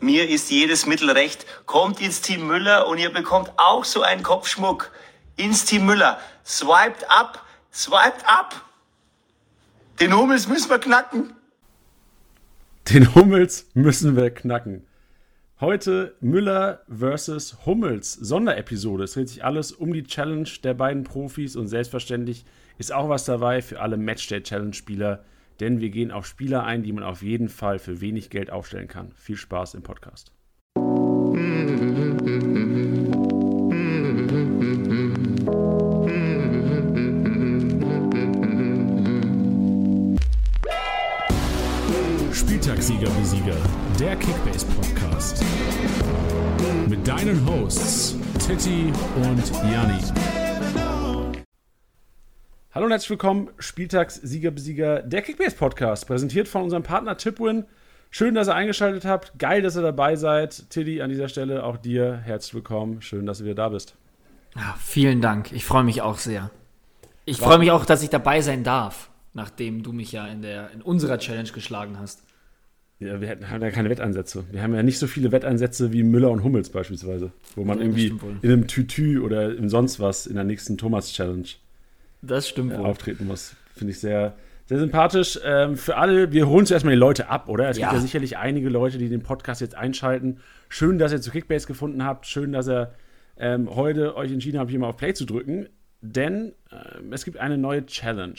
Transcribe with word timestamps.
Mir 0.00 0.28
ist 0.28 0.50
jedes 0.50 0.86
Mittel 0.86 1.10
recht. 1.10 1.46
Kommt 1.66 2.00
ins 2.00 2.20
Team 2.20 2.46
Müller 2.46 2.86
und 2.86 2.98
ihr 2.98 3.12
bekommt 3.12 3.52
auch 3.56 3.84
so 3.84 4.02
einen 4.02 4.22
Kopfschmuck. 4.22 4.90
Ins 5.36 5.64
Team 5.64 5.86
Müller. 5.86 6.18
Swiped 6.44 7.10
up, 7.10 7.44
swiped 7.72 8.24
up. 8.26 8.64
Den 10.00 10.16
Hummels 10.16 10.46
müssen 10.48 10.70
wir 10.70 10.78
knacken. 10.78 11.34
Den 12.88 13.14
Hummels 13.14 13.66
müssen 13.74 14.16
wir 14.16 14.30
knacken. 14.30 14.86
Heute 15.60 16.14
Müller 16.20 16.82
versus 16.88 17.66
Hummels 17.66 18.12
Sonderepisode. 18.12 19.04
Es 19.04 19.14
dreht 19.14 19.28
sich 19.28 19.44
alles 19.44 19.72
um 19.72 19.92
die 19.92 20.04
Challenge 20.04 20.48
der 20.62 20.74
beiden 20.74 21.02
Profis 21.02 21.56
und 21.56 21.66
selbstverständlich 21.66 22.44
ist 22.78 22.92
auch 22.92 23.08
was 23.08 23.24
dabei 23.24 23.60
für 23.60 23.80
alle 23.80 23.96
Matchday 23.96 24.40
Challenge 24.40 24.72
Spieler, 24.72 25.24
denn 25.60 25.80
wir 25.80 25.90
gehen 25.90 26.10
auf 26.10 26.26
Spieler 26.26 26.64
ein, 26.64 26.82
die 26.82 26.92
man 26.92 27.04
auf 27.04 27.22
jeden 27.22 27.48
Fall 27.48 27.78
für 27.78 28.00
wenig 28.00 28.30
Geld 28.30 28.50
aufstellen 28.50 28.88
kann. 28.88 29.12
Viel 29.16 29.36
Spaß 29.36 29.74
im 29.74 29.82
Podcast. 29.82 30.32
Spieltagssieger 42.32 43.10
Besieger, 43.10 43.56
der 43.98 44.16
Kickbase 44.16 44.66
Podcast. 44.66 45.44
Mit 46.88 47.06
deinen 47.06 47.44
Hosts 47.46 48.16
Titti 48.38 48.92
und 49.16 49.52
Janni. 49.70 50.47
Hallo 52.78 52.86
und 52.86 52.92
herzlich 52.92 53.10
willkommen, 53.10 53.50
Spieltagssieger 53.58 54.52
Besieger, 54.52 55.02
der 55.02 55.20
Kickbase 55.22 55.56
Podcast, 55.56 56.06
präsentiert 56.06 56.46
von 56.46 56.62
unserem 56.62 56.84
Partner 56.84 57.16
Tipwin. 57.16 57.64
Schön, 58.08 58.36
dass 58.36 58.46
ihr 58.46 58.54
eingeschaltet 58.54 59.04
habt. 59.04 59.36
Geil, 59.36 59.62
dass 59.62 59.76
ihr 59.76 59.82
dabei 59.82 60.14
seid. 60.14 60.70
Tilly, 60.70 61.02
an 61.02 61.10
dieser 61.10 61.28
Stelle 61.28 61.64
auch 61.64 61.76
dir 61.76 62.18
herzlich 62.18 62.54
willkommen. 62.54 63.02
Schön, 63.02 63.26
dass 63.26 63.38
du 63.38 63.44
wieder 63.46 63.56
da 63.56 63.70
bist. 63.70 63.96
Ja, 64.54 64.76
vielen 64.78 65.20
Dank. 65.20 65.50
Ich 65.50 65.64
freue 65.64 65.82
mich 65.82 66.02
auch 66.02 66.18
sehr. 66.18 66.52
Ich 67.24 67.38
freue 67.38 67.58
mich 67.58 67.72
auch, 67.72 67.84
dass 67.84 68.04
ich 68.04 68.10
dabei 68.10 68.42
sein 68.42 68.62
darf, 68.62 69.10
nachdem 69.34 69.82
du 69.82 69.92
mich 69.92 70.12
ja 70.12 70.28
in, 70.28 70.42
der, 70.42 70.70
in 70.70 70.80
unserer 70.80 71.18
Challenge 71.18 71.50
geschlagen 71.50 71.98
hast. 71.98 72.22
Ja, 73.00 73.20
wir 73.20 73.40
haben 73.50 73.60
ja 73.60 73.72
keine 73.72 73.90
Wettansätze. 73.90 74.44
Wir 74.52 74.62
haben 74.62 74.76
ja 74.76 74.84
nicht 74.84 75.00
so 75.00 75.08
viele 75.08 75.32
Wettansätze 75.32 75.92
wie 75.92 76.04
Müller 76.04 76.30
und 76.30 76.44
Hummels 76.44 76.70
beispielsweise, 76.70 77.32
wo 77.56 77.64
man 77.64 77.78
Ja, 77.78 77.86
irgendwie 77.86 78.14
in 78.42 78.52
einem 78.52 78.68
Tütü 78.68 79.18
oder 79.18 79.56
in 79.56 79.68
sonst 79.68 79.98
was 79.98 80.28
in 80.28 80.36
der 80.36 80.44
nächsten 80.44 80.78
Thomas-Challenge 80.78 81.48
Das 82.22 82.48
stimmt 82.48 82.72
äh, 82.72 82.78
wohl. 82.78 82.86
auftreten 82.86 83.26
muss. 83.26 83.54
Finde 83.74 83.92
ich 83.92 84.00
sehr, 84.00 84.34
sehr 84.66 84.78
sympathisch. 84.78 85.38
Ähm, 85.44 85.76
für 85.76 85.96
alle, 85.96 86.32
wir 86.32 86.48
holen 86.48 86.66
zuerst 86.66 86.84
mal 86.84 86.90
die 86.90 86.96
Leute 86.96 87.28
ab, 87.28 87.48
oder? 87.48 87.68
Es 87.68 87.78
Ja. 87.78 87.86
gibt 87.88 87.94
ja 87.94 88.00
sicherlich 88.00 88.36
einige 88.38 88.68
Leute, 88.68 88.98
die 88.98 89.08
den 89.08 89.22
Podcast 89.22 89.60
jetzt 89.60 89.74
einschalten. 89.74 90.38
Schön, 90.68 90.98
dass 90.98 91.12
ihr 91.12 91.20
zu 91.20 91.30
Kickbase 91.30 91.66
gefunden 91.66 92.04
habt. 92.04 92.26
Schön, 92.26 92.52
dass 92.52 92.68
ihr 92.68 92.92
ähm, 93.38 93.74
heute 93.74 94.16
euch 94.16 94.32
entschieden 94.32 94.58
habt, 94.58 94.70
hier 94.70 94.80
mal 94.80 94.88
auf 94.88 94.96
Play 94.96 95.14
zu 95.14 95.24
drücken. 95.24 95.68
Denn 96.00 96.52
ähm, 96.72 97.12
es 97.12 97.24
gibt 97.24 97.38
eine 97.38 97.56
neue 97.58 97.86
Challenge. 97.86 98.34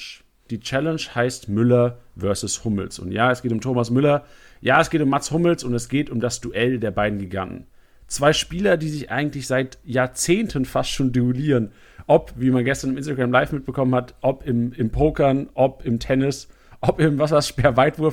Die 0.49 0.59
Challenge 0.59 0.99
heißt 1.13 1.47
Müller 1.47 1.99
versus 2.17 2.63
Hummels. 2.65 2.99
Und 2.99 3.11
ja, 3.11 3.31
es 3.31 3.41
geht 3.41 3.51
um 3.51 3.61
Thomas 3.61 3.91
Müller. 3.91 4.25
Ja, 4.61 4.81
es 4.81 4.89
geht 4.89 5.01
um 5.01 5.09
Mats 5.09 5.31
Hummels 5.31 5.63
und 5.63 5.73
es 5.73 5.89
geht 5.89 6.09
um 6.09 6.19
das 6.19 6.41
Duell 6.41 6.79
der 6.79 6.91
beiden 6.91 7.19
Giganten. 7.19 7.67
Zwei 8.07 8.33
Spieler, 8.33 8.75
die 8.75 8.89
sich 8.89 9.11
eigentlich 9.11 9.45
seit 9.45 9.77
Jahrzehnten 9.85 10.65
fast 10.65 10.89
schon 10.89 11.11
duellieren. 11.11 11.71
Ob, 12.09 12.33
wie 12.37 12.49
man 12.49 12.65
gestern 12.65 12.89
im 12.89 12.97
Instagram 12.97 13.31
Live 13.31 13.51
mitbekommen 13.51 13.93
hat, 13.93 14.15
ob 14.21 14.43
im, 14.43 14.73
im 14.73 14.89
Pokern, 14.89 15.47
ob 15.53 15.85
im 15.85 15.99
Tennis, 15.99 16.47
ob 16.81 16.99
im, 16.99 17.19
was 17.19 17.31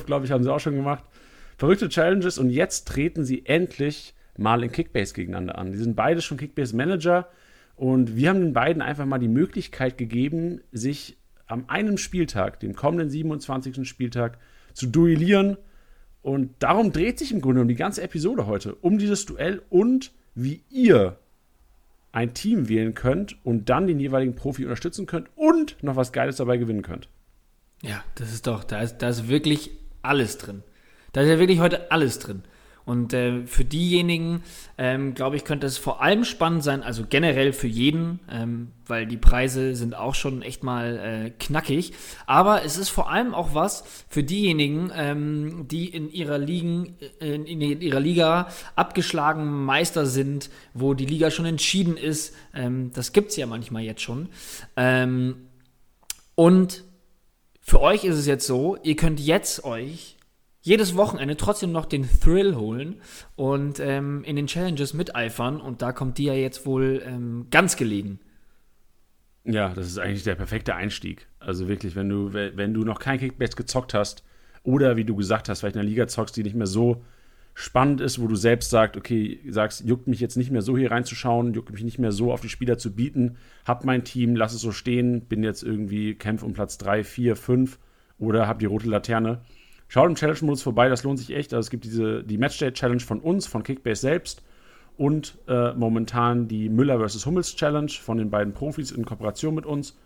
glaube 0.05 0.23
ich, 0.23 0.31
haben 0.31 0.43
sie 0.43 0.53
auch 0.53 0.59
schon 0.59 0.75
gemacht. 0.75 1.03
Verrückte 1.57 1.89
Challenges 1.89 2.37
und 2.37 2.51
jetzt 2.51 2.87
treten 2.87 3.25
sie 3.25 3.47
endlich 3.47 4.13
mal 4.37 4.63
in 4.63 4.71
Kickbase 4.71 5.15
gegeneinander 5.15 5.57
an. 5.57 5.71
Die 5.71 5.79
sind 5.79 5.95
beide 5.95 6.21
schon 6.21 6.37
Kickbase 6.37 6.75
Manager 6.75 7.27
und 7.75 8.15
wir 8.15 8.29
haben 8.29 8.39
den 8.39 8.53
beiden 8.53 8.83
einfach 8.83 9.07
mal 9.07 9.17
die 9.17 9.27
Möglichkeit 9.27 9.97
gegeben, 9.97 10.61
sich 10.71 11.17
am 11.47 11.65
einem 11.67 11.97
Spieltag, 11.97 12.59
dem 12.59 12.75
kommenden 12.75 13.09
27. 13.09 13.89
Spieltag, 13.89 14.37
zu 14.73 14.85
duellieren. 14.85 15.57
Und 16.21 16.51
darum 16.59 16.91
dreht 16.91 17.17
sich 17.17 17.31
im 17.31 17.41
Grunde 17.41 17.61
um 17.61 17.67
die 17.67 17.73
ganze 17.73 18.03
Episode 18.03 18.45
heute, 18.45 18.75
um 18.75 18.99
dieses 18.99 19.25
Duell 19.25 19.63
und 19.71 20.11
wie 20.35 20.61
ihr 20.69 21.17
ein 22.11 22.33
Team 22.33 22.69
wählen 22.69 22.93
könnt 22.93 23.43
und 23.45 23.69
dann 23.69 23.87
den 23.87 23.99
jeweiligen 23.99 24.35
Profi 24.35 24.63
unterstützen 24.63 25.05
könnt 25.05 25.29
und 25.35 25.81
noch 25.83 25.95
was 25.95 26.11
Geiles 26.11 26.37
dabei 26.37 26.57
gewinnen 26.57 26.81
könnt. 26.81 27.09
Ja, 27.81 28.03
das 28.15 28.33
ist 28.33 28.47
doch, 28.47 28.63
da 28.63 28.81
ist, 28.81 28.97
da 28.99 29.09
ist 29.09 29.27
wirklich 29.27 29.71
alles 30.01 30.37
drin. 30.37 30.63
Da 31.13 31.21
ist 31.21 31.29
ja 31.29 31.39
wirklich 31.39 31.59
heute 31.59 31.91
alles 31.91 32.19
drin. 32.19 32.43
Und 32.87 33.11
äh, 33.13 33.45
für 33.45 33.65
diejenigen, 33.65 34.43
ähm, 34.77 35.13
glaube 35.13 35.35
ich, 35.35 35.43
könnte 35.43 35.67
es 35.67 35.77
vor 35.77 36.01
allem 36.01 36.23
spannend 36.23 36.63
sein, 36.63 36.83
also 36.83 37.03
generell 37.07 37.51
für 37.51 37.67
jeden, 37.67 38.21
ähm, 38.31 38.69
weil 38.85 39.05
die 39.05 39.17
Preise 39.17 39.75
sind 39.75 39.93
auch 39.93 40.15
schon 40.15 40.41
echt 40.41 40.63
mal 40.63 40.97
äh, 40.97 41.29
knackig. 41.31 41.91
Aber 42.27 42.63
es 42.63 42.77
ist 42.77 42.87
vor 42.87 43.11
allem 43.11 43.33
auch 43.33 43.53
was 43.53 43.83
für 44.07 44.23
diejenigen, 44.23 44.89
ähm, 44.95 45.67
die 45.67 45.89
in 45.89 46.09
ihrer, 46.09 46.37
Ligen, 46.37 46.95
in, 47.19 47.45
in 47.45 47.81
ihrer 47.81 47.99
Liga 47.99 48.47
abgeschlagen 48.77 49.65
Meister 49.65 50.05
sind, 50.05 50.49
wo 50.73 50.93
die 50.93 51.05
Liga 51.05 51.29
schon 51.29 51.45
entschieden 51.45 51.97
ist. 51.97 52.33
Ähm, 52.53 52.91
das 52.93 53.11
gibt's 53.11 53.35
ja 53.35 53.47
manchmal 53.47 53.83
jetzt 53.83 54.01
schon. 54.01 54.29
Ähm, 54.77 55.49
und 56.35 56.85
für 57.59 57.81
euch 57.81 58.05
ist 58.05 58.15
es 58.15 58.27
jetzt 58.27 58.47
so, 58.47 58.77
ihr 58.81 58.95
könnt 58.95 59.19
jetzt 59.19 59.65
euch 59.65 60.16
jedes 60.67 60.97
Wochenende 60.97 61.37
trotzdem 61.37 61.71
noch 61.71 61.85
den 61.85 62.07
Thrill 62.19 62.55
holen 62.55 62.97
und 63.37 63.79
ähm, 63.79 64.23
in 64.25 64.35
den 64.35 64.47
Challenges 64.47 64.93
miteifern. 64.93 65.61
Und 65.61 65.81
da 65.81 65.93
kommt 65.93 66.17
die 66.17 66.25
ja 66.25 66.33
jetzt 66.33 66.65
wohl 66.65 67.01
ähm, 67.05 67.47
ganz 67.51 67.77
gelegen. 67.77 68.19
Ja, 69.45 69.69
das 69.69 69.87
ist 69.87 69.97
eigentlich 69.97 70.23
der 70.23 70.35
perfekte 70.35 70.75
Einstieg. 70.75 71.27
Also 71.39 71.69
wirklich, 71.69 71.95
wenn 71.95 72.09
du, 72.09 72.33
wenn 72.33 72.73
du 72.73 72.83
noch 72.83 72.99
kein 72.99 73.17
Kickbase 73.17 73.55
gezockt 73.55 73.93
hast 73.93 74.25
oder 74.63 74.97
wie 74.97 75.05
du 75.05 75.15
gesagt 75.15 75.47
hast, 75.47 75.61
vielleicht 75.61 75.77
in 75.77 75.81
einer 75.81 75.89
Liga 75.89 76.05
zockst, 76.07 76.35
die 76.35 76.43
nicht 76.43 76.55
mehr 76.55 76.67
so 76.67 77.01
spannend 77.53 78.01
ist, 78.01 78.21
wo 78.21 78.27
du 78.27 78.35
selbst 78.35 78.69
sagst, 78.69 78.97
okay, 78.97 79.39
sagst, 79.47 79.85
juckt 79.85 80.07
mich 80.07 80.19
jetzt 80.19 80.35
nicht 80.35 80.51
mehr 80.51 80.61
so 80.61 80.77
hier 80.77 80.91
reinzuschauen, 80.91 81.53
juckt 81.53 81.71
mich 81.71 81.83
nicht 81.83 81.97
mehr 81.97 82.11
so 82.11 82.33
auf 82.33 82.41
die 82.41 82.49
Spieler 82.49 82.77
zu 82.77 82.93
bieten, 82.93 83.37
hab 83.65 83.85
mein 83.85 84.03
Team, 84.03 84.35
lass 84.35 84.53
es 84.53 84.59
so 84.59 84.73
stehen, 84.73 85.21
bin 85.21 85.43
jetzt 85.43 85.63
irgendwie, 85.63 86.15
kämpf 86.15 86.43
um 86.43 86.51
Platz 86.51 86.77
3, 86.77 87.05
4, 87.05 87.37
5 87.37 87.79
oder 88.19 88.47
hab 88.47 88.59
die 88.59 88.65
rote 88.65 88.89
Laterne. 88.89 89.39
Schaut 89.87 90.09
im 90.09 90.15
Challenge-Modus 90.15 90.63
vorbei, 90.63 90.89
das 90.89 91.03
lohnt 91.03 91.19
sich 91.19 91.31
echt. 91.31 91.53
Also 91.53 91.67
es 91.67 91.69
gibt 91.69 91.85
diese, 91.85 92.23
die 92.23 92.37
Matchday-Challenge 92.37 92.99
von 92.99 93.19
uns, 93.19 93.47
von 93.47 93.63
Kickbase 93.63 94.01
selbst 94.01 94.43
und 94.97 95.37
äh, 95.47 95.73
momentan 95.73 96.47
die 96.47 96.69
Müller 96.69 96.99
vs. 96.99 97.25
Hummels 97.25 97.55
Challenge 97.55 97.91
von 97.91 98.17
den 98.17 98.29
beiden 98.29 98.53
Profis 98.53 98.91
in 98.91 99.05
Kooperation 99.05 99.55
mit 99.55 99.65
uns. 99.65 99.97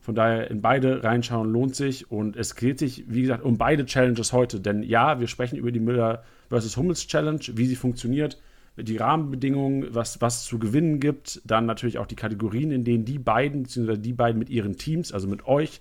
Von 0.00 0.14
daher 0.14 0.50
in 0.50 0.62
beide 0.62 1.04
reinschauen 1.04 1.52
lohnt 1.52 1.76
sich 1.76 2.10
und 2.10 2.36
es 2.36 2.54
geht 2.54 2.78
sich, 2.78 3.04
wie 3.08 3.22
gesagt, 3.22 3.44
um 3.44 3.58
beide 3.58 3.84
Challenges 3.84 4.32
heute. 4.32 4.60
Denn 4.60 4.82
ja, 4.82 5.20
wir 5.20 5.26
sprechen 5.26 5.56
über 5.56 5.70
die 5.70 5.80
Müller 5.80 6.24
vs. 6.50 6.76
Hummels 6.76 7.06
Challenge, 7.06 7.40
wie 7.54 7.66
sie 7.66 7.76
funktioniert, 7.76 8.40
die 8.76 8.96
Rahmenbedingungen, 8.96 9.88
was 9.90 10.20
was 10.20 10.44
zu 10.44 10.58
gewinnen 10.58 11.00
gibt, 11.00 11.42
dann 11.44 11.66
natürlich 11.66 11.98
auch 11.98 12.06
die 12.06 12.14
Kategorien, 12.14 12.70
in 12.70 12.84
denen 12.84 13.04
die 13.04 13.18
beiden, 13.18 13.64
beziehungsweise 13.64 13.98
die 13.98 14.12
beiden 14.12 14.38
mit 14.38 14.50
ihren 14.50 14.76
Teams, 14.76 15.12
also 15.12 15.26
mit 15.26 15.46
euch, 15.46 15.80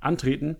antreten. 0.00 0.56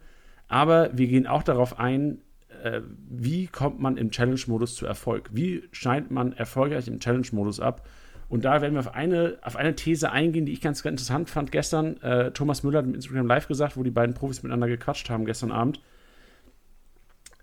Aber 0.49 0.97
wir 0.97 1.07
gehen 1.07 1.27
auch 1.27 1.43
darauf 1.43 1.79
ein, 1.79 2.19
äh, 2.67 2.83
wie 3.09 3.47
kommt 3.47 3.81
man 3.81 3.97
im 3.97 4.11
Challenge-Modus 4.11 4.75
zu 4.75 4.87
Erfolg? 4.87 5.31
Wie 5.33 5.65
scheint 5.73 6.11
man 6.11 6.33
erfolgreich 6.33 6.89
im 6.89 7.01
Challenge-Modus 7.01 7.61
ab? 7.61 7.87
Und 8.29 8.45
da 8.45 8.61
werden 8.61 8.75
wir 8.75 8.81
auf 8.81 8.95
eine, 8.95 9.39
auf 9.43 9.57
eine 9.57 9.77
These 9.77 10.11
eingehen, 10.11 10.47
die 10.47 10.53
ich 10.53 10.61
ganz, 10.61 10.83
ganz 10.83 11.01
interessant 11.01 11.31
fand 11.31 11.53
gestern. 11.53 11.97
Äh, 12.03 12.33
Thomas 12.33 12.63
Müller 12.63 12.79
hat 12.79 12.87
im 12.87 12.95
Instagram 12.95 13.27
Live 13.27 13.47
gesagt, 13.47 13.77
wo 13.77 13.83
die 13.83 13.91
beiden 13.91 14.15
Profis 14.15 14.43
miteinander 14.43 14.67
gequatscht 14.67 15.09
haben 15.11 15.27
gestern 15.27 15.53
Abend, 15.53 15.81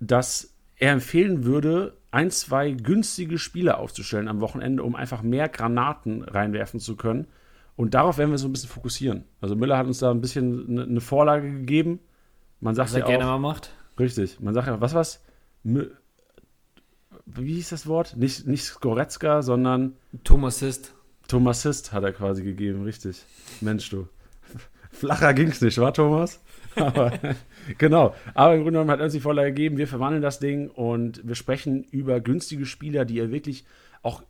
dass 0.01 0.53
er 0.75 0.91
empfehlen 0.91 1.45
würde, 1.45 1.97
ein, 2.11 2.29
zwei 2.29 2.71
günstige 2.71 3.37
Spiele 3.37 3.77
aufzustellen 3.77 4.27
am 4.27 4.41
Wochenende, 4.41 4.83
um 4.83 4.95
einfach 4.95 5.21
mehr 5.21 5.47
Granaten 5.47 6.21
reinwerfen 6.23 6.79
zu 6.79 6.97
können. 6.97 7.27
Und 7.75 7.93
darauf 7.93 8.17
werden 8.17 8.31
wir 8.31 8.37
so 8.37 8.47
ein 8.47 8.51
bisschen 8.51 8.69
fokussieren. 8.69 9.23
Also 9.39 9.55
Müller 9.55 9.77
hat 9.77 9.87
uns 9.87 9.99
da 9.99 10.11
ein 10.11 10.21
bisschen 10.21 10.67
eine, 10.67 10.83
eine 10.83 11.01
Vorlage 11.01 11.49
gegeben. 11.49 11.99
Man 12.59 12.75
sagt 12.75 12.89
Was 12.89 12.95
er 12.95 12.99
ja 13.01 13.05
gerne 13.07 13.25
auch, 13.25 13.39
mal 13.39 13.39
macht. 13.39 13.71
Richtig. 13.99 14.39
Man 14.39 14.53
sagt 14.53 14.67
ja, 14.67 14.81
was 14.81 14.93
was? 14.93 15.21
Wie 15.63 17.53
hieß 17.53 17.69
das 17.69 17.87
Wort? 17.87 18.15
Nicht, 18.17 18.47
nicht 18.47 18.63
Skoretzka, 18.63 19.41
sondern 19.41 19.93
Thomas 20.23 20.59
Hist. 20.59 20.93
Thomasist 21.27 21.93
hat 21.93 22.03
er 22.03 22.11
quasi 22.11 22.43
gegeben, 22.43 22.83
richtig. 22.83 23.23
Mensch, 23.61 23.89
du. 23.89 24.07
Flacher 24.91 25.33
ging's 25.33 25.61
nicht, 25.61 25.77
war 25.77 25.93
Thomas? 25.93 26.41
Aber, 26.75 27.17
genau. 27.77 28.13
Aber 28.33 28.55
im 28.55 28.63
Grunde 28.63 28.73
genommen 28.73 28.91
hat 28.91 28.99
er 28.99 29.05
uns 29.05 29.13
die 29.13 29.19
Vorlage 29.19 29.49
gegeben. 29.49 29.77
Wir 29.77 29.87
verwandeln 29.87 30.21
das 30.21 30.39
Ding 30.39 30.69
und 30.69 31.25
wir 31.25 31.35
sprechen 31.35 31.83
über 31.85 32.19
günstige 32.19 32.65
Spieler, 32.65 33.05
die 33.05 33.15
ihr 33.15 33.31
wirklich 33.31 33.65
auch 34.01 34.23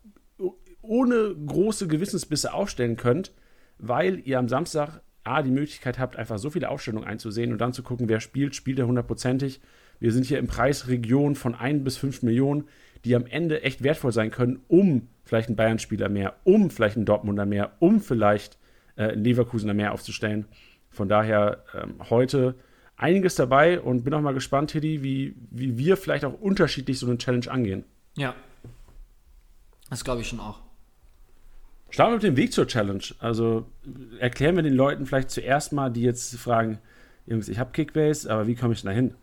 ohne 0.82 1.34
große 1.34 1.88
Gewissensbisse 1.88 2.54
aufstellen 2.54 2.98
könnt, 2.98 3.32
weil 3.78 4.20
ihr 4.20 4.38
am 4.38 4.50
Samstag 4.50 5.02
A, 5.24 5.42
die 5.42 5.52
Möglichkeit 5.52 6.00
habt, 6.00 6.16
einfach 6.16 6.38
so 6.38 6.50
viele 6.50 6.70
Aufstellungen 6.70 7.08
einzusehen 7.08 7.52
und 7.52 7.60
dann 7.60 7.74
zu 7.74 7.84
gucken, 7.84 8.10
wer 8.10 8.20
spielt, 8.20 8.56
spielt 8.56 8.80
er 8.80 8.88
hundertprozentig. 8.88 9.62
Wir 10.00 10.12
sind 10.12 10.26
hier 10.26 10.40
im 10.40 10.48
Preisregion 10.48 11.36
von 11.36 11.56
1 11.56 11.84
bis 11.84 11.98
5 11.98 12.24
Millionen, 12.24 12.66
die 13.06 13.16
am 13.16 13.26
Ende 13.26 13.64
echt 13.64 13.84
wertvoll 13.84 14.12
sein 14.12 14.32
können, 14.32 14.60
um 14.68 15.08
vielleicht 15.24 15.48
einen 15.48 15.56
Bayern-Spieler 15.56 16.10
mehr, 16.10 16.36
um 16.44 16.70
vielleicht 16.70 16.98
einen 16.98 17.06
Dortmunder 17.06 17.46
mehr, 17.46 17.74
um 17.80 18.02
vielleicht 18.02 18.58
äh, 18.96 19.10
einen 19.10 19.24
Leverkusener 19.24 19.74
mehr 19.74 19.94
aufzustellen. 19.94 20.46
Von 20.90 21.10
daher 21.10 21.64
ähm, 21.74 21.96
heute 22.10 22.56
einiges 22.96 23.36
dabei 23.36 23.80
und 23.80 24.04
bin 24.04 24.14
auch 24.14 24.22
mal 24.22 24.34
gespannt, 24.34 24.72
Tiddy, 24.72 25.04
wie, 25.04 25.36
wie 25.50 25.78
wir 25.78 25.98
vielleicht 25.98 26.26
auch 26.26 26.40
unterschiedlich 26.40 27.00
so 27.00 27.08
eine 27.08 27.18
Challenge 27.18 27.50
angehen. 27.50 27.84
Ja. 28.16 28.36
Das 29.90 30.04
glaube 30.04 30.22
ich 30.22 30.28
schon 30.28 30.40
auch. 30.40 30.63
Starten 31.94 32.14
wir 32.14 32.16
mit 32.16 32.24
dem 32.24 32.38
Weg 32.38 32.52
zur 32.52 32.66
Challenge. 32.66 33.04
Also 33.20 33.68
erklären 34.18 34.56
wir 34.56 34.64
den 34.64 34.74
Leuten 34.74 35.06
vielleicht 35.06 35.30
zuerst 35.30 35.74
mal, 35.74 35.92
die 35.92 36.02
jetzt 36.02 36.36
fragen, 36.38 36.80
Jungs, 37.28 37.50
ich 37.50 37.60
habe 37.60 37.72
Kickbase, 37.72 38.32
aber 38.32 38.48
wie 38.48 38.56
komme 38.56 38.74
ich 38.74 38.82
denn 38.82 38.90
da 38.90 38.96
hin? 38.96 39.14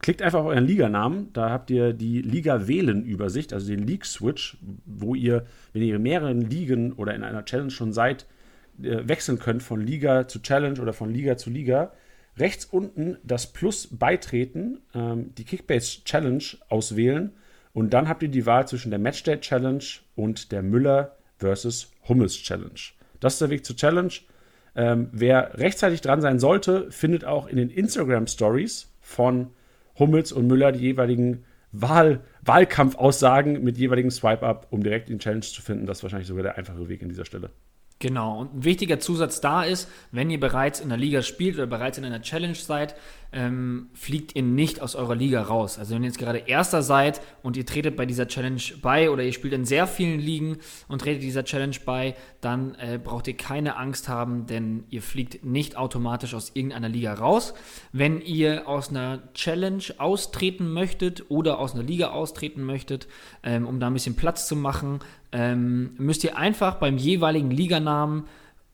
Klickt 0.00 0.20
einfach 0.20 0.40
auf 0.40 0.46
euren 0.48 0.66
Liganamen, 0.66 1.32
da 1.32 1.48
habt 1.48 1.70
ihr 1.70 1.94
die 1.94 2.20
Liga-Wählen-Übersicht, 2.20 3.54
also 3.54 3.68
den 3.68 3.86
League-Switch, 3.86 4.58
wo 4.84 5.14
ihr, 5.14 5.46
wenn 5.72 5.80
ihr 5.80 5.96
in 5.96 6.02
mehreren 6.02 6.42
Ligen 6.42 6.92
oder 6.92 7.14
in 7.14 7.24
einer 7.24 7.46
Challenge 7.46 7.70
schon 7.70 7.94
seid, 7.94 8.26
äh, 8.82 9.08
wechseln 9.08 9.38
könnt 9.38 9.62
von 9.62 9.80
Liga 9.80 10.28
zu 10.28 10.42
Challenge 10.42 10.78
oder 10.78 10.92
von 10.92 11.10
Liga 11.10 11.38
zu 11.38 11.48
Liga. 11.48 11.94
Rechts 12.36 12.66
unten 12.66 13.16
das 13.24 13.50
Plus 13.50 13.86
beitreten, 13.86 14.80
ähm, 14.94 15.34
die 15.38 15.44
Kickbase 15.44 16.04
Challenge 16.04 16.44
auswählen 16.68 17.32
und 17.72 17.94
dann 17.94 18.10
habt 18.10 18.22
ihr 18.22 18.28
die 18.28 18.44
Wahl 18.44 18.68
zwischen 18.68 18.90
der 18.90 18.98
Matchday 18.98 19.40
Challenge 19.40 19.84
und 20.16 20.52
der 20.52 20.62
Müller 20.62 21.16
versus 21.40 21.90
Hummels 22.08 22.36
Challenge. 22.36 22.80
Das 23.18 23.34
ist 23.34 23.40
der 23.40 23.50
Weg 23.50 23.64
zur 23.64 23.76
Challenge. 23.76 24.12
Ähm, 24.76 25.08
wer 25.12 25.58
rechtzeitig 25.58 26.00
dran 26.00 26.20
sein 26.20 26.38
sollte, 26.38 26.90
findet 26.92 27.24
auch 27.24 27.48
in 27.48 27.56
den 27.56 27.70
Instagram 27.70 28.26
Stories 28.26 28.92
von 29.00 29.50
Hummels 29.98 30.32
und 30.32 30.46
Müller 30.46 30.72
die 30.72 30.80
jeweiligen 30.80 31.44
Wahl 31.72 32.20
Wahlkampfaussagen 32.42 33.62
mit 33.62 33.76
jeweiligen 33.78 34.10
Swipe-Up, 34.10 34.68
um 34.70 34.82
direkt 34.82 35.10
in 35.10 35.18
Challenge 35.18 35.42
zu 35.42 35.60
finden. 35.62 35.86
Das 35.86 35.98
ist 35.98 36.02
wahrscheinlich 36.02 36.28
sogar 36.28 36.42
der 36.42 36.56
einfache 36.56 36.88
Weg 36.88 37.02
an 37.02 37.08
dieser 37.08 37.24
Stelle. 37.24 37.50
Genau, 38.02 38.40
und 38.40 38.54
ein 38.54 38.64
wichtiger 38.64 38.98
Zusatz 38.98 39.42
da 39.42 39.62
ist, 39.62 39.86
wenn 40.10 40.30
ihr 40.30 40.40
bereits 40.40 40.80
in 40.80 40.88
der 40.88 40.96
Liga 40.96 41.20
spielt 41.20 41.56
oder 41.56 41.66
bereits 41.66 41.98
in 41.98 42.04
einer 42.06 42.22
Challenge 42.22 42.54
seid, 42.54 42.94
ähm, 43.32 43.90
fliegt 43.92 44.34
ihr 44.34 44.42
nicht 44.42 44.80
aus 44.80 44.94
eurer 44.94 45.14
Liga 45.14 45.42
raus. 45.42 45.78
Also 45.78 45.94
wenn 45.94 46.02
ihr 46.02 46.08
jetzt 46.08 46.18
gerade 46.18 46.38
Erster 46.38 46.82
seid 46.82 47.20
und 47.42 47.58
ihr 47.58 47.66
tretet 47.66 47.96
bei 47.96 48.06
dieser 48.06 48.26
Challenge 48.26 48.60
bei 48.80 49.10
oder 49.10 49.22
ihr 49.22 49.34
spielt 49.34 49.52
in 49.52 49.66
sehr 49.66 49.86
vielen 49.86 50.18
Ligen 50.18 50.58
und 50.88 51.02
tretet 51.02 51.22
dieser 51.22 51.44
Challenge 51.44 51.76
bei, 51.84 52.16
dann 52.40 52.74
äh, 52.76 52.98
braucht 52.98 53.28
ihr 53.28 53.36
keine 53.36 53.76
Angst 53.76 54.08
haben, 54.08 54.46
denn 54.46 54.84
ihr 54.88 55.02
fliegt 55.02 55.44
nicht 55.44 55.76
automatisch 55.76 56.34
aus 56.34 56.52
irgendeiner 56.54 56.88
Liga 56.88 57.12
raus. 57.12 57.52
Wenn 57.92 58.22
ihr 58.22 58.66
aus 58.66 58.88
einer 58.88 59.32
Challenge 59.34 59.84
austreten 59.98 60.72
möchtet 60.72 61.30
oder 61.30 61.58
aus 61.58 61.74
einer 61.74 61.84
Liga 61.84 62.10
austreten 62.12 62.64
möchtet, 62.64 63.06
ähm, 63.42 63.66
um 63.66 63.78
da 63.78 63.88
ein 63.88 63.92
bisschen 63.92 64.16
Platz 64.16 64.48
zu 64.48 64.56
machen, 64.56 65.00
ähm, 65.32 65.90
müsst 65.98 66.24
ihr 66.24 66.36
einfach 66.36 66.76
beim 66.76 66.96
jeweiligen 66.96 67.50
Liganamen 67.50 68.24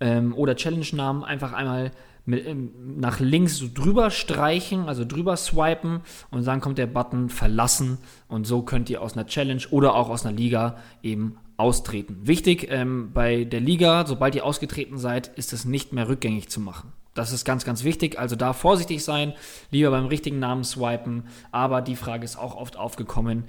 ähm, 0.00 0.34
oder 0.34 0.56
Challenge-Namen 0.56 1.24
einfach 1.24 1.52
einmal 1.52 1.92
mit, 2.24 2.46
ähm, 2.46 2.70
nach 2.98 3.20
links 3.20 3.56
so 3.56 3.66
drüber 3.72 4.10
streichen, 4.10 4.88
also 4.88 5.04
drüber 5.04 5.36
swipen 5.36 6.00
und 6.30 6.46
dann 6.46 6.60
kommt 6.60 6.78
der 6.78 6.86
Button 6.86 7.28
verlassen 7.28 7.98
und 8.28 8.46
so 8.46 8.62
könnt 8.62 8.90
ihr 8.90 9.00
aus 9.02 9.14
einer 9.14 9.26
Challenge 9.26 9.62
oder 9.70 9.94
auch 9.94 10.08
aus 10.08 10.26
einer 10.26 10.36
Liga 10.36 10.76
eben 11.02 11.36
austreten. 11.56 12.18
Wichtig 12.22 12.68
ähm, 12.70 13.10
bei 13.14 13.44
der 13.44 13.60
Liga, 13.60 14.04
sobald 14.06 14.34
ihr 14.34 14.44
ausgetreten 14.44 14.98
seid, 14.98 15.28
ist 15.38 15.52
es 15.52 15.64
nicht 15.64 15.92
mehr 15.92 16.08
rückgängig 16.08 16.48
zu 16.48 16.60
machen. 16.60 16.92
Das 17.14 17.32
ist 17.32 17.46
ganz, 17.46 17.64
ganz 17.64 17.82
wichtig. 17.82 18.18
Also 18.18 18.36
da 18.36 18.52
vorsichtig 18.52 19.02
sein, 19.02 19.32
lieber 19.70 19.90
beim 19.90 20.04
richtigen 20.04 20.38
Namen 20.38 20.64
swipen. 20.64 21.24
Aber 21.50 21.80
die 21.80 21.96
Frage 21.96 22.24
ist 22.24 22.36
auch 22.36 22.54
oft 22.54 22.76
aufgekommen. 22.76 23.44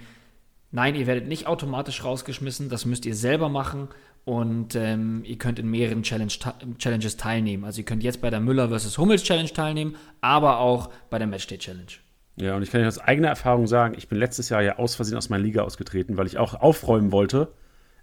Nein, 0.78 0.94
ihr 0.94 1.08
werdet 1.08 1.28
nicht 1.28 1.48
automatisch 1.48 2.04
rausgeschmissen. 2.04 2.70
Das 2.70 2.86
müsst 2.86 3.08
ihr 3.08 3.16
selber 3.16 3.50
machen 3.50 3.88
und 4.26 4.76
ähm, 4.76 5.24
ihr 5.26 5.40
könnt 5.40 5.58
in 5.58 5.72
mehreren 5.72 6.04
Challenge, 6.04 6.32
Challenges 6.78 7.18
teilnehmen. 7.18 7.64
Also 7.64 7.80
ihr 7.82 7.86
könnt 7.86 8.04
jetzt 8.04 8.22
bei 8.22 8.30
der 8.30 8.40
Müller 8.40 8.70
vs. 8.70 8.96
Hummels 9.00 9.24
Challenge 9.24 9.50
teilnehmen, 9.50 9.96
aber 10.22 10.60
auch 10.60 10.92
bei 11.10 11.18
der 11.18 11.26
Matchday 11.26 11.58
Challenge. 11.58 11.94
Ja, 12.36 12.56
und 12.56 12.62
ich 12.62 12.70
kann 12.70 12.82
euch 12.82 12.88
aus 12.88 13.00
eigener 13.00 13.30
Erfahrung 13.30 13.66
sagen, 13.66 13.96
ich 13.98 14.08
bin 14.08 14.20
letztes 14.20 14.50
Jahr 14.50 14.62
ja 14.62 14.78
aus 14.78 14.94
Versehen 14.94 15.18
aus 15.18 15.30
meiner 15.30 15.44
Liga 15.44 15.64
ausgetreten, 15.64 16.16
weil 16.16 16.28
ich 16.28 16.38
auch 16.38 16.54
aufräumen 16.54 17.12
wollte. 17.12 17.48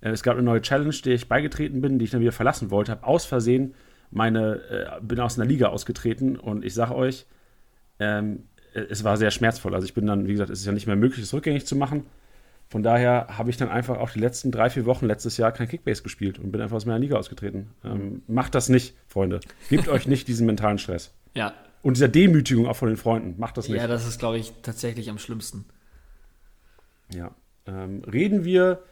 Äh, 0.01 0.09
es 0.09 0.25
gab 0.25 0.35
eine 0.35 0.43
neue 0.43 0.61
Challenge, 0.61 0.97
der 1.05 1.15
ich 1.15 1.29
beigetreten 1.29 1.81
bin, 1.81 2.01
die 2.01 2.07
ich 2.07 2.11
dann 2.11 2.23
wieder 2.23 2.33
verlassen 2.33 2.73
wollte, 2.73 2.91
habe 2.91 3.07
aus 3.07 3.25
Versehen 3.25 3.75
meine, 4.11 4.57
äh, 4.69 5.01
bin 5.01 5.21
aus 5.21 5.39
einer 5.39 5.49
Liga 5.49 5.69
ausgetreten 5.69 6.35
und 6.35 6.65
ich 6.65 6.75
sage 6.75 6.97
euch, 6.97 7.27
ähm, 8.01 8.49
es 8.73 9.05
war 9.05 9.17
sehr 9.17 9.31
schmerzvoll. 9.31 9.77
Also 9.77 9.85
ich 9.85 9.95
bin 9.95 10.07
dann, 10.07 10.27
wie 10.27 10.33
gesagt, 10.33 10.51
es 10.51 10.59
ist 10.59 10.67
ja 10.67 10.73
nicht 10.73 10.89
mehr 10.89 10.97
möglich, 10.97 11.23
es 11.23 11.33
rückgängig 11.33 11.67
zu 11.67 11.77
machen. 11.77 12.07
Von 12.69 12.83
daher 12.83 13.29
habe 13.39 13.51
ich 13.51 13.57
dann 13.57 13.69
einfach 13.69 13.99
auch 13.99 14.11
die 14.11 14.19
letzten 14.19 14.51
drei, 14.51 14.71
vier 14.71 14.85
Wochen 14.87 15.07
letztes 15.07 15.37
Jahr 15.37 15.53
kein 15.53 15.69
Kickbase 15.69 16.03
gespielt 16.03 16.39
und 16.39 16.51
bin 16.51 16.61
einfach 16.61 16.77
aus 16.77 16.87
meiner 16.87 16.99
Liga 16.99 17.17
ausgetreten. 17.17 17.71
Ähm, 17.85 18.23
macht 18.27 18.55
das 18.55 18.69
nicht, 18.69 18.97
Freunde. 19.07 19.41
Gebt 19.71 19.89
euch 19.89 20.09
nicht 20.09 20.29
diesen 20.29 20.47
mentalen 20.47 20.79
Stress. 20.79 21.13
Ja. 21.37 21.53
Und 21.83 21.97
dieser 21.97 22.07
Demütigung 22.07 22.69
auch 22.69 22.77
von 22.77 22.87
den 22.87 22.97
Freunden. 22.97 23.35
Macht 23.41 23.57
das 23.57 23.69
nicht. 23.69 23.81
Ja, 23.81 23.89
das 23.89 24.07
ist, 24.07 24.21
glaube 24.21 24.39
ich, 24.39 24.53
tatsächlich 24.63 25.11
am 25.11 25.19
schlimmsten. 25.19 25.65
Ja. 27.13 27.33
Ähm, 27.67 28.05
reden 28.05 28.45
wir 28.45 28.85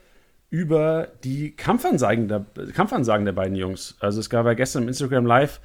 über 0.51 1.07
die 1.23 1.55
Kampfansagen 1.55 2.27
der, 2.27 2.45
Kampfansagen 2.75 3.25
der 3.25 3.33
beiden 3.33 3.55
Jungs. 3.55 3.97
Also 4.01 4.19
es 4.19 4.29
gab 4.29 4.45
ja 4.45 4.55
gestern 4.55 4.83
im 4.83 4.89
Instagram 4.89 5.25
Live 5.25 5.61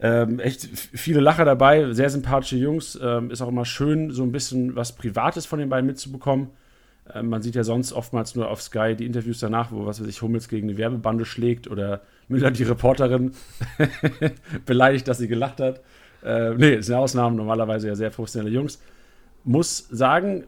ähm, 0.00 0.40
echt 0.40 0.64
viele 0.64 1.20
Lacher 1.20 1.44
dabei, 1.44 1.92
sehr 1.92 2.10
sympathische 2.10 2.56
Jungs. 2.56 2.98
Ähm, 3.00 3.30
ist 3.30 3.40
auch 3.40 3.48
immer 3.48 3.64
schön, 3.64 4.10
so 4.10 4.22
ein 4.22 4.32
bisschen 4.32 4.74
was 4.74 4.96
Privates 4.96 5.46
von 5.46 5.58
den 5.58 5.68
beiden 5.68 5.86
mitzubekommen. 5.86 6.50
Äh, 7.12 7.22
man 7.22 7.42
sieht 7.42 7.54
ja 7.54 7.64
sonst 7.64 7.92
oftmals 7.92 8.34
nur 8.34 8.48
auf 8.50 8.62
Sky 8.62 8.94
die 8.96 9.06
Interviews 9.06 9.40
danach, 9.40 9.72
wo 9.72 9.86
was 9.86 10.00
weiß 10.00 10.08
ich, 10.08 10.22
Hummels 10.22 10.48
gegen 10.48 10.68
eine 10.68 10.78
Werbebande 10.78 11.24
schlägt 11.24 11.68
oder 11.68 12.02
Müller 12.28 12.50
die 12.50 12.62
Reporterin 12.62 13.32
beleidigt, 14.66 15.06
dass 15.08 15.18
sie 15.18 15.28
gelacht 15.28 15.60
hat. 15.60 15.80
Äh, 16.24 16.54
nee, 16.54 16.76
das 16.76 16.86
sind 16.86 16.94
Ausnahmen, 16.94 17.36
normalerweise 17.36 17.88
ja 17.88 17.94
sehr 17.94 18.10
professionelle 18.10 18.54
Jungs. 18.54 18.80
Muss 19.46 19.86
sagen, 19.90 20.44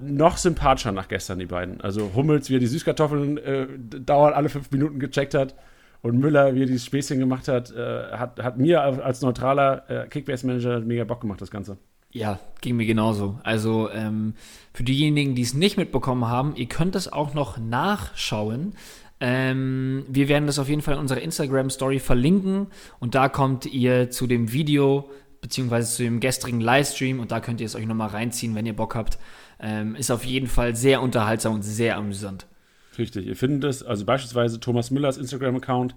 noch 0.00 0.36
sympathischer 0.36 0.92
nach 0.92 1.08
gestern, 1.08 1.40
die 1.40 1.46
beiden. 1.46 1.80
Also 1.80 2.12
Hummels, 2.14 2.48
wie 2.48 2.54
er 2.54 2.60
die 2.60 2.68
Süßkartoffeln 2.68 3.38
äh, 3.38 3.66
dauernd 3.76 4.36
alle 4.36 4.48
fünf 4.48 4.70
Minuten 4.70 5.00
gecheckt 5.00 5.34
hat 5.34 5.56
und 6.02 6.20
Müller, 6.20 6.54
wie 6.54 6.62
er 6.62 6.66
dieses 6.66 6.84
Späßchen 6.84 7.18
gemacht 7.18 7.48
hat, 7.48 7.74
äh, 7.74 8.12
hat, 8.12 8.40
hat 8.40 8.56
mir 8.56 8.82
als 8.82 9.20
neutraler 9.20 9.90
äh, 9.90 10.06
Kickbase-Manager 10.06 10.78
mega 10.80 11.02
Bock 11.02 11.22
gemacht, 11.22 11.40
das 11.40 11.50
Ganze. 11.50 11.76
Ja, 12.16 12.40
ging 12.62 12.76
mir 12.76 12.86
genauso. 12.86 13.38
Also 13.42 13.90
ähm, 13.90 14.32
für 14.72 14.84
diejenigen, 14.84 15.34
die 15.34 15.42
es 15.42 15.52
nicht 15.52 15.76
mitbekommen 15.76 16.24
haben, 16.24 16.56
ihr 16.56 16.64
könnt 16.64 16.96
es 16.96 17.12
auch 17.12 17.34
noch 17.34 17.58
nachschauen. 17.58 18.74
Ähm, 19.20 20.06
wir 20.08 20.26
werden 20.28 20.46
das 20.46 20.58
auf 20.58 20.70
jeden 20.70 20.80
Fall 20.80 20.94
in 20.94 21.00
unserer 21.00 21.20
Instagram-Story 21.20 21.98
verlinken 21.98 22.68
und 23.00 23.14
da 23.14 23.28
kommt 23.28 23.66
ihr 23.66 24.10
zu 24.10 24.26
dem 24.26 24.50
Video 24.50 25.10
beziehungsweise 25.42 25.94
zu 25.94 26.04
dem 26.04 26.20
gestrigen 26.20 26.62
Livestream 26.62 27.20
und 27.20 27.32
da 27.32 27.40
könnt 27.40 27.60
ihr 27.60 27.66
es 27.66 27.74
euch 27.74 27.86
nochmal 27.86 28.08
reinziehen, 28.08 28.54
wenn 28.54 28.64
ihr 28.64 28.76
Bock 28.76 28.94
habt. 28.94 29.18
Ähm, 29.60 29.94
ist 29.94 30.10
auf 30.10 30.24
jeden 30.24 30.46
Fall 30.46 30.74
sehr 30.74 31.02
unterhaltsam 31.02 31.52
und 31.52 31.62
sehr 31.62 31.98
amüsant. 31.98 32.46
Richtig, 32.96 33.26
ihr 33.26 33.36
findet 33.36 33.64
es, 33.68 33.82
also 33.82 34.06
beispielsweise 34.06 34.58
Thomas 34.58 34.90
Müllers 34.90 35.18
Instagram-Account, 35.18 35.94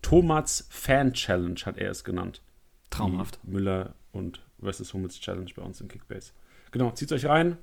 Thomas 0.00 0.66
Fan 0.70 1.12
Challenge 1.12 1.60
hat 1.66 1.76
er 1.76 1.90
es 1.90 2.04
genannt. 2.04 2.40
Traumhaft. 2.88 3.38
Die 3.42 3.50
Müller 3.50 3.94
und 4.12 4.40
versus 4.60 4.92
Hummels 4.92 5.20
Challenge 5.20 5.50
bei 5.54 5.62
uns 5.62 5.80
in 5.80 5.88
Kickbase. 5.88 6.32
Genau, 6.70 6.90
zieht 6.90 7.12
euch 7.12 7.26
rein 7.26 7.56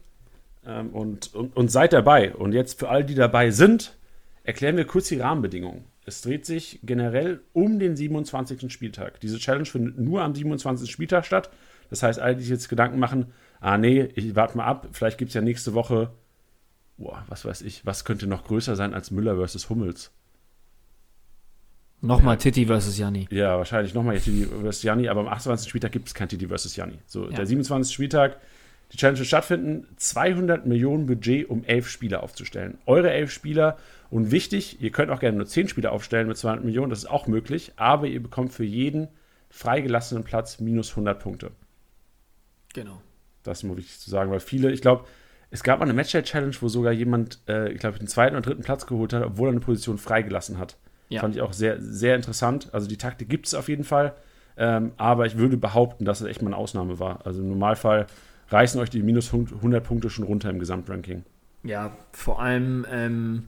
ähm, 0.66 0.90
und, 0.90 1.34
und, 1.34 1.56
und 1.56 1.72
seid 1.72 1.94
dabei. 1.94 2.34
Und 2.34 2.54
jetzt 2.54 2.80
für 2.80 2.90
all 2.90 3.04
die 3.04 3.16
dabei 3.16 3.52
sind, 3.52 3.98
erklären 4.44 4.78
wir 4.78 4.86
kurz 4.86 5.10
die 5.10 5.20
Rahmenbedingungen. 5.20 5.86
Es 6.06 6.22
dreht 6.22 6.46
sich 6.46 6.80
generell 6.84 7.42
um 7.54 7.80
den 7.80 7.96
27. 7.96 8.72
Spieltag. 8.72 9.20
Diese 9.20 9.40
Challenge 9.40 9.66
findet 9.66 9.98
nur 9.98 10.22
am 10.22 10.36
27. 10.36 10.90
Spieltag 10.90 11.26
statt. 11.26 11.50
Das 11.90 12.04
heißt, 12.04 12.20
alle, 12.20 12.36
die 12.36 12.44
sich 12.44 12.52
jetzt 12.52 12.70
Gedanken 12.70 13.00
machen, 13.00 13.34
ah 13.60 13.78
nee, 13.78 14.10
ich 14.16 14.36
warte 14.36 14.58
mal 14.58 14.66
ab, 14.66 14.90
vielleicht 14.92 15.18
gibt 15.18 15.30
es 15.30 15.36
ja 15.36 15.42
nächste 15.42 15.74
Woche, 15.74 16.12
boah, 16.98 17.24
was 17.28 17.46
weiß 17.46 17.62
ich, 17.64 17.86
was 17.86 18.06
könnte 18.06 18.28
noch 18.28 18.44
größer 18.46 18.76
sein 18.76 18.94
als 18.94 19.12
Müller 19.12 19.36
versus 19.36 19.70
Hummels? 19.70 20.12
Nochmal 22.02 22.38
Titi 22.38 22.66
versus 22.66 22.98
Janni. 22.98 23.28
Ja, 23.32 23.58
wahrscheinlich 23.58 23.94
nochmal 23.94 24.20
Titi 24.20 24.46
versus 24.46 24.84
Janni, 24.84 25.08
aber 25.08 25.22
am 25.22 25.28
28. 25.28 25.68
Spieltag 25.68 25.92
gibt 25.92 26.08
es 26.08 26.14
kein 26.14 26.30
Titi 26.30 26.48
versus 26.48 26.76
Janni. 26.76 27.00
So, 27.08 27.30
ja. 27.30 27.36
der 27.36 27.46
27. 27.46 27.94
Spieltag, 27.94 28.38
die 28.92 28.98
Challenge 28.98 29.18
wird 29.18 29.28
stattfinden, 29.28 29.88
200 29.98 30.66
Millionen 30.66 31.08
Budget, 31.08 31.50
um 31.50 31.64
elf 31.64 31.90
Spieler 31.90 32.22
aufzustellen. 32.22 32.78
Eure 32.86 33.12
elf 33.12 33.32
Spieler 33.32 33.78
und 34.10 34.32
wichtig, 34.32 34.82
ihr 34.82 34.92
könnt 34.92 35.10
auch 35.10 35.20
gerne 35.20 35.38
nur 35.38 35.48
zehn 35.48 35.68
Spieler 35.68 35.92
aufstellen 35.92 36.28
mit 36.28 36.38
200 36.38 36.64
Millionen, 36.64 36.90
das 36.90 37.00
ist 37.00 37.10
auch 37.10 37.28
möglich, 37.28 37.74
aber 37.76 38.08
ihr 38.08 38.22
bekommt 38.22 38.54
für 38.54 38.64
jeden 38.64 39.08
freigelassenen 39.50 40.24
Platz 40.24 40.60
minus 40.60 40.92
100 40.92 41.20
Punkte. 41.20 41.52
Genau. 42.74 43.02
Das 43.44 43.60
ist 43.60 43.64
immer 43.64 43.78
wichtig 43.78 44.00
zu 44.00 44.10
sagen, 44.10 44.32
weil 44.32 44.40
viele, 44.40 44.72
ich 44.72 44.82
glaube, 44.82 45.06
es 45.50 45.64
gab 45.64 45.80
mal 45.80 45.86
eine 45.86 45.94
Matchday-Challenge, 45.94 46.56
wo 46.60 46.68
sogar 46.68 46.92
jemand, 46.92 47.40
äh, 47.48 47.72
ich 47.72 47.80
glaube, 47.80 47.98
den 47.98 48.08
zweiten 48.08 48.36
oder 48.36 48.42
dritten 48.42 48.64
Platz 48.64 48.86
geholt 48.86 49.14
hat, 49.14 49.24
obwohl 49.24 49.48
er 49.48 49.52
eine 49.52 49.62
Position 49.62 49.98
freigelassen 49.98 50.58
hat. 50.58 50.78
Ja. 51.10 51.22
Fand 51.22 51.36
ich 51.36 51.42
auch 51.42 51.54
sehr, 51.54 51.82
sehr 51.82 52.16
interessant. 52.16 52.70
Also 52.74 52.88
die 52.88 52.98
Taktik 52.98 53.30
gibt 53.30 53.48
es 53.48 53.54
auf 53.54 53.70
jeden 53.70 53.84
Fall. 53.84 54.16
Ähm, 54.58 54.92
aber 54.98 55.26
ich 55.26 55.38
würde 55.38 55.58
behaupten, 55.58 56.06
dass 56.06 56.22
es 56.22 56.28
echt 56.28 56.42
mal 56.42 56.50
eine 56.50 56.58
Ausnahme 56.58 57.00
war. 57.00 57.26
Also 57.26 57.42
im 57.42 57.50
Normalfall 57.50 58.08
reißen 58.50 58.80
euch 58.80 58.90
die 58.90 59.04
minus 59.04 59.34
100 59.34 59.84
Punkte 59.84 60.10
schon 60.10 60.26
runter 60.26 60.50
im 60.50 60.60
Gesamtranking. 60.60 61.24
Ja, 61.64 61.98
vor 62.12 62.42
allem 62.42 62.86
ähm, 62.92 63.44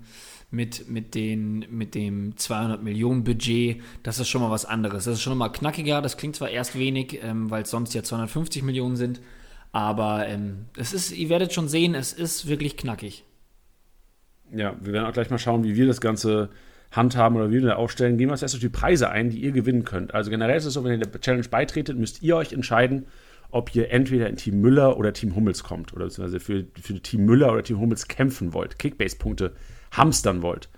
mit, 0.50 0.90
mit, 0.90 1.14
den, 1.14 1.66
mit 1.70 1.94
dem 1.94 2.36
200 2.36 2.82
Millionen 2.82 3.24
Budget, 3.24 3.82
das 4.04 4.20
ist 4.20 4.28
schon 4.28 4.42
mal 4.42 4.52
was 4.52 4.66
anderes. 4.66 5.06
Das 5.06 5.16
ist 5.16 5.22
schon 5.22 5.38
mal 5.38 5.50
knackiger, 5.50 6.02
das 6.02 6.18
klingt 6.18 6.36
zwar 6.36 6.50
erst 6.50 6.78
wenig, 6.78 7.20
ähm, 7.24 7.50
weil 7.52 7.64
es 7.64 7.70
sonst 7.70 7.94
ja 7.94 8.04
250 8.04 8.64
Millionen 8.64 8.96
sind, 8.96 9.22
aber 9.72 10.28
ähm, 10.28 10.66
es 10.78 10.94
ist, 10.94 11.12
ihr 11.12 11.30
werdet 11.30 11.54
schon 11.54 11.68
sehen, 11.68 11.94
es 11.96 12.14
ist 12.14 12.48
wirklich 12.48 12.78
knackig. 12.78 13.24
Ja, 14.52 14.76
wir 14.82 14.94
werden 14.94 15.06
auch 15.06 15.14
gleich 15.14 15.30
mal 15.30 15.38
schauen, 15.38 15.64
wie 15.64 15.76
wir 15.76 15.86
das 15.86 16.00
Ganze 16.00 16.50
handhaben 16.92 17.38
oder 17.38 17.52
wie 17.52 17.62
wir 17.62 17.78
aufstellen. 17.78 18.18
Gehen 18.18 18.30
wir 18.30 18.34
als 18.34 18.42
erstes 18.42 18.62
die 18.62 18.70
Preise 18.70 19.10
ein, 19.10 19.30
die 19.30 19.40
ihr 19.40 19.52
gewinnen 19.52 19.84
könnt. 19.84 20.14
Also 20.14 20.30
generell 20.30 20.58
ist 20.58 20.66
es 20.66 20.74
so, 20.74 20.84
wenn 20.84 21.00
ihr 21.00 21.06
der 21.06 21.22
Challenge 21.22 21.48
beitretet, 21.50 21.98
müsst 21.98 22.24
ihr 22.24 22.36
euch 22.38 22.54
entscheiden, 22.54 23.08
ob 23.50 23.74
ihr 23.76 23.92
entweder 23.92 24.28
in 24.28 24.36
Team 24.36 24.62
Müller 24.62 24.98
oder 24.98 25.14
Team 25.14 25.36
Hummels 25.36 25.64
kommt 25.64 25.94
oder 25.94 26.06
beziehungsweise 26.06 26.40
für, 26.40 26.66
für 26.82 27.00
Team 27.02 27.26
Müller 27.26 27.52
oder 27.52 27.64
Team 27.64 27.80
Hummels 27.80 28.08
kämpfen 28.08 28.54
wollt, 28.54 28.78
Kickbase-Punkte 28.80 29.54
hamstern 29.92 30.42
wollt. 30.42 30.70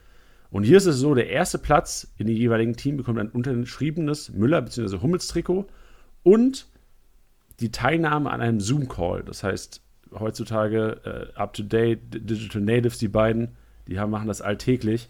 Und 0.51 0.63
hier 0.63 0.77
ist 0.77 0.85
es 0.85 0.97
so, 0.97 1.13
der 1.13 1.29
erste 1.29 1.59
Platz 1.59 2.11
in 2.17 2.27
dem 2.27 2.35
jeweiligen 2.35 2.75
Team 2.75 2.97
bekommt 2.97 3.19
ein 3.19 3.29
unterschriebenes 3.29 4.31
Müller- 4.33 4.61
bzw. 4.61 4.99
Hummels-Trikot 4.99 5.67
und 6.23 6.67
die 7.59 7.71
Teilnahme 7.71 8.31
an 8.31 8.41
einem 8.41 8.59
Zoom-Call. 8.59 9.23
Das 9.23 9.43
heißt, 9.43 9.81
heutzutage 10.17 11.31
äh, 11.35 11.37
up-to-date, 11.37 11.99
Digital 12.13 12.61
Natives, 12.61 12.97
die 12.97 13.09
beiden, 13.09 13.55
die 13.87 13.99
haben, 13.99 14.11
machen 14.11 14.27
das 14.27 14.41
alltäglich. 14.41 15.09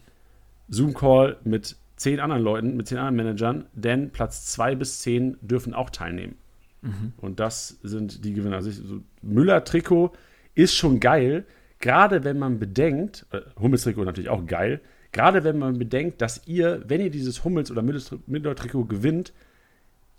Zoom-Call 0.70 1.38
mit 1.44 1.76
zehn 1.96 2.20
anderen 2.20 2.44
Leuten, 2.44 2.78
mit 2.78 2.88
zehn 2.88 2.98
anderen 2.98 3.16
Managern, 3.16 3.66
denn 3.74 4.12
Platz 4.12 4.46
zwei 4.46 4.76
bis 4.76 5.00
zehn 5.00 5.38
dürfen 5.42 5.74
auch 5.74 5.90
teilnehmen. 5.90 6.38
Mhm. 6.82 7.14
Und 7.18 7.40
das 7.40 7.80
sind 7.84 8.24
die 8.24 8.34
Gewinner. 8.34 8.58
Also 8.58 8.72
so 8.72 9.02
Müller-Trikot 9.22 10.14
ist 10.56 10.76
schon 10.76 11.00
geil, 11.00 11.46
gerade 11.80 12.24
wenn 12.24 12.40
man 12.40 12.60
bedenkt, 12.60 13.26
äh, 13.32 13.42
Hummels-Trikot 13.60 14.06
natürlich 14.06 14.30
auch 14.30 14.46
geil, 14.46 14.82
gerade 15.12 15.44
wenn 15.44 15.58
man 15.58 15.78
bedenkt, 15.78 16.22
dass 16.22 16.48
ihr, 16.48 16.84
wenn 16.88 17.02
ihr 17.02 17.10
dieses 17.10 17.44
Hummels- 17.44 17.72
oder 17.72 17.82
Müller-Trikot 17.82 18.86
gewinnt, 18.86 19.34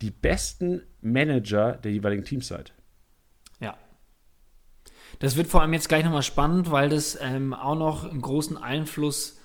die 0.02 0.10
besten 0.10 0.82
Manager 1.02 1.72
der 1.72 1.92
jeweiligen 1.92 2.24
Teams 2.24 2.48
seid. 2.48 2.72
Ja. 3.60 3.76
Das 5.18 5.36
wird 5.36 5.48
vor 5.48 5.62
allem 5.62 5.72
jetzt 5.72 5.88
gleich 5.88 6.04
nochmal 6.04 6.22
spannend, 6.22 6.70
weil 6.70 6.88
das 6.88 7.18
ähm, 7.20 7.52
auch 7.52 7.76
noch 7.76 8.10
einen 8.10 8.22
großen 8.22 8.56
Einfluss 8.56 9.39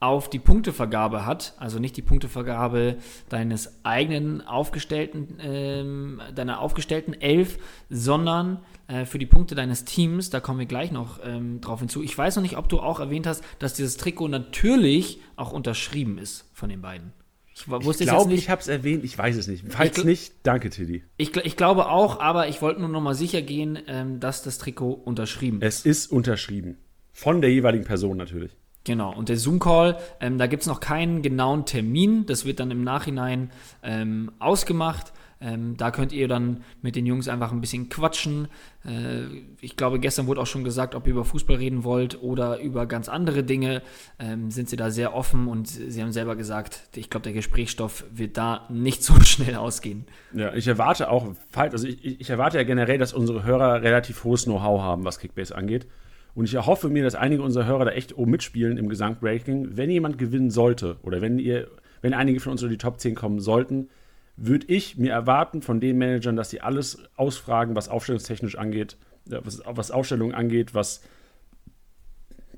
auf 0.00 0.28
die 0.28 0.38
Punktevergabe 0.38 1.24
hat, 1.24 1.54
also 1.58 1.78
nicht 1.78 1.96
die 1.96 2.02
Punktevergabe 2.02 2.98
deines 3.28 3.84
eigenen 3.84 4.46
aufgestellten, 4.46 5.38
ähm, 5.40 6.20
deiner 6.34 6.60
aufgestellten 6.60 7.14
Elf, 7.14 7.58
sondern 7.88 8.60
äh, 8.86 9.06
für 9.06 9.18
die 9.18 9.26
Punkte 9.26 9.54
deines 9.54 9.84
Teams, 9.84 10.30
da 10.30 10.40
kommen 10.40 10.58
wir 10.58 10.66
gleich 10.66 10.92
noch 10.92 11.20
ähm, 11.24 11.60
drauf 11.60 11.80
hinzu. 11.80 12.02
Ich 12.02 12.16
weiß 12.16 12.36
noch 12.36 12.42
nicht, 12.42 12.58
ob 12.58 12.68
du 12.68 12.80
auch 12.80 13.00
erwähnt 13.00 13.26
hast, 13.26 13.42
dass 13.58 13.74
dieses 13.74 13.96
Trikot 13.96 14.28
natürlich 14.28 15.20
auch 15.36 15.52
unterschrieben 15.52 16.18
ist 16.18 16.50
von 16.52 16.68
den 16.68 16.82
beiden. 16.82 17.12
Ich, 17.54 17.66
ich 17.68 17.98
glaube, 17.98 18.34
ich 18.34 18.50
habe 18.50 18.60
es 18.60 18.66
erwähnt, 18.66 19.04
ich 19.04 19.16
weiß 19.16 19.36
es 19.36 19.46
nicht. 19.46 19.64
Falls 19.68 20.02
nicht, 20.02 20.34
danke, 20.42 20.70
Tiddy. 20.70 21.04
Ich, 21.16 21.36
ich, 21.36 21.56
glaube 21.56 21.88
auch, 21.88 22.18
aber 22.18 22.48
ich 22.48 22.60
wollte 22.60 22.80
nur 22.80 22.88
noch 22.88 23.00
mal 23.00 23.14
sicher 23.14 23.42
gehen, 23.42 23.78
ähm, 23.86 24.18
dass 24.18 24.42
das 24.42 24.58
Trikot 24.58 24.92
unterschrieben 24.92 25.62
ist. 25.62 25.86
Es 25.86 26.04
ist 26.04 26.12
unterschrieben. 26.12 26.78
Von 27.12 27.40
der 27.40 27.52
jeweiligen 27.52 27.84
Person 27.84 28.16
natürlich. 28.16 28.50
Genau, 28.84 29.14
und 29.14 29.30
der 29.30 29.38
Zoom-Call, 29.38 29.96
ähm, 30.20 30.36
da 30.36 30.46
gibt 30.46 30.62
es 30.62 30.68
noch 30.68 30.80
keinen 30.80 31.22
genauen 31.22 31.64
Termin. 31.64 32.26
Das 32.26 32.44
wird 32.44 32.60
dann 32.60 32.70
im 32.70 32.84
Nachhinein 32.84 33.50
ähm, 33.82 34.30
ausgemacht. 34.38 35.12
Ähm, 35.40 35.76
da 35.76 35.90
könnt 35.90 36.12
ihr 36.12 36.28
dann 36.28 36.62
mit 36.80 36.96
den 36.96 37.06
Jungs 37.06 37.28
einfach 37.28 37.52
ein 37.52 37.60
bisschen 37.60 37.88
quatschen. 37.88 38.48
Äh, 38.84 39.24
ich 39.60 39.76
glaube, 39.76 39.98
gestern 40.00 40.26
wurde 40.26 40.40
auch 40.40 40.46
schon 40.46 40.64
gesagt, 40.64 40.94
ob 40.94 41.06
ihr 41.06 41.12
über 41.12 41.24
Fußball 41.24 41.56
reden 41.56 41.84
wollt 41.84 42.22
oder 42.22 42.60
über 42.60 42.86
ganz 42.86 43.08
andere 43.08 43.42
Dinge. 43.42 43.82
Ähm, 44.18 44.50
sind 44.50 44.68
sie 44.68 44.76
da 44.76 44.90
sehr 44.90 45.14
offen 45.14 45.48
und 45.48 45.66
sie 45.68 46.00
haben 46.00 46.12
selber 46.12 46.36
gesagt, 46.36 46.88
ich 46.94 47.10
glaube, 47.10 47.24
der 47.24 47.32
Gesprächsstoff 47.32 48.04
wird 48.10 48.36
da 48.36 48.66
nicht 48.70 49.02
so 49.02 49.18
schnell 49.20 49.56
ausgehen. 49.56 50.06
Ja, 50.32 50.54
ich 50.54 50.66
erwarte 50.66 51.10
auch, 51.10 51.34
also 51.54 51.86
ich, 51.86 52.20
ich 52.20 52.30
erwarte 52.30 52.58
ja 52.58 52.64
generell, 52.64 52.98
dass 52.98 53.12
unsere 53.12 53.44
Hörer 53.44 53.82
relativ 53.82 54.24
hohes 54.24 54.44
Know-how 54.44 54.80
haben, 54.80 55.04
was 55.04 55.18
Kickbase 55.18 55.54
angeht. 55.54 55.86
Und 56.34 56.46
ich 56.46 56.54
erhoffe 56.54 56.88
mir, 56.88 57.04
dass 57.04 57.14
einige 57.14 57.42
unserer 57.42 57.66
Hörer 57.66 57.84
da 57.84 57.90
echt 57.92 58.16
oben 58.16 58.32
mitspielen 58.32 58.76
im 58.76 58.88
Gesamtranking. 58.88 59.76
Wenn 59.76 59.90
jemand 59.90 60.18
gewinnen 60.18 60.50
sollte 60.50 60.96
oder 61.02 61.20
wenn 61.20 61.38
ihr, 61.38 61.68
wenn 62.02 62.12
einige 62.12 62.40
von 62.40 62.52
uns 62.52 62.62
unter 62.62 62.72
die 62.72 62.78
Top 62.78 62.98
10 62.98 63.14
kommen 63.14 63.38
sollten, 63.38 63.88
würde 64.36 64.66
ich 64.66 64.98
mir 64.98 65.12
erwarten 65.12 65.62
von 65.62 65.80
den 65.80 65.96
Managern, 65.96 66.34
dass 66.34 66.50
sie 66.50 66.60
alles 66.60 66.98
ausfragen, 67.16 67.76
was 67.76 67.88
aufstellungstechnisch 67.88 68.58
angeht, 68.58 68.96
was, 69.26 69.62
was 69.64 69.92
Aufstellungen 69.92 70.34
angeht, 70.34 70.74
was 70.74 71.02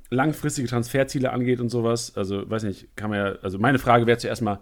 langfristige 0.09 0.69
Transferziele 0.69 1.33
angeht 1.33 1.61
und 1.61 1.69
sowas. 1.69 2.17
Also, 2.17 2.49
weiß 2.49 2.63
nicht, 2.63 2.97
kann 2.97 3.11
man 3.11 3.19
ja, 3.19 3.25
also 3.43 3.59
meine 3.59 3.79
Frage 3.79 4.07
wäre 4.07 4.19
zuerst 4.19 4.41
mal, 4.41 4.61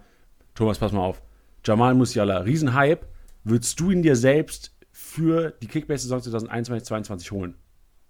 Thomas, 0.55 0.79
pass 0.79 0.93
mal 0.93 1.03
auf. 1.03 1.23
Jamal 1.65 1.95
Musiala, 1.95 2.39
Riesenhype. 2.39 3.07
Würdest 3.45 3.79
du 3.79 3.91
ihn 3.91 4.03
dir 4.03 4.17
selbst 4.17 4.75
für 4.91 5.53
die 5.63 5.67
Kickbase-Saison 5.67 6.21
2021-2022 6.49 7.31
holen? 7.31 7.55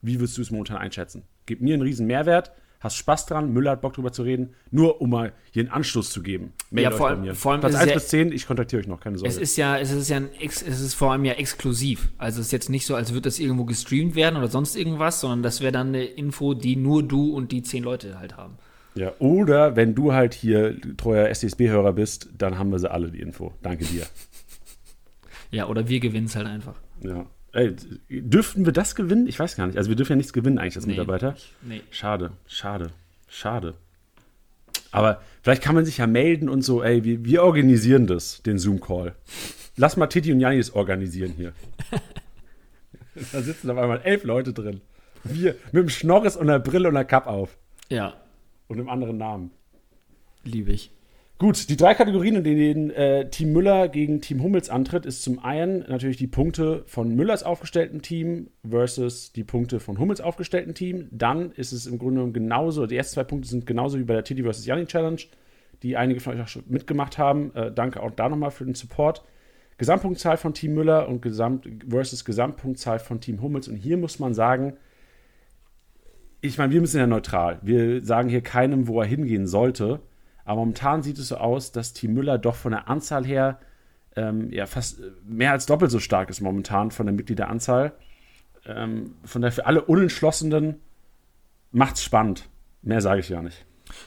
Wie 0.05 0.21
würdest 0.21 0.37
du 0.37 0.43
es 0.43 0.51
momentan 0.51 0.77
einschätzen? 0.77 1.23
Gib 1.47 1.61
mir 1.61 1.75
einen 1.75 1.83
riesen 1.83 2.07
Mehrwert, 2.07 2.53
hast 2.81 2.97
Spaß 2.97 3.27
dran, 3.27 3.53
Müller 3.53 3.73
hat 3.73 3.81
Bock 3.81 3.95
drüber 3.95 4.13
zu 4.13 4.23
reden, 4.23 4.55
nur 4.71 5.01
um 5.01 5.11
mal 5.11 5.33
hier 5.51 5.63
einen 5.63 5.71
Anstoß 5.71 6.11
zu 6.11 6.23
geben. 6.23 6.53
Mail 6.71 6.85
ja, 6.85 6.91
vor, 6.91 7.09
allem, 7.09 7.35
vor 7.35 7.53
allem 7.53 7.63
Platz 7.63 7.75
1 7.75 7.89
ja, 7.89 7.95
bis 7.95 8.09
10, 8.09 8.33
ich 8.33 8.47
kontaktiere 8.47 8.81
euch 8.83 8.87
noch, 8.87 9.01
keine 9.01 9.17
Sorge. 9.17 9.31
Es 9.31 9.39
ist 9.39 9.57
ja, 9.57 9.79
es 9.79 9.91
ist 9.91 10.11
ja 10.11 10.19
ein, 10.19 10.29
es 10.39 10.63
ist 10.63 10.95
vor 10.95 11.13
allem 11.13 11.25
ja 11.25 11.33
exklusiv. 11.33 12.11
Also 12.19 12.41
es 12.41 12.49
ist 12.49 12.53
jetzt 12.53 12.69
nicht 12.69 12.85
so, 12.85 12.95
als 12.95 13.13
würde 13.13 13.23
das 13.23 13.39
irgendwo 13.39 13.65
gestreamt 13.65 14.15
werden 14.15 14.37
oder 14.37 14.49
sonst 14.49 14.77
irgendwas, 14.77 15.21
sondern 15.21 15.43
das 15.43 15.63
wäre 15.63 15.73
dann 15.73 15.89
eine 15.89 16.05
Info, 16.05 16.53
die 16.53 16.77
nur 16.77 17.03
du 17.03 17.33
und 17.35 17.51
die 17.51 17.63
zehn 17.63 17.83
Leute 17.83 18.19
halt 18.19 18.37
haben. 18.37 18.59
Ja, 18.95 19.13
oder 19.19 19.75
wenn 19.75 19.95
du 19.95 20.13
halt 20.13 20.35
hier 20.35 20.77
treuer 20.97 21.29
SDSB-Hörer 21.29 21.95
bist, 21.95 22.29
dann 22.37 22.59
haben 22.59 22.71
wir 22.71 22.79
sie 22.79 22.91
alle, 22.91 23.11
die 23.11 23.21
Info. 23.21 23.55
Danke 23.63 23.85
dir. 23.85 24.07
ja, 25.51 25.67
oder 25.67 25.89
wir 25.89 25.99
gewinnen 25.99 26.27
es 26.27 26.37
halt 26.37 26.47
einfach. 26.47 26.77
Ja. 27.03 27.27
Ey, 27.55 27.77
dürften 28.09 28.65
wir 28.65 28.73
das 28.73 28.97
gewinnen? 28.97 29.29
Ich 29.29 29.39
weiß 29.39 29.57
gar 29.57 29.67
nicht. 29.69 29.79
Also 29.79 29.89
wir 29.89 29.97
dürfen 29.97 30.13
ja 30.13 30.17
nichts 30.17 30.33
gewinnen 30.33 30.59
eigentlich 30.59 30.75
als 30.77 30.87
nee, 30.87 30.93
Mitarbeiter. 30.93 31.37
Nee. 31.63 31.83
Schade, 31.91 32.33
schade, 32.47 32.91
schade. 33.29 33.75
Aber 34.91 35.23
vielleicht 35.43 35.63
kann 35.63 35.77
man 35.77 35.85
sich 35.85 35.99
ja 35.99 36.09
melden 36.09 36.49
und 36.49 36.63
so, 36.63 36.83
ey, 36.83 37.05
wir, 37.05 37.25
wir 37.25 37.45
organisieren 37.45 38.09
das, 38.09 38.43
den 38.43 38.59
Zoom-Call. 38.59 39.15
Lass 39.77 39.97
mal 39.97 40.09
Titi 40.09 40.33
und 40.33 40.41
Janis 40.41 40.73
organisieren 40.73 41.33
hier. 41.37 41.53
da 43.33 43.41
sitzen 43.41 43.71
auf 43.71 43.79
einmal 43.79 44.01
elf 44.03 44.25
Leute 44.25 44.53
drin. 44.53 44.81
Wir 45.23 45.55
mit 45.73 45.83
dem 45.83 45.89
Schnorres 45.89 46.37
und 46.37 46.49
einer 46.49 46.59
Brille 46.59 46.89
und 46.89 46.97
einer 46.97 47.05
Cup 47.05 47.27
auf. 47.27 47.57
Ja. 47.89 48.15
Und 48.67 48.79
einem 48.79 48.89
anderen 48.89 49.17
Namen. 49.17 49.53
Liebe 50.43 50.73
ich. 50.73 50.91
Gut, 51.37 51.69
die 51.69 51.77
drei 51.77 51.95
Kategorien, 51.95 52.37
in 52.37 52.45
denen 52.45 52.91
äh, 52.91 53.29
Team 53.29 53.53
Müller 53.53 53.89
gegen 53.89 54.21
Team 54.21 54.41
Hummels 54.41 54.71
antritt, 54.71 55.05
ist 55.05 55.25
zum 55.25 55.41
einen 55.41 55.81
natürlich 55.89 56.17
die 56.17 56.29
Punkte 56.29 56.85
von 56.87 57.13
Müllers 57.17 57.43
aufgestellten 57.43 58.03
Team 58.03 58.51
versus 58.67 59.33
die 59.33 59.43
Punkte 59.43 59.81
von 59.81 59.99
Hummels 59.99 60.21
aufgestellten 60.21 60.75
Team. 60.75 61.09
Dann 61.11 61.51
ist 61.51 61.73
es 61.73 61.87
im 61.87 61.99
Grunde 61.99 62.15
genommen 62.15 62.35
genauso, 62.35 62.87
die 62.87 62.97
ersten 62.97 63.15
zwei 63.15 63.25
Punkte 63.25 63.49
sind 63.49 63.67
genauso 63.67 63.99
wie 63.99 64.05
bei 64.05 64.15
der 64.15 64.23
Titi 64.23 64.45
vs. 64.45 64.65
Janni 64.65 64.87
Challenge, 64.87 65.21
die 65.83 65.97
einige 65.97 66.21
von 66.21 66.35
euch 66.35 66.41
auch 66.41 66.49
schon 66.49 66.63
mitgemacht 66.69 67.19
haben. 67.19 67.53
Äh, 67.57 67.73
danke 67.73 68.01
auch 68.01 68.13
da 68.13 68.29
nochmal 68.29 68.53
für 68.53 68.65
den 68.65 68.77
Support. 68.77 69.25
Gesamtpunktzahl 69.77 70.37
von 70.37 70.55
Team 70.55 70.75
Müller 70.75 71.09
und 71.09 71.21
Gesamt 71.21 71.69
versus 71.89 72.25
Gesamtpunktzahl 72.25 73.01
von 73.01 73.21
Team 73.21 73.43
Hummels. 73.43 73.67
Und 73.67 73.75
hier 73.75 73.97
muss 73.97 74.21
man 74.21 74.35
sagen, 74.35 74.75
ich 76.41 76.59
meine, 76.59 76.73
wir 76.73 76.81
müssen 76.81 76.99
ja 76.99 77.09
neutral. 77.09 77.59
Wir 77.63 78.05
sagen 78.05 78.29
hier 78.29 78.41
keinem, 78.41 78.87
wo 78.87 79.01
er 79.01 79.07
hingehen 79.07 79.49
sollte. 79.49 80.01
Aber 80.45 80.61
momentan 80.61 81.03
sieht 81.03 81.19
es 81.19 81.29
so 81.29 81.37
aus, 81.37 81.73
dass 81.73 81.93
Team 81.93 82.15
Müller 82.15 82.39
doch 82.39 82.55
von 82.55 82.73
der 82.73 82.89
Anzahl 82.89 83.25
her 83.25 83.59
ähm, 84.17 84.51
ja 84.53 84.67
fast 84.67 85.01
mehr 85.27 85.53
als 85.53 85.67
doppelt 85.67 85.91
so 85.91 85.99
stark 85.99 86.31
ist 86.31 86.41
momentan 86.41 86.91
von 86.91 87.07
der 87.07 87.15
Mitgliederanzahl. 87.15 87.93
Ähm, 88.67 89.15
von 89.25 89.43
daher 89.43 89.53
für 89.53 89.67
alle 89.67 89.83
Unentschlossenen 89.83 90.81
macht's 91.73 92.03
spannend. 92.03 92.49
Mehr 92.83 93.01
sage 93.01 93.21
ich 93.21 93.29
ja 93.29 93.43
nicht. 93.43 93.65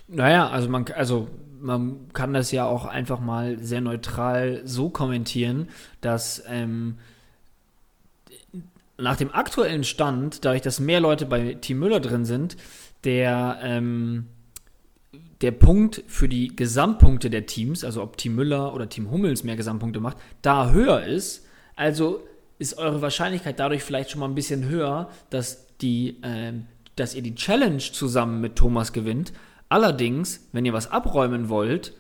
Naja, 0.08 0.50
also 0.50 0.70
man, 0.70 0.86
also 0.96 1.28
man 1.60 2.12
kann 2.14 2.34
das 2.34 2.52
ja 2.52 2.66
auch 2.66 2.86
einfach 2.86 3.20
mal 3.20 3.60
sehr 3.60 3.82
neutral 3.82 4.62
so 4.64 4.90
kommentieren, 4.90 5.70
dass 6.02 6.44
ähm, 6.48 6.98
nach 8.98 9.16
dem 9.16 9.34
aktuellen 9.34 9.84
Stand, 9.84 10.44
dadurch, 10.44 10.62
dass 10.62 10.80
mehr 10.80 11.00
Leute 11.00 11.26
bei 11.26 11.56
Team 11.56 11.80
Müller 11.80 12.00
drin 12.00 12.26
sind, 12.26 12.58
der 13.04 13.60
ähm, 13.62 14.28
der 15.42 15.52
Punkt 15.52 16.04
für 16.08 16.28
die 16.28 16.56
Gesamtpunkte 16.56 17.30
der 17.30 17.46
Teams, 17.46 17.84
also 17.84 18.02
ob 18.02 18.18
Team 18.18 18.36
Müller 18.36 18.74
oder 18.74 18.90
Team 18.90 19.12
Hummels 19.12 19.44
mehr 19.44 19.56
Gesamtpunkte 19.56 20.00
macht, 20.00 20.18
da 20.42 20.72
höher 20.72 21.04
ist. 21.04 21.46
Also 21.76 22.22
ist 22.60 22.78
eure 22.78 23.02
Wahrscheinlichkeit 23.02 23.60
dadurch 23.60 23.84
vielleicht 23.84 24.10
schon 24.10 24.20
mal 24.20 24.28
ein 24.28 24.36
bisschen 24.36 24.68
höher, 24.68 25.10
dass, 25.30 25.68
die, 25.78 26.22
äh, 26.24 26.54
dass 26.96 27.14
ihr 27.14 27.22
die 27.22 27.36
Challenge 27.36 27.78
zusammen 27.78 28.42
mit 28.42 28.56
Thomas 28.56 28.94
gewinnt. 28.94 29.32
Allerdings, 29.70 30.48
wenn 30.54 30.66
ihr 30.66 30.74
was 30.74 30.90
abräumen 30.90 31.50
wollt, 31.50 31.94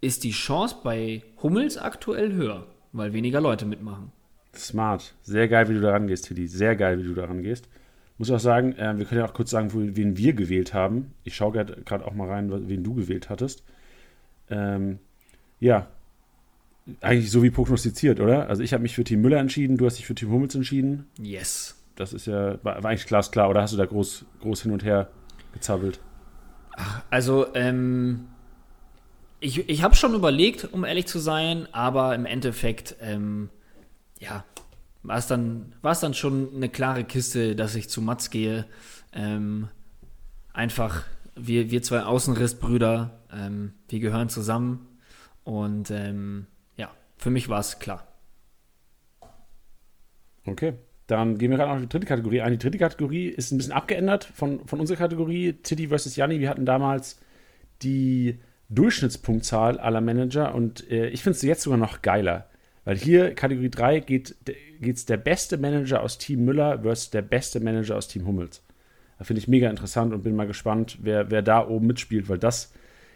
ist 0.00 0.22
die 0.22 0.30
Chance 0.30 0.76
bei 0.84 1.22
Hummels 1.42 1.78
aktuell 1.78 2.32
höher, 2.32 2.66
weil 2.92 3.12
weniger 3.12 3.40
Leute 3.40 3.66
mitmachen. 3.66 4.12
Smart. 4.54 5.14
Sehr 5.22 5.48
geil, 5.48 5.68
wie 5.68 5.74
du 5.74 5.80
da 5.80 5.90
rangehst, 5.90 6.26
Tilly. 6.26 6.46
Sehr 6.46 6.76
geil, 6.76 6.98
wie 6.98 7.04
du 7.08 7.14
da 7.14 7.24
rangehst. 7.24 7.68
Muss 8.18 8.30
auch 8.30 8.40
sagen, 8.40 8.74
äh, 8.74 8.96
wir 8.96 9.06
können 9.06 9.20
ja 9.20 9.26
auch 9.26 9.34
kurz 9.34 9.50
sagen, 9.50 9.70
wen 9.72 10.16
wir 10.16 10.32
gewählt 10.34 10.72
haben. 10.72 11.12
Ich 11.24 11.34
schaue 11.34 11.52
gerade 11.52 12.06
auch 12.06 12.14
mal 12.14 12.28
rein, 12.28 12.68
wen 12.68 12.84
du 12.84 12.94
gewählt 12.94 13.28
hattest. 13.28 13.64
Ähm, 14.50 14.98
ja, 15.58 15.88
eigentlich 17.00 17.30
so 17.30 17.42
wie 17.42 17.50
prognostiziert, 17.50 18.20
oder? 18.20 18.48
Also 18.48 18.62
ich 18.62 18.72
habe 18.72 18.82
mich 18.82 18.94
für 18.94 19.04
Team 19.04 19.22
Müller 19.22 19.38
entschieden, 19.38 19.76
du 19.76 19.86
hast 19.86 19.98
dich 19.98 20.06
für 20.06 20.14
Team 20.14 20.30
Hummels 20.30 20.54
entschieden. 20.54 21.06
Yes. 21.18 21.76
Das 21.96 22.12
ist 22.12 22.26
ja, 22.26 22.62
war, 22.64 22.82
war 22.82 22.90
eigentlich 22.90 23.06
glasklar, 23.06 23.48
oder 23.48 23.62
hast 23.62 23.72
du 23.72 23.76
da 23.76 23.86
groß, 23.86 24.26
groß 24.40 24.62
hin 24.62 24.72
und 24.72 24.84
her 24.84 25.08
gezappelt? 25.52 26.00
Also, 27.10 27.54
ähm, 27.54 28.26
ich, 29.40 29.68
ich 29.68 29.82
habe 29.82 29.94
schon 29.94 30.14
überlegt, 30.14 30.68
um 30.72 30.84
ehrlich 30.84 31.06
zu 31.06 31.18
sein, 31.18 31.68
aber 31.72 32.14
im 32.14 32.26
Endeffekt, 32.26 32.96
ähm, 33.00 33.48
ja, 34.18 34.44
war 35.04 35.18
es 35.18 35.26
dann, 35.26 35.74
dann 35.82 36.14
schon 36.14 36.54
eine 36.54 36.68
klare 36.68 37.04
Kiste, 37.04 37.54
dass 37.54 37.74
ich 37.74 37.88
zu 37.88 38.02
Mats 38.02 38.30
gehe. 38.30 38.64
Ähm, 39.12 39.68
einfach, 40.52 41.04
wir, 41.36 41.70
wir 41.70 41.82
zwei 41.82 42.02
Außenrissbrüder, 42.02 43.20
ähm, 43.32 43.74
wir 43.88 44.00
gehören 44.00 44.30
zusammen 44.30 44.88
und 45.44 45.90
ähm, 45.90 46.46
ja, 46.76 46.90
für 47.16 47.30
mich 47.30 47.48
war 47.48 47.60
es 47.60 47.78
klar. 47.78 48.06
Okay. 50.46 50.74
Dann 51.06 51.36
gehen 51.36 51.50
wir 51.50 51.58
gerade 51.58 51.74
noch 51.74 51.80
die 51.80 51.88
dritte 51.88 52.06
Kategorie 52.06 52.40
ein. 52.40 52.52
Die 52.52 52.58
dritte 52.58 52.78
Kategorie 52.78 53.28
ist 53.28 53.52
ein 53.52 53.58
bisschen 53.58 53.74
abgeändert 53.74 54.24
von, 54.24 54.66
von 54.66 54.80
unserer 54.80 54.96
Kategorie. 54.96 55.52
Titty 55.52 55.88
versus 55.88 56.16
Janni. 56.16 56.40
Wir 56.40 56.48
hatten 56.48 56.64
damals 56.64 57.20
die 57.82 58.40
Durchschnittspunktzahl 58.70 59.78
aller 59.78 60.00
Manager 60.00 60.54
und 60.54 60.90
äh, 60.90 61.08
ich 61.08 61.22
finde 61.22 61.36
es 61.36 61.42
jetzt 61.42 61.62
sogar 61.62 61.78
noch 61.78 62.00
geiler. 62.00 62.48
Weil 62.84 62.96
hier, 62.96 63.34
Kategorie 63.34 63.70
3, 63.70 64.00
geht 64.00 64.36
es 64.80 65.06
der 65.06 65.16
beste 65.16 65.56
Manager 65.56 66.02
aus 66.02 66.18
Team 66.18 66.44
Müller 66.44 66.80
versus 66.82 67.10
der 67.10 67.22
beste 67.22 67.60
Manager 67.60 67.96
aus 67.96 68.08
Team 68.08 68.26
Hummels. 68.26 68.62
Da 69.18 69.24
finde 69.24 69.40
ich 69.40 69.48
mega 69.48 69.70
interessant 69.70 70.12
und 70.12 70.22
bin 70.22 70.36
mal 70.36 70.46
gespannt, 70.46 70.98
wer, 71.00 71.30
wer 71.30 71.40
da 71.40 71.66
oben 71.66 71.86
mitspielt, 71.86 72.28
weil 72.28 72.38
das 72.38 72.72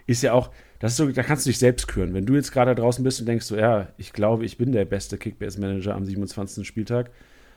ist 0.06 0.22
ja 0.22 0.32
auch, 0.32 0.50
das 0.78 0.92
ist 0.92 0.96
so, 0.96 1.10
da 1.10 1.22
kannst 1.22 1.44
du 1.44 1.50
dich 1.50 1.58
selbst 1.58 1.88
küren. 1.88 2.14
Wenn 2.14 2.24
du 2.24 2.34
jetzt 2.34 2.52
gerade 2.52 2.74
draußen 2.74 3.04
bist 3.04 3.20
und 3.20 3.26
denkst 3.26 3.44
so, 3.44 3.56
ja, 3.56 3.88
ich 3.98 4.12
glaube, 4.12 4.46
ich 4.46 4.56
bin 4.56 4.72
der 4.72 4.84
beste 4.84 5.18
Kickbase-Manager 5.18 5.94
am 5.94 6.06
27. 6.06 6.66
Spieltag, 6.66 7.10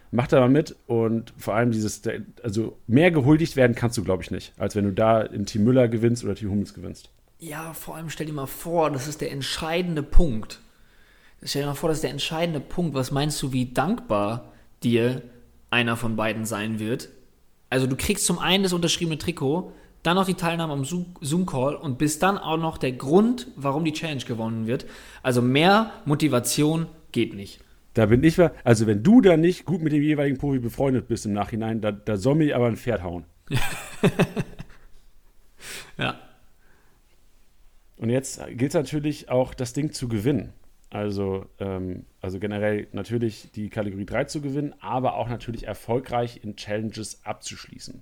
mach 0.10 0.28
da 0.28 0.42
mal 0.42 0.50
mit 0.50 0.76
und 0.88 1.34
vor 1.38 1.54
allem 1.54 1.72
dieses, 1.72 2.02
also 2.44 2.78
mehr 2.88 3.12
gehuldigt 3.12 3.56
werden 3.56 3.76
kannst 3.76 3.98
du, 3.98 4.04
glaube 4.04 4.24
ich, 4.24 4.32
nicht, 4.32 4.54
als 4.58 4.76
wenn 4.76 4.84
du 4.84 4.92
da 4.92 5.22
in 5.22 5.46
Team 5.46 5.64
Müller 5.64 5.88
gewinnst 5.88 6.26
oder 6.26 6.36
Team 6.36 6.50
Hummels 6.50 6.74
gewinnst. 6.74 7.10
Ja, 7.40 7.74
vor 7.74 7.96
allem 7.96 8.10
stell 8.10 8.26
dir 8.26 8.34
mal 8.34 8.48
vor, 8.48 8.92
das 8.92 9.08
ist 9.08 9.22
der 9.22 9.32
entscheidende 9.32 10.04
Punkt. 10.04 10.60
Stell 11.44 11.64
dir 11.64 11.70
mal 11.70 11.74
vor, 11.74 11.90
das 11.90 11.98
ist 11.98 12.04
der 12.04 12.12
entscheidende 12.12 12.60
Punkt. 12.60 12.94
Was 12.94 13.12
meinst 13.12 13.42
du, 13.42 13.52
wie 13.52 13.74
dankbar 13.74 14.52
dir 14.84 15.24
einer 15.72 15.98
von 15.98 16.16
beiden 16.16 16.46
sein 16.46 16.80
wird? 16.80 17.10
Also 17.70 17.88
du 17.88 17.96
kriegst 17.96 18.26
zum 18.26 18.38
einen 18.38 18.64
das 18.64 18.74
unterschriebene 18.74 19.18
Trikot, 19.18 19.72
dann 20.04 20.16
noch 20.16 20.26
die 20.26 20.36
Teilnahme 20.36 20.74
am 20.74 20.84
Zoom-Call 20.86 21.76
und 21.76 21.98
bist 21.98 22.22
dann 22.22 22.38
auch 22.38 22.58
noch 22.58 22.78
der 22.78 22.92
Grund, 22.92 23.48
warum 23.56 23.86
die 23.86 23.94
Challenge 23.94 24.24
gewonnen 24.24 24.68
wird. 24.68 24.86
Also 25.24 25.42
mehr 25.42 25.92
Motivation 26.06 26.88
geht 27.12 27.34
nicht. 27.34 27.60
Da 27.94 28.06
bin 28.06 28.24
ich, 28.24 28.38
also 28.64 28.88
wenn 28.88 29.04
du 29.04 29.22
da 29.22 29.36
nicht 29.36 29.66
gut 29.66 29.82
mit 29.82 29.94
dem 29.94 30.02
jeweiligen 30.02 30.38
Profi 30.38 30.60
befreundet 30.60 31.08
bist 31.08 31.26
im 31.26 31.34
Nachhinein, 31.34 31.82
da, 31.82 31.92
da 31.92 32.18
soll 32.18 32.36
mir 32.36 32.56
aber 32.56 32.68
ein 32.68 32.78
Pferd 32.78 33.04
hauen. 33.04 33.26
ja. 35.98 36.20
Und 37.98 38.10
jetzt 38.10 38.42
gilt 38.48 38.72
es 38.72 38.74
natürlich 38.74 39.30
auch, 39.30 39.54
das 39.54 39.74
Ding 39.74 39.92
zu 39.92 40.08
gewinnen. 40.08 40.54
Also, 40.92 41.46
ähm, 41.60 42.06
also 42.20 42.38
generell 42.38 42.88
natürlich 42.92 43.50
die 43.52 43.70
Kategorie 43.70 44.06
3 44.06 44.26
zu 44.26 44.42
gewinnen, 44.42 44.76
aber 44.82 45.16
auch 45.16 45.30
natürlich 45.30 45.66
erfolgreich 45.66 46.42
in 46.44 46.58
Challenges 46.58 47.26
abzuschließen. 47.26 48.02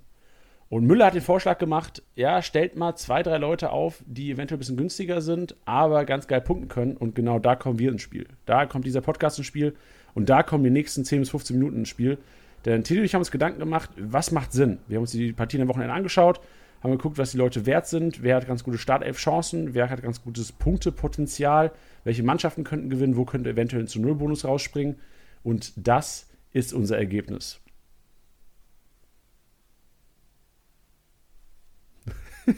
Und 0.68 0.86
Müller 0.86 1.06
hat 1.06 1.14
den 1.14 1.22
Vorschlag 1.22 1.58
gemacht, 1.58 2.02
ja, 2.14 2.42
stellt 2.42 2.76
mal 2.76 2.94
zwei, 2.96 3.22
drei 3.22 3.38
Leute 3.38 3.70
auf, 3.70 4.02
die 4.06 4.30
eventuell 4.30 4.56
ein 4.56 4.60
bisschen 4.60 4.76
günstiger 4.76 5.20
sind, 5.20 5.56
aber 5.64 6.04
ganz 6.04 6.26
geil 6.28 6.40
punkten 6.40 6.68
können. 6.68 6.96
Und 6.96 7.14
genau 7.14 7.38
da 7.38 7.56
kommen 7.56 7.78
wir 7.78 7.90
ins 7.90 8.02
Spiel. 8.02 8.26
Da 8.44 8.66
kommt 8.66 8.86
dieser 8.86 9.00
Podcast 9.00 9.38
ins 9.38 9.46
Spiel 9.46 9.74
und 10.14 10.28
da 10.28 10.42
kommen 10.42 10.62
die 10.62 10.70
nächsten 10.70 11.04
10 11.04 11.20
bis 11.20 11.30
15 11.30 11.58
Minuten 11.58 11.78
ins 11.78 11.88
Spiel. 11.88 12.18
Denn 12.64 12.84
Tilly 12.84 13.00
und 13.00 13.06
ich 13.06 13.14
haben 13.14 13.20
uns 13.20 13.30
Gedanken 13.30 13.58
gemacht, 13.58 13.90
was 13.96 14.32
macht 14.32 14.52
Sinn? 14.52 14.78
Wir 14.86 14.96
haben 14.96 15.02
uns 15.02 15.12
die 15.12 15.32
Partien 15.32 15.62
am 15.62 15.68
Wochenende 15.68 15.94
angeschaut, 15.94 16.40
haben 16.82 16.92
geguckt, 16.92 17.18
was 17.18 17.32
die 17.32 17.38
Leute 17.38 17.66
wert 17.66 17.86
sind, 17.86 18.22
wer 18.22 18.36
hat 18.36 18.46
ganz 18.46 18.64
gute 18.64 18.78
Startelf-Chancen, 18.78 19.74
wer 19.74 19.90
hat 19.90 20.02
ganz 20.02 20.22
gutes 20.22 20.52
Punktepotenzial, 20.52 21.72
welche 22.04 22.22
Mannschaften 22.22 22.64
könnten 22.64 22.88
gewinnen, 22.88 23.16
wo 23.16 23.24
könnte 23.24 23.50
eventuell 23.50 23.82
ein 23.82 23.88
zu 23.88 24.00
Null-Bonus 24.00 24.44
rausspringen. 24.44 24.96
Und 25.42 25.72
das 25.76 26.28
ist 26.52 26.72
unser 26.72 26.96
Ergebnis. 26.96 27.60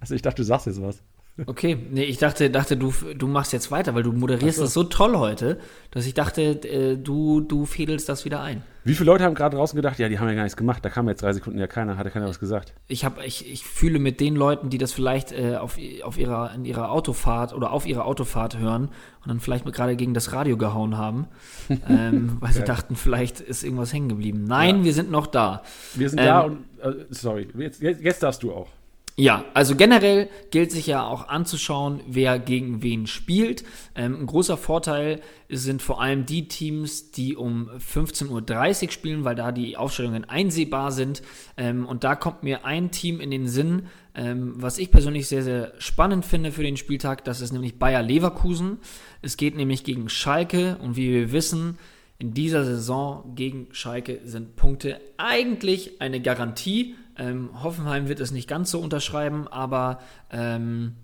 also 0.00 0.14
ich 0.14 0.22
dachte, 0.22 0.42
du 0.42 0.44
sagst 0.44 0.66
jetzt 0.66 0.82
was. 0.82 1.02
Okay, 1.46 1.78
nee, 1.90 2.04
ich 2.04 2.18
dachte, 2.18 2.50
dachte 2.50 2.76
du, 2.76 2.92
du 3.16 3.26
machst 3.26 3.54
jetzt 3.54 3.70
weiter, 3.70 3.94
weil 3.94 4.02
du 4.02 4.12
moderierst 4.12 4.58
so. 4.58 4.64
das 4.64 4.74
so 4.74 4.84
toll 4.84 5.16
heute, 5.16 5.58
dass 5.90 6.04
ich 6.04 6.12
dachte, 6.12 6.42
äh, 6.42 6.98
du, 6.98 7.40
du 7.40 7.64
fädelst 7.64 8.06
das 8.08 8.26
wieder 8.26 8.42
ein. 8.42 8.62
Wie 8.84 8.94
viele 8.94 9.12
Leute 9.12 9.24
haben 9.24 9.34
gerade 9.34 9.56
draußen 9.56 9.74
gedacht, 9.74 9.98
ja, 9.98 10.10
die 10.10 10.18
haben 10.18 10.28
ja 10.28 10.34
gar 10.34 10.42
nichts 10.42 10.58
gemacht, 10.58 10.84
da 10.84 10.90
kam 10.90 11.08
jetzt 11.08 11.22
drei 11.22 11.32
Sekunden 11.32 11.58
ja 11.58 11.66
keiner, 11.66 11.96
hatte 11.96 12.10
keiner 12.10 12.28
was 12.28 12.38
gesagt. 12.38 12.74
Ich, 12.86 13.06
hab, 13.06 13.24
ich, 13.24 13.50
ich 13.50 13.64
fühle 13.64 13.98
mit 13.98 14.20
den 14.20 14.36
Leuten, 14.36 14.68
die 14.68 14.76
das 14.76 14.92
vielleicht 14.92 15.32
äh, 15.32 15.56
auf, 15.56 15.78
auf 16.02 16.18
ihrer, 16.18 16.52
in 16.54 16.66
ihrer 16.66 16.90
Autofahrt 16.90 17.54
oder 17.54 17.72
auf 17.72 17.86
ihrer 17.86 18.04
Autofahrt 18.04 18.58
hören 18.58 18.88
und 19.22 19.28
dann 19.28 19.40
vielleicht 19.40 19.64
gerade 19.72 19.96
gegen 19.96 20.12
das 20.12 20.32
Radio 20.32 20.58
gehauen 20.58 20.98
haben, 20.98 21.28
ähm, 21.88 22.36
weil 22.40 22.52
sie 22.52 22.64
dachten, 22.64 22.94
vielleicht 22.94 23.40
ist 23.40 23.64
irgendwas 23.64 23.92
hängen 23.92 24.10
geblieben. 24.10 24.44
Nein, 24.44 24.78
ja. 24.80 24.84
wir 24.84 24.92
sind 24.92 25.10
noch 25.10 25.26
da. 25.26 25.62
Wir 25.94 26.10
sind 26.10 26.18
ähm, 26.18 26.26
da 26.26 26.40
und, 26.40 26.64
äh, 26.82 27.06
sorry, 27.08 27.48
jetzt, 27.56 27.80
jetzt, 27.80 28.02
jetzt 28.02 28.22
darfst 28.22 28.42
du 28.42 28.52
auch. 28.52 28.68
Ja, 29.14 29.44
also 29.52 29.76
generell 29.76 30.30
gilt 30.50 30.72
sich 30.72 30.86
ja 30.86 31.06
auch 31.06 31.28
anzuschauen, 31.28 32.00
wer 32.06 32.38
gegen 32.38 32.82
wen 32.82 33.06
spielt. 33.06 33.62
Ähm, 33.94 34.22
ein 34.22 34.26
großer 34.26 34.56
Vorteil 34.56 35.20
sind 35.50 35.82
vor 35.82 36.00
allem 36.00 36.24
die 36.24 36.48
Teams, 36.48 37.10
die 37.10 37.36
um 37.36 37.68
15.30 37.68 38.84
Uhr 38.84 38.90
spielen, 38.90 39.24
weil 39.24 39.34
da 39.34 39.52
die 39.52 39.76
Aufstellungen 39.76 40.24
einsehbar 40.24 40.92
sind. 40.92 41.22
Ähm, 41.58 41.84
und 41.84 42.04
da 42.04 42.16
kommt 42.16 42.42
mir 42.42 42.64
ein 42.64 42.90
Team 42.90 43.20
in 43.20 43.30
den 43.30 43.48
Sinn, 43.48 43.88
ähm, 44.14 44.54
was 44.56 44.78
ich 44.78 44.90
persönlich 44.90 45.28
sehr, 45.28 45.42
sehr 45.42 45.74
spannend 45.76 46.24
finde 46.24 46.50
für 46.50 46.62
den 46.62 46.78
Spieltag. 46.78 47.22
Das 47.24 47.42
ist 47.42 47.52
nämlich 47.52 47.78
Bayer 47.78 48.02
Leverkusen. 48.02 48.78
Es 49.20 49.36
geht 49.36 49.56
nämlich 49.56 49.84
gegen 49.84 50.08
Schalke 50.08 50.78
und 50.80 50.96
wie 50.96 51.10
wir 51.12 51.32
wissen, 51.32 51.78
in 52.18 52.32
dieser 52.32 52.64
Saison 52.64 53.34
gegen 53.34 53.66
Schalke 53.72 54.20
sind 54.24 54.56
Punkte 54.56 55.00
eigentlich 55.18 56.00
eine 56.00 56.22
Garantie. 56.22 56.94
Ähm, 57.18 57.50
Hoffenheim 57.62 58.08
wird 58.08 58.20
es 58.20 58.30
nicht 58.30 58.48
ganz 58.48 58.70
so 58.70 58.80
unterschreiben, 58.80 59.48
aber 59.48 59.98
ähm, 60.30 60.94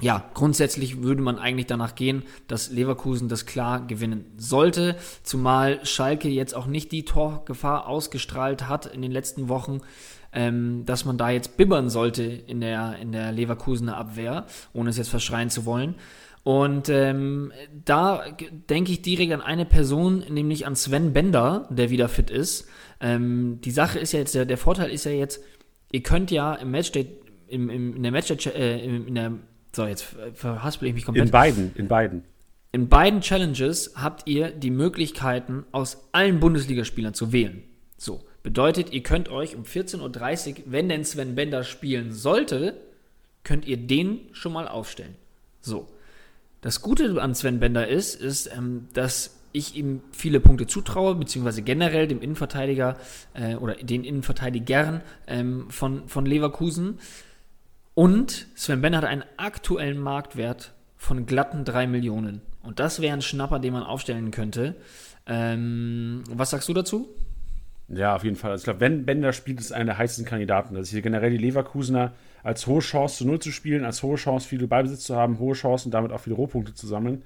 ja, 0.00 0.28
grundsätzlich 0.34 1.02
würde 1.02 1.22
man 1.22 1.38
eigentlich 1.38 1.66
danach 1.66 1.94
gehen, 1.94 2.22
dass 2.48 2.70
Leverkusen 2.70 3.28
das 3.28 3.46
klar 3.46 3.86
gewinnen 3.86 4.26
sollte, 4.36 4.96
zumal 5.22 5.84
Schalke 5.86 6.28
jetzt 6.28 6.54
auch 6.54 6.66
nicht 6.66 6.92
die 6.92 7.04
Torgefahr 7.04 7.86
ausgestrahlt 7.86 8.68
hat 8.68 8.86
in 8.86 9.00
den 9.00 9.10
letzten 9.10 9.48
Wochen, 9.48 9.80
ähm, 10.32 10.84
dass 10.84 11.06
man 11.06 11.16
da 11.16 11.30
jetzt 11.30 11.56
bibbern 11.56 11.88
sollte 11.88 12.24
in 12.24 12.60
der, 12.60 12.96
in 13.00 13.10
der 13.10 13.32
Leverkusener 13.32 13.96
Abwehr, 13.96 14.46
ohne 14.74 14.90
es 14.90 14.98
jetzt 14.98 15.08
verschreien 15.08 15.48
zu 15.48 15.64
wollen. 15.64 15.94
Und 16.42 16.90
ähm, 16.90 17.52
da 17.84 18.22
denke 18.70 18.92
ich 18.92 19.02
direkt 19.02 19.32
an 19.32 19.40
eine 19.40 19.64
Person, 19.64 20.22
nämlich 20.28 20.64
an 20.64 20.76
Sven 20.76 21.12
Bender, 21.12 21.66
der 21.70 21.90
wieder 21.90 22.08
fit 22.08 22.30
ist. 22.30 22.68
Ähm, 23.00 23.60
die 23.62 23.70
Sache 23.70 23.98
ist 23.98 24.12
ja 24.12 24.20
jetzt, 24.20 24.34
der, 24.34 24.44
der, 24.44 24.58
Vorteil 24.58 24.90
ist 24.90 25.04
ja 25.04 25.12
jetzt, 25.12 25.42
ihr 25.92 26.02
könnt 26.02 26.30
ja 26.30 26.54
im 26.54 26.70
Matchday, 26.70 27.06
im, 27.48 27.68
im, 27.68 27.96
in 27.96 28.02
der 28.02 28.12
Matchday, 28.12 28.52
äh, 28.52 28.84
in 28.84 29.14
der, 29.14 29.32
so 29.74 29.86
jetzt 29.86 30.16
verhaspel 30.34 30.88
ich 30.88 30.94
mich 30.94 31.04
komplett. 31.04 31.26
In 31.26 31.32
beiden, 31.32 31.72
in 31.76 31.88
beiden. 31.88 32.22
In 32.72 32.88
beiden 32.88 33.20
Challenges 33.20 33.92
habt 33.96 34.26
ihr 34.26 34.50
die 34.50 34.70
Möglichkeiten, 34.70 35.64
aus 35.72 36.08
allen 36.12 36.40
Bundesligaspielern 36.40 37.14
zu 37.14 37.32
wählen. 37.32 37.62
So, 37.96 38.22
bedeutet, 38.42 38.92
ihr 38.92 39.02
könnt 39.02 39.30
euch 39.30 39.56
um 39.56 39.62
14.30 39.62 40.50
Uhr, 40.50 40.56
wenn 40.66 40.88
denn 40.88 41.04
Sven 41.04 41.34
Bender 41.34 41.64
spielen 41.64 42.12
sollte, 42.12 42.76
könnt 43.44 43.66
ihr 43.66 43.78
den 43.78 44.20
schon 44.32 44.52
mal 44.52 44.68
aufstellen. 44.68 45.14
So. 45.60 45.88
Das 46.60 46.82
Gute 46.82 47.22
an 47.22 47.34
Sven 47.34 47.60
Bender 47.60 47.86
ist, 47.86 48.20
ist, 48.20 48.50
ähm, 48.54 48.88
dass 48.92 49.36
ich 49.56 49.74
ihm 49.76 50.02
viele 50.12 50.40
Punkte 50.40 50.66
zutraue, 50.66 51.14
beziehungsweise 51.14 51.62
generell 51.62 52.06
dem 52.06 52.20
Innenverteidiger 52.20 52.96
äh, 53.34 53.56
oder 53.56 53.74
den 53.74 54.04
Innenverteidigern 54.04 55.02
ähm, 55.26 55.70
von, 55.70 56.08
von 56.08 56.26
Leverkusen. 56.26 56.98
Und 57.94 58.46
Sven 58.54 58.82
Bender 58.82 58.98
hat 58.98 59.04
einen 59.04 59.24
aktuellen 59.36 59.98
Marktwert 59.98 60.74
von 60.96 61.26
glatten 61.26 61.64
3 61.64 61.86
Millionen. 61.86 62.42
Und 62.62 62.80
das 62.80 63.00
wäre 63.00 63.14
ein 63.14 63.22
Schnapper, 63.22 63.58
den 63.58 63.72
man 63.72 63.82
aufstellen 63.82 64.30
könnte. 64.30 64.76
Ähm, 65.26 66.24
was 66.30 66.50
sagst 66.50 66.68
du 66.68 66.74
dazu? 66.74 67.08
Ja, 67.88 68.16
auf 68.16 68.24
jeden 68.24 68.36
Fall. 68.36 68.50
Also 68.50 68.62
ich 68.62 68.64
glaube, 68.64 68.80
wenn 68.80 69.06
Bender 69.06 69.32
spielt, 69.32 69.60
ist 69.60 69.72
einer 69.72 69.86
der 69.86 69.98
heißesten 69.98 70.26
Kandidaten. 70.26 70.74
Das 70.74 70.84
ist 70.84 70.90
hier 70.90 71.02
generell 71.02 71.30
die 71.30 71.38
Leverkusener 71.38 72.12
als 72.42 72.66
hohe 72.66 72.80
Chance 72.80 73.18
zu 73.18 73.26
Null 73.26 73.38
zu 73.38 73.52
spielen, 73.52 73.84
als 73.84 74.02
hohe 74.02 74.16
Chance 74.16 74.48
viel 74.48 74.66
Ballbesitz 74.66 75.04
zu 75.04 75.16
haben, 75.16 75.38
hohe 75.38 75.54
Chancen 75.54 75.90
damit 75.90 76.12
auch 76.12 76.20
viele 76.20 76.36
Rohpunkte 76.36 76.74
zu 76.74 76.86
sammeln. 76.86 77.22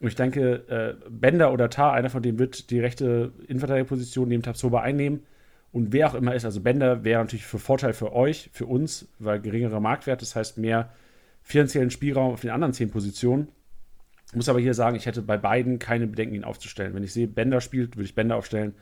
Und 0.00 0.08
ich 0.08 0.14
denke, 0.14 0.64
äh, 0.68 1.10
Bender 1.10 1.52
oder 1.52 1.70
Tar, 1.70 1.92
einer 1.92 2.10
von 2.10 2.22
denen 2.22 2.38
wird 2.38 2.70
die 2.70 2.80
rechte 2.80 3.32
Innenverteidigerposition 3.48 4.28
neben 4.28 4.42
Tabsoba 4.42 4.80
einnehmen. 4.80 5.24
Und 5.72 5.92
wer 5.92 6.08
auch 6.08 6.14
immer 6.14 6.34
ist, 6.34 6.44
also 6.44 6.60
Bender 6.60 7.04
wäre 7.04 7.20
natürlich 7.20 7.46
für 7.46 7.58
Vorteil 7.58 7.92
für 7.92 8.12
euch, 8.12 8.50
für 8.52 8.66
uns, 8.66 9.08
weil 9.18 9.40
geringerer 9.40 9.80
Marktwert, 9.80 10.22
das 10.22 10.36
heißt 10.36 10.58
mehr 10.58 10.90
finanziellen 11.42 11.90
Spielraum 11.90 12.32
auf 12.32 12.40
den 12.40 12.50
anderen 12.50 12.72
zehn 12.72 12.90
Positionen. 12.90 13.48
Ich 14.28 14.34
muss 14.34 14.48
aber 14.48 14.60
hier 14.60 14.74
sagen, 14.74 14.96
ich 14.96 15.06
hätte 15.06 15.22
bei 15.22 15.38
beiden 15.38 15.78
keine 15.78 16.06
Bedenken, 16.06 16.34
ihn 16.34 16.44
aufzustellen. 16.44 16.94
Wenn 16.94 17.02
ich 17.02 17.12
sehe, 17.12 17.26
Bender 17.26 17.60
spielt, 17.60 17.96
würde 17.96 18.04
ich 18.04 18.14
Bender 18.14 18.36
aufstellen. 18.36 18.74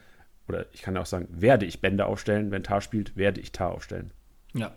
Oder 0.48 0.66
ich 0.72 0.82
kann 0.82 0.96
auch 0.96 1.06
sagen, 1.06 1.28
werde 1.30 1.66
ich 1.66 1.80
Bender 1.80 2.06
aufstellen. 2.06 2.50
Wenn 2.50 2.62
Tar 2.62 2.80
spielt, 2.80 3.16
werde 3.16 3.40
ich 3.40 3.52
Tar 3.52 3.72
aufstellen. 3.72 4.10
Ja. 4.54 4.72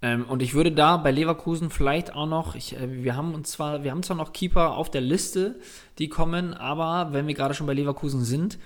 Ähm, 0.00 0.24
und 0.26 0.42
ich 0.42 0.54
würde 0.54 0.72
da 0.72 0.96
bei 0.96 1.10
Leverkusen 1.10 1.70
vielleicht 1.70 2.14
auch 2.14 2.26
noch, 2.26 2.54
ich, 2.54 2.76
äh, 2.76 3.02
wir 3.02 3.16
haben 3.16 3.34
uns 3.34 3.50
zwar, 3.50 3.82
wir 3.82 3.90
haben 3.90 4.02
zwar 4.02 4.16
noch 4.16 4.32
Keeper 4.32 4.76
auf 4.76 4.90
der 4.90 5.00
Liste, 5.00 5.58
die 5.98 6.08
kommen, 6.08 6.54
aber 6.54 7.12
wenn 7.12 7.26
wir 7.26 7.34
gerade 7.34 7.54
schon 7.54 7.66
bei 7.66 7.74
Leverkusen 7.74 8.24
sind, 8.24 8.58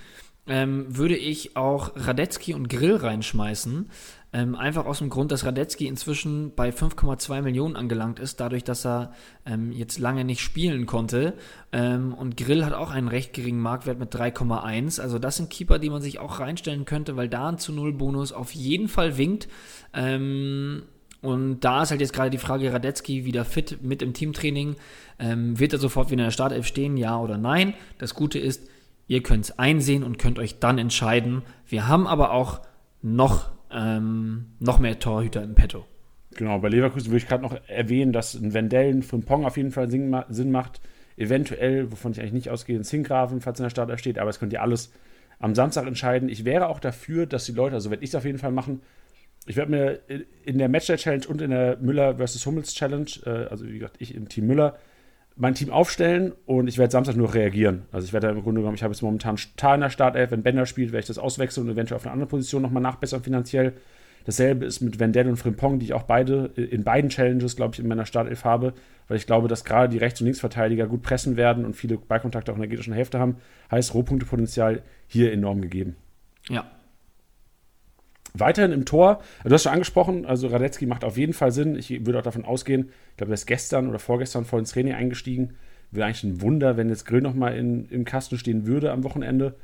ähm, 0.47 0.87
würde 0.88 1.16
ich 1.16 1.57
auch 1.57 1.92
Radetzky 1.95 2.53
und 2.55 2.68
Grill 2.68 2.97
reinschmeißen. 2.97 3.88
Ähm, 4.35 4.55
einfach 4.55 4.87
aus 4.87 4.99
dem 4.99 5.11
Grund, 5.11 5.31
dass 5.31 5.45
Radetzky 5.45 5.87
inzwischen 5.87 6.55
bei 6.55 6.71
5,2 6.71 7.42
Millionen 7.42 7.77
angelangt 7.77 8.18
ist, 8.18 8.40
dadurch, 8.40 8.64
dass 8.64 8.87
er 8.87 9.12
ähm, 9.45 9.73
jetzt 9.73 9.99
lange 9.99 10.25
nicht 10.25 10.40
spielen 10.40 10.87
konnte. 10.87 11.35
Ähm, 11.71 12.14
und 12.14 12.38
Grill 12.38 12.64
hat 12.64 12.73
auch 12.73 12.90
einen 12.90 13.09
recht 13.09 13.35
geringen 13.35 13.61
Marktwert 13.61 13.99
mit 13.99 14.14
3,1. 14.14 15.01
Also 15.01 15.18
das 15.18 15.37
sind 15.37 15.51
Keeper, 15.51 15.79
die 15.79 15.90
man 15.90 16.01
sich 16.01 16.18
auch 16.18 16.40
reinstellen 16.40 16.87
könnte, 16.87 17.14
weil 17.16 17.29
da 17.29 17.51
ein 17.51 17.59
zu 17.59 17.73
Null 17.73 17.92
Bonus 17.92 18.33
auf 18.33 18.53
jeden 18.53 18.88
Fall 18.88 19.18
winkt. 19.18 19.49
Ähm, 19.92 20.85
und 21.23 21.61
da 21.61 21.85
ist 21.85 21.91
halt 21.93 22.01
jetzt 22.01 22.13
gerade 22.13 22.31
die 22.31 22.39
Frage, 22.39 22.73
Radetzky 22.73 23.25
wieder 23.25 23.45
fit 23.45 23.83
mit 23.83 24.03
im 24.03 24.13
Teamtraining. 24.13 24.75
Ähm, 25.21 25.59
wird 25.59 25.73
er 25.73 25.79
sofort 25.79 26.11
wieder 26.11 26.25
in 26.25 26.27
der 26.27 26.33
Startelf 26.33 26.67
stehen, 26.67 26.97
ja 26.97 27.19
oder 27.19 27.39
nein? 27.39 27.75
Das 27.99 28.15
Gute 28.15 28.41
ist, 28.41 28.69
ihr 29.07 29.23
könnt 29.23 29.45
es 29.45 29.59
einsehen 29.59 30.03
und 30.03 30.19
könnt 30.19 30.41
euch 30.41 30.59
dann 30.59 30.79
entscheiden. 30.79 31.43
Wir 31.67 31.87
haben 31.87 32.09
aber 32.09 32.33
auch 32.33 32.61
noch, 33.03 33.51
ähm, 33.71 34.47
noch 34.59 34.81
mehr 34.81 34.99
Torhüter 34.99 35.45
im 35.45 35.55
Petto. 35.55 35.87
Genau, 36.35 36.59
bei 36.59 36.69
Leverkusen 36.69 37.09
würde 37.09 37.19
ich 37.19 37.29
gerade 37.29 37.43
noch 37.43 37.57
erwähnen, 37.69 38.13
dass 38.13 38.35
ein 38.35 38.53
Wendell 38.53 39.03
von 39.03 39.23
Pong 39.23 39.45
auf 39.45 39.57
jeden 39.57 39.71
Fall 39.71 39.91
Sinn 39.91 40.51
macht. 40.51 40.81
Eventuell, 41.17 41.93
wovon 41.93 42.13
ich 42.13 42.21
eigentlich 42.21 42.33
nicht 42.33 42.51
ausgehe, 42.51 42.77
ein 42.77 42.85
Zinkgrafen, 42.85 43.41
falls 43.41 43.61
in 43.61 43.65
der 43.65 43.71
Startelf 43.71 44.01
steht, 44.01 44.19
aber 44.19 44.31
es 44.31 44.41
könnt 44.41 44.53
ihr 44.53 44.63
alles 44.63 44.93
am 45.39 45.55
Samstag 45.55 45.87
entscheiden. 45.87 46.29
Ich 46.29 46.45
wäre 46.45 46.69
auch 46.69 46.81
dafür, 46.81 47.27
dass 47.27 47.45
die 47.45 47.53
Leute, 47.53 47.75
also 47.75 47.91
werde 47.91 48.03
ich 48.03 48.11
es 48.11 48.15
auf 48.15 48.25
jeden 48.25 48.39
Fall 48.39 48.53
machen, 48.53 48.81
ich 49.47 49.57
werde 49.57 49.71
mir 49.71 50.01
in 50.45 50.59
der 50.59 50.69
Matchday 50.69 50.97
Challenge 50.97 51.27
und 51.29 51.41
in 51.41 51.51
der 51.51 51.77
Müller 51.79 52.17
vs. 52.17 52.47
Hummels 52.47 52.75
Challenge, 52.75 53.11
äh, 53.27 53.49
also 53.51 53.67
wie 53.67 53.79
gesagt, 53.79 53.97
ich 53.99 54.15
im 54.15 54.29
Team 54.29 54.47
Müller, 54.47 54.77
mein 55.35 55.55
Team 55.55 55.71
aufstellen 55.71 56.33
und 56.45 56.69
ich 56.69 56.79
werde 56.79 56.93
Samstag 56.93 57.17
nur 57.17 57.33
reagieren. 57.33 57.83
Also 57.91 58.07
ich 58.07 58.13
werde 58.13 58.29
im 58.29 58.43
Grunde 58.43 58.61
genommen, 58.61 58.77
ich 58.77 58.83
habe 58.83 58.93
jetzt 58.93 59.03
momentan 59.03 59.37
Tar 59.57 59.75
in 59.75 59.81
der 59.81 59.91
Startelf, 59.91 60.31
wenn 60.31 60.43
Bender 60.43 60.67
spielt, 60.67 60.93
werde 60.93 61.01
ich 61.01 61.07
das 61.07 61.19
auswechseln 61.19 61.67
und 61.67 61.73
eventuell 61.73 61.97
auf 61.97 62.05
eine 62.05 62.13
andere 62.13 62.29
Position 62.29 62.63
nochmal 62.63 62.83
nachbessern 62.83 63.23
finanziell. 63.23 63.73
Dasselbe 64.25 64.67
ist 64.67 64.83
mit 64.83 65.01
Wendell 65.01 65.29
und 65.29 65.37
Frimpong, 65.37 65.81
die 65.81 65.87
ich 65.87 65.95
auch 65.95 66.05
beide 66.05 66.47
in 66.55 66.85
beiden 66.85 67.11
Challenges, 67.11 67.57
glaube 67.57 67.75
ich, 67.75 67.81
in 67.81 67.89
meiner 67.89 68.07
Startelf 68.07 68.45
habe, 68.45 68.75
weil 69.09 69.17
ich 69.17 69.27
glaube, 69.27 69.49
dass 69.49 69.65
gerade 69.65 69.89
die 69.89 69.99
Rechts- 69.99 70.21
und 70.21 70.27
Linksverteidiger 70.27 70.87
gut 70.87 71.03
pressen 71.03 71.37
werden 71.37 71.65
und 71.65 71.75
viele 71.75 71.97
Ballkontakte 71.97 72.53
auch 72.53 72.57
in 72.57 72.61
der 72.61 72.69
gegnerischen 72.69 72.95
Hälfte 72.95 73.19
haben. 73.19 73.37
Heißt, 73.71 73.95
Rohpunktepotenzial 73.95 74.83
hier 75.09 75.33
enorm 75.33 75.61
gegeben. 75.61 75.97
Ja, 76.49 76.71
Weiterhin 78.35 78.73
im 78.73 78.87
Tor, 78.87 79.21
du 79.45 79.51
hast 79.51 79.64
schon 79.64 79.73
angesprochen, 79.73 80.25
also 80.25 80.47
Radetzky 80.47 80.87
macht 80.87 81.05
auf 81.05 81.18
jeden 81.18 81.35
Fall 81.35 81.53
Sinn. 81.53 81.77
Ich 81.77 82.07
würde 82.07 82.18
auch 82.18 82.23
davon 82.23 82.47
ausgehen, 82.47 82.88
ich 83.11 83.16
glaube, 83.18 83.33
er 83.33 83.35
ist 83.35 83.47
gestern 83.47 83.88
oder 83.88 83.99
vorgestern 83.99 84.45
voll 84.47 84.61
ins 84.61 84.73
Training 84.73 84.95
eingestiegen. 84.95 85.55
Wäre 85.90 86.07
eigentlich 86.07 86.25
ein 86.25 86.40
Wunder, 86.40 86.79
wenn 86.79 86.88
jetzt 86.88 87.05
Grill 87.05 87.21
nochmal 87.21 87.57
im 87.57 88.05
Kasten 88.07 88.38
stehen 88.38 88.66
würde 88.66 88.90
am 88.90 89.05
Wochenende. 89.05 89.55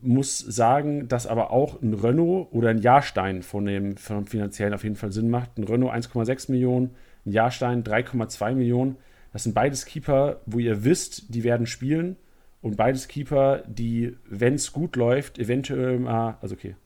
Muss 0.00 0.38
sagen, 0.38 1.08
dass 1.08 1.26
aber 1.26 1.50
auch 1.50 1.82
ein 1.82 1.92
Renault 1.92 2.52
oder 2.52 2.68
ein 2.68 2.78
Jahrstein 2.78 3.42
von 3.42 3.64
dem, 3.64 3.96
von 3.96 4.18
dem 4.18 4.26
finanziellen 4.28 4.74
auf 4.74 4.84
jeden 4.84 4.94
Fall 4.94 5.10
Sinn 5.10 5.28
macht. 5.28 5.58
Ein 5.58 5.64
Renault 5.64 5.92
1,6 5.92 6.52
Millionen, 6.52 6.90
ein 7.26 7.32
Jahrstein 7.32 7.82
3,2 7.82 8.54
Millionen. 8.54 8.96
Das 9.32 9.42
sind 9.42 9.54
beides 9.54 9.84
Keeper, 9.84 10.40
wo 10.46 10.60
ihr 10.60 10.84
wisst, 10.84 11.34
die 11.34 11.42
werden 11.42 11.66
spielen. 11.66 12.14
Und 12.62 12.76
beides 12.76 13.08
Keeper, 13.08 13.64
die, 13.66 14.16
wenn 14.28 14.54
es 14.54 14.72
gut 14.72 14.94
läuft, 14.94 15.40
eventuell 15.40 15.98
mal, 15.98 16.38
also 16.40 16.54
okay, 16.54 16.76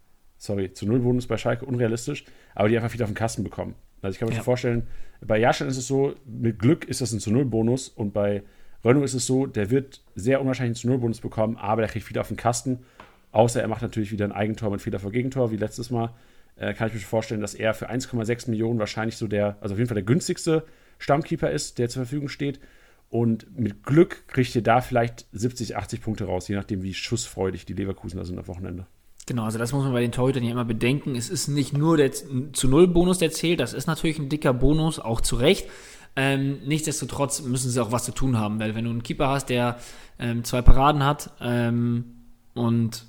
sorry, 0.42 0.72
zu 0.72 0.86
Null 0.86 0.98
Bonus 0.98 1.28
bei 1.28 1.36
Schalke 1.36 1.64
unrealistisch, 1.64 2.24
aber 2.56 2.68
die 2.68 2.76
einfach 2.76 2.90
viel 2.90 3.02
auf 3.02 3.08
den 3.08 3.14
Kasten 3.14 3.44
bekommen. 3.44 3.76
Also 4.02 4.14
ich 4.14 4.18
kann 4.18 4.28
mir 4.28 4.34
ja. 4.34 4.42
vorstellen, 4.42 4.88
bei 5.20 5.38
Jahrstein 5.38 5.68
ist 5.68 5.76
es 5.76 5.86
so, 5.86 6.14
mit 6.26 6.58
Glück 6.58 6.84
ist 6.84 7.00
das 7.00 7.12
ein 7.12 7.20
zu 7.20 7.30
Null 7.30 7.44
Bonus 7.44 7.88
und 7.88 8.12
bei 8.12 8.42
Renault 8.84 9.04
ist 9.04 9.14
es 9.14 9.24
so, 9.24 9.46
der 9.46 9.70
wird 9.70 10.02
sehr 10.16 10.40
unwahrscheinlich 10.40 10.70
einen 10.70 10.80
zu 10.80 10.88
Null 10.88 10.98
Bonus 10.98 11.20
bekommen, 11.20 11.56
aber 11.56 11.82
der 11.82 11.90
kriegt 11.90 12.06
viel 12.06 12.18
auf 12.18 12.26
den 12.26 12.36
Kasten. 12.36 12.80
Außer 13.30 13.62
er 13.62 13.68
macht 13.68 13.82
natürlich 13.82 14.10
wieder 14.10 14.24
ein 14.24 14.32
Eigentor 14.32 14.72
mit 14.72 14.82
Fehler 14.82 14.98
vor 14.98 15.12
Gegentor, 15.12 15.52
wie 15.52 15.56
letztes 15.56 15.90
Mal. 15.90 16.12
Äh, 16.56 16.74
kann 16.74 16.88
ich 16.88 16.94
mir 16.94 17.00
vorstellen, 17.00 17.40
dass 17.40 17.54
er 17.54 17.72
für 17.72 17.88
1,6 17.88 18.50
Millionen 18.50 18.80
wahrscheinlich 18.80 19.16
so 19.16 19.28
der, 19.28 19.58
also 19.60 19.74
auf 19.74 19.78
jeden 19.78 19.88
Fall 19.88 19.94
der 19.94 20.02
günstigste 20.02 20.64
Stammkeeper 20.98 21.50
ist, 21.50 21.78
der 21.78 21.88
zur 21.88 22.02
Verfügung 22.02 22.28
steht. 22.28 22.58
Und 23.10 23.56
mit 23.56 23.84
Glück 23.84 24.26
kriegt 24.26 24.56
ihr 24.56 24.62
da 24.62 24.80
vielleicht 24.80 25.26
70, 25.30 25.76
80 25.76 26.00
Punkte 26.00 26.24
raus, 26.24 26.48
je 26.48 26.56
nachdem, 26.56 26.82
wie 26.82 26.94
schussfreudig 26.94 27.64
die 27.64 27.74
Leverkusen 27.74 28.18
da 28.18 28.24
sind 28.24 28.40
am 28.40 28.48
Wochenende. 28.48 28.88
Genau, 29.26 29.44
also 29.44 29.58
das 29.58 29.72
muss 29.72 29.84
man 29.84 29.92
bei 29.92 30.00
den 30.00 30.12
Torhütern 30.12 30.42
ja 30.42 30.50
immer 30.50 30.64
bedenken. 30.64 31.14
Es 31.14 31.30
ist 31.30 31.48
nicht 31.48 31.76
nur 31.76 31.96
der 31.96 32.10
zu 32.12 32.68
Null 32.68 32.88
Bonus, 32.88 33.18
der 33.18 33.30
zählt. 33.30 33.60
Das 33.60 33.72
ist 33.72 33.86
natürlich 33.86 34.18
ein 34.18 34.28
dicker 34.28 34.52
Bonus, 34.52 34.98
auch 34.98 35.20
zu 35.20 35.36
Recht. 35.36 35.68
Ähm, 36.16 36.58
nichtsdestotrotz 36.66 37.40
müssen 37.42 37.70
sie 37.70 37.82
auch 37.82 37.92
was 37.92 38.04
zu 38.04 38.12
tun 38.12 38.38
haben, 38.38 38.60
weil 38.60 38.74
wenn 38.74 38.84
du 38.84 38.90
einen 38.90 39.02
Keeper 39.02 39.28
hast, 39.28 39.48
der 39.48 39.78
ähm, 40.18 40.44
zwei 40.44 40.60
Paraden 40.60 41.04
hat 41.04 41.30
ähm, 41.40 42.04
und 42.54 43.06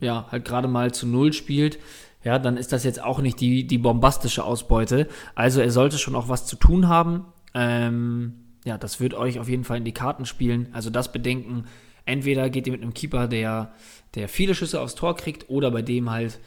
ja, 0.00 0.26
halt 0.30 0.44
gerade 0.44 0.68
mal 0.68 0.92
zu 0.92 1.06
Null 1.06 1.32
spielt, 1.32 1.78
ja, 2.24 2.38
dann 2.38 2.56
ist 2.56 2.72
das 2.72 2.84
jetzt 2.84 3.02
auch 3.02 3.20
nicht 3.20 3.40
die, 3.40 3.66
die 3.66 3.78
bombastische 3.78 4.44
Ausbeute. 4.44 5.08
Also 5.34 5.60
er 5.60 5.70
sollte 5.70 5.96
schon 5.96 6.16
auch 6.16 6.28
was 6.28 6.44
zu 6.44 6.56
tun 6.56 6.88
haben. 6.88 7.24
Ähm, 7.54 8.34
ja, 8.64 8.76
das 8.76 9.00
wird 9.00 9.14
euch 9.14 9.38
auf 9.38 9.48
jeden 9.48 9.64
Fall 9.64 9.78
in 9.78 9.84
die 9.84 9.92
Karten 9.92 10.26
spielen. 10.26 10.68
Also 10.72 10.90
das 10.90 11.12
bedenken. 11.12 11.66
Entweder 12.04 12.50
geht 12.50 12.66
ihr 12.66 12.72
mit 12.72 12.82
einem 12.82 12.94
Keeper, 12.94 13.28
der 13.28 13.72
der 14.16 14.28
viele 14.28 14.54
Schüsse 14.54 14.80
aufs 14.80 14.94
Tor 14.94 15.16
kriegt 15.16 15.48
oder 15.48 15.70
bei 15.70 15.82
dem 15.82 16.10
halt, 16.10 16.40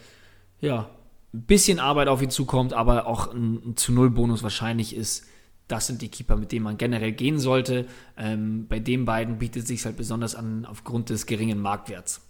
ja, 0.60 0.90
ein 1.32 1.42
bisschen 1.42 1.78
Arbeit 1.78 2.08
auf 2.08 2.20
ihn 2.20 2.30
zukommt, 2.30 2.74
aber 2.74 3.06
auch 3.06 3.32
ein, 3.32 3.62
ein 3.64 3.76
zu 3.76 3.92
Null 3.92 4.10
Bonus 4.10 4.42
wahrscheinlich 4.42 4.94
ist. 4.94 5.26
Das 5.68 5.86
sind 5.86 6.02
die 6.02 6.08
Keeper, 6.08 6.36
mit 6.36 6.50
denen 6.50 6.64
man 6.64 6.76
generell 6.76 7.12
gehen 7.12 7.38
sollte. 7.38 7.86
Ähm, 8.18 8.66
bei 8.68 8.80
den 8.80 9.04
beiden 9.04 9.38
bietet 9.38 9.62
es 9.62 9.68
sich 9.68 9.84
halt 9.84 9.96
besonders 9.96 10.34
an 10.34 10.66
aufgrund 10.68 11.10
des 11.10 11.26
geringen 11.26 11.60
Marktwerts. 11.60 12.20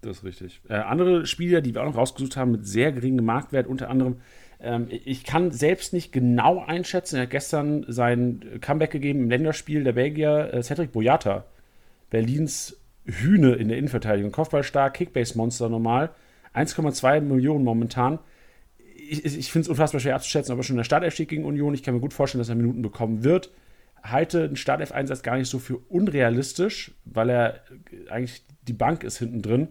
Das 0.00 0.18
ist 0.18 0.24
richtig. 0.24 0.60
Äh, 0.68 0.74
andere 0.74 1.26
Spieler, 1.26 1.60
die 1.60 1.74
wir 1.74 1.82
auch 1.82 1.86
noch 1.86 1.96
rausgesucht 1.96 2.36
haben, 2.36 2.52
mit 2.52 2.66
sehr 2.66 2.92
geringem 2.92 3.24
Marktwert, 3.24 3.66
unter 3.66 3.90
anderem, 3.90 4.18
ähm, 4.60 4.86
ich 4.88 5.24
kann 5.24 5.50
selbst 5.50 5.92
nicht 5.92 6.12
genau 6.12 6.64
einschätzen. 6.64 7.16
Er 7.16 7.22
hat 7.22 7.30
gestern 7.30 7.84
sein 7.88 8.60
Comeback 8.60 8.92
gegeben 8.92 9.24
im 9.24 9.30
Länderspiel 9.30 9.82
der 9.82 9.94
Belgier, 9.94 10.54
äh, 10.54 10.62
Cedric 10.62 10.92
Boyata, 10.92 11.44
Berlins 12.10 12.76
Hühne 13.04 13.54
in 13.54 13.68
der 13.68 13.78
Innenverteidigung. 13.78 14.32
Kopfballstark, 14.32 14.94
Kickbase-Monster 14.94 15.68
normal. 15.68 16.10
1,2 16.54 17.20
Millionen 17.20 17.64
momentan. 17.64 18.18
Ich, 18.96 19.24
ich 19.24 19.52
finde 19.52 19.66
es 19.66 19.68
unfassbar 19.68 20.00
schwer 20.00 20.14
abzuschätzen, 20.14 20.52
ob 20.52 20.60
er 20.60 20.62
schon 20.62 20.74
in 20.74 20.78
der 20.78 20.84
Startelf 20.84 21.14
steht 21.14 21.28
gegen 21.28 21.44
Union. 21.44 21.74
Ich 21.74 21.82
kann 21.82 21.94
mir 21.94 22.00
gut 22.00 22.14
vorstellen, 22.14 22.40
dass 22.40 22.48
er 22.48 22.54
Minuten 22.54 22.82
bekommen 22.82 23.24
wird. 23.24 23.50
Halte 24.02 24.44
einen 24.44 24.56
Startelf-Einsatz 24.56 25.22
gar 25.22 25.36
nicht 25.36 25.48
so 25.48 25.58
für 25.58 25.78
unrealistisch, 25.88 26.92
weil 27.04 27.30
er 27.30 27.60
eigentlich 28.10 28.42
die 28.62 28.72
Bank 28.72 29.04
ist 29.04 29.18
hinten 29.18 29.42
drin. 29.42 29.68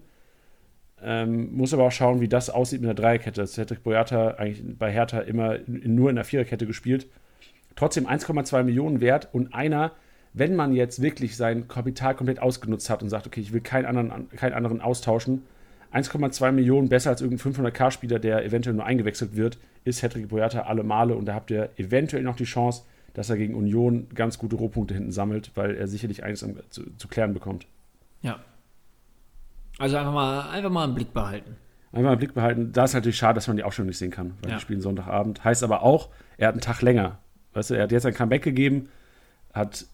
Ähm, 1.02 1.54
muss 1.56 1.74
aber 1.74 1.84
auch 1.84 1.92
schauen, 1.92 2.22
wie 2.22 2.30
das 2.30 2.50
aussieht 2.50 2.82
mit 2.82 2.88
der 2.88 2.96
Dreierkette. 2.96 3.42
Das 3.42 3.58
hätte 3.58 3.76
Boyata 3.76 4.36
eigentlich 4.36 4.64
bei 4.78 4.92
Hertha 4.92 5.20
immer 5.20 5.58
nur 5.68 6.10
in 6.10 6.16
der 6.16 6.26
Viererkette 6.26 6.66
gespielt. 6.66 7.08
Trotzdem 7.76 8.08
1,2 8.08 8.64
Millionen 8.64 9.02
wert 9.02 9.30
und 9.34 9.54
einer, 9.54 9.92
wenn 10.34 10.56
man 10.56 10.74
jetzt 10.74 11.02
wirklich 11.02 11.38
sein 11.38 11.68
Kapital 11.68 12.16
komplett 12.16 12.40
ausgenutzt 12.40 12.90
hat 12.90 13.04
und 13.04 13.10
sagt, 13.10 13.28
okay, 13.28 13.40
ich 13.40 13.54
will 13.54 13.62
keinen 13.62 13.86
anderen, 13.86 14.30
keinen 14.30 14.54
anderen 14.54 14.82
austauschen, 14.82 15.44
1,2 15.94 16.52
Millionen 16.52 16.90
besser 16.90 17.12
als 17.12 17.22
irgendein 17.22 17.54
500k-Spieler, 17.54 18.18
der 18.18 18.44
eventuell 18.44 18.76
nur 18.76 18.86
eingewechselt 18.86 19.36
wird, 19.36 19.60
ist 19.84 20.02
Hedrick 20.02 20.30
Boyata 20.30 20.62
alle 20.62 20.84
Male 20.84 21.16
und 21.16 21.26
da 21.26 21.36
habt 21.36 21.52
ihr 21.52 21.70
eventuell 21.78 22.24
noch 22.24 22.36
die 22.36 22.46
Chance, 22.46 22.84
dass 23.14 23.30
er 23.30 23.38
gegen 23.38 23.54
Union 23.54 24.08
ganz 24.16 24.40
gute 24.40 24.56
Rohpunkte 24.56 24.96
hinten 24.96 25.12
sammelt, 25.12 25.52
weil 25.54 25.76
er 25.76 25.88
sicherlich 25.88 26.24
eines 26.24 26.40
zu, 26.70 26.98
zu 26.98 27.08
klären 27.08 27.34
bekommt. 27.34 27.68
Ja. 28.22 28.40
Also 29.78 29.98
einfach 29.98 30.14
mal, 30.14 30.50
einfach 30.50 30.72
mal 30.72 30.86
einen 30.86 30.96
Blick 30.96 31.14
behalten. 31.14 31.58
Einfach 31.92 32.04
mal 32.04 32.10
einen 32.10 32.20
Blick 32.20 32.34
behalten. 32.34 32.72
Da 32.72 32.86
ist 32.86 32.94
natürlich 32.94 33.18
schade, 33.18 33.36
dass 33.36 33.48
man 33.48 33.58
die 33.58 33.64
Aufstellung 33.64 33.88
nicht 33.88 34.00
sehen 34.00 34.10
kann, 34.10 34.34
weil 34.42 34.52
ja. 34.52 34.56
die 34.58 34.62
spielen 34.62 34.82
Sonntagabend. 34.82 35.44
Heißt 35.44 35.64
aber 35.64 35.84
auch, 35.84 36.10
er 36.38 36.48
hat 36.48 36.56
einen 36.56 36.62
Tag 36.62 36.82
länger. 36.82 37.20
Weißt 37.54 37.70
du, 37.70 37.76
er 37.76 37.84
hat 37.84 37.92
jetzt 37.92 38.06
ein 38.08 38.16
Comeback 38.16 38.42
gegeben, 38.42 38.90
hat 39.54 39.86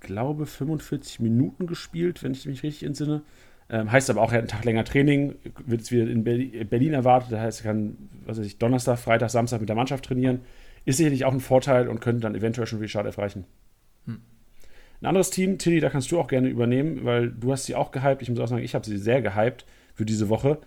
glaube, 0.00 0.46
45 0.46 1.20
Minuten 1.20 1.66
gespielt, 1.66 2.22
wenn 2.22 2.32
ich 2.32 2.46
mich 2.46 2.62
richtig 2.62 2.86
entsinne. 2.86 3.22
Ähm, 3.70 3.90
heißt 3.90 4.10
aber 4.10 4.20
auch, 4.20 4.30
er 4.30 4.38
hat 4.38 4.42
einen 4.42 4.48
Tag 4.48 4.64
länger 4.64 4.84
Training, 4.84 5.36
wird 5.64 5.80
es 5.80 5.90
wieder 5.90 6.06
in 6.06 6.22
Berlin 6.22 6.92
erwartet. 6.92 7.32
Das 7.32 7.40
heißt, 7.40 7.60
er 7.64 7.72
kann, 7.72 7.96
was 8.26 8.38
weiß 8.38 8.46
ich, 8.46 8.58
Donnerstag, 8.58 8.98
Freitag, 8.98 9.30
Samstag 9.30 9.60
mit 9.60 9.68
der 9.68 9.76
Mannschaft 9.76 10.04
trainieren. 10.04 10.40
Ist 10.84 10.98
sicherlich 10.98 11.24
auch 11.24 11.32
ein 11.32 11.40
Vorteil 11.40 11.88
und 11.88 12.00
könnte 12.00 12.20
dann 12.20 12.34
eventuell 12.34 12.66
schon 12.66 12.78
für 12.78 12.84
die 12.84 12.90
Startelf 12.90 13.16
reichen. 13.16 13.44
Hm. 14.06 14.20
Ein 15.00 15.06
anderes 15.06 15.30
Team, 15.30 15.58
Tilly, 15.58 15.80
da 15.80 15.88
kannst 15.88 16.10
du 16.12 16.20
auch 16.20 16.28
gerne 16.28 16.48
übernehmen, 16.48 17.04
weil 17.04 17.30
du 17.30 17.52
hast 17.52 17.64
sie 17.64 17.74
auch 17.74 17.90
gehypt. 17.90 18.20
Ich 18.20 18.28
muss 18.28 18.38
auch 18.38 18.48
sagen, 18.48 18.62
ich 18.62 18.74
habe 18.74 18.84
sie 18.84 18.98
sehr 18.98 19.22
gehypt 19.22 19.64
für 19.94 20.04
diese 20.04 20.28
Woche. 20.28 20.58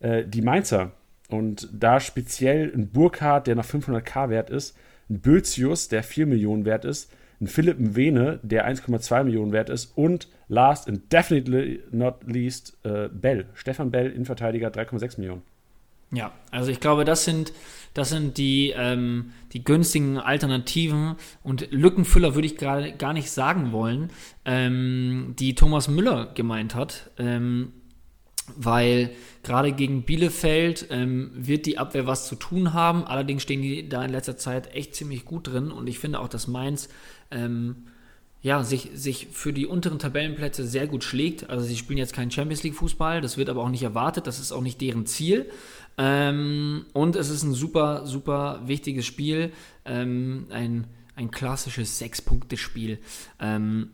Äh, 0.00 0.24
die 0.24 0.42
Mainzer. 0.42 0.92
Und 1.28 1.68
da 1.72 2.00
speziell 2.00 2.72
ein 2.74 2.88
Burkhardt, 2.88 3.48
der 3.48 3.56
noch 3.56 3.64
500k 3.64 4.30
wert 4.30 4.48
ist, 4.48 4.76
ein 5.10 5.20
Bözius, 5.20 5.88
der 5.88 6.02
4 6.02 6.26
Millionen 6.26 6.64
wert 6.64 6.84
ist, 6.84 7.12
ein 7.40 7.46
Philipp 7.46 7.78
Mwene, 7.78 8.40
der 8.42 8.68
1,2 8.68 9.24
Millionen 9.24 9.52
wert 9.52 9.70
ist 9.70 9.96
und 9.96 10.28
last 10.48 10.88
and 10.88 11.12
definitely 11.12 11.82
not 11.90 12.16
least 12.26 12.76
äh, 12.84 13.08
Bell. 13.08 13.46
Stefan 13.54 13.90
Bell, 13.90 14.10
Innenverteidiger, 14.10 14.68
3,6 14.68 15.18
Millionen. 15.18 15.42
Ja, 16.12 16.32
also 16.50 16.70
ich 16.70 16.78
glaube, 16.78 17.04
das 17.04 17.24
sind, 17.24 17.52
das 17.92 18.10
sind 18.10 18.38
die, 18.38 18.72
ähm, 18.76 19.32
die 19.52 19.64
günstigen 19.64 20.18
Alternativen 20.18 21.16
und 21.42 21.70
Lückenfüller 21.72 22.34
würde 22.34 22.46
ich 22.46 22.56
gerade 22.56 22.92
gar 22.92 23.12
nicht 23.12 23.30
sagen 23.30 23.72
wollen, 23.72 24.10
ähm, 24.44 25.34
die 25.38 25.54
Thomas 25.56 25.88
Müller 25.88 26.30
gemeint 26.34 26.74
hat. 26.74 27.10
Ähm, 27.18 27.72
weil 28.54 29.10
gerade 29.42 29.72
gegen 29.72 30.02
Bielefeld 30.02 30.86
ähm, 30.90 31.30
wird 31.34 31.66
die 31.66 31.78
Abwehr 31.78 32.06
was 32.06 32.28
zu 32.28 32.36
tun 32.36 32.72
haben. 32.72 33.04
Allerdings 33.04 33.42
stehen 33.42 33.62
die 33.62 33.88
da 33.88 34.04
in 34.04 34.10
letzter 34.10 34.36
Zeit 34.36 34.72
echt 34.74 34.94
ziemlich 34.94 35.24
gut 35.24 35.48
drin 35.48 35.70
und 35.70 35.88
ich 35.88 35.98
finde 35.98 36.20
auch, 36.20 36.28
dass 36.28 36.46
Mainz 36.46 36.88
ähm, 37.30 37.86
ja, 38.42 38.62
sich, 38.62 38.90
sich 38.94 39.28
für 39.32 39.52
die 39.52 39.66
unteren 39.66 39.98
Tabellenplätze 39.98 40.66
sehr 40.66 40.86
gut 40.86 41.02
schlägt. 41.02 41.50
Also 41.50 41.64
sie 41.64 41.76
spielen 41.76 41.98
jetzt 41.98 42.12
keinen 42.12 42.30
Champions 42.30 42.62
League 42.62 42.76
Fußball, 42.76 43.20
das 43.20 43.36
wird 43.36 43.48
aber 43.48 43.62
auch 43.62 43.70
nicht 43.70 43.82
erwartet, 43.82 44.26
das 44.26 44.38
ist 44.38 44.52
auch 44.52 44.62
nicht 44.62 44.80
deren 44.80 45.06
Ziel. 45.06 45.50
Ähm, 45.98 46.86
und 46.92 47.16
es 47.16 47.30
ist 47.30 47.42
ein 47.42 47.54
super, 47.54 48.06
super 48.06 48.60
wichtiges 48.64 49.06
Spiel, 49.06 49.52
ähm, 49.84 50.46
ein, 50.50 50.86
ein 51.16 51.30
klassisches 51.30 51.98
Sechs-Punkte-Spiel. 51.98 52.98
Ähm, 53.40 53.90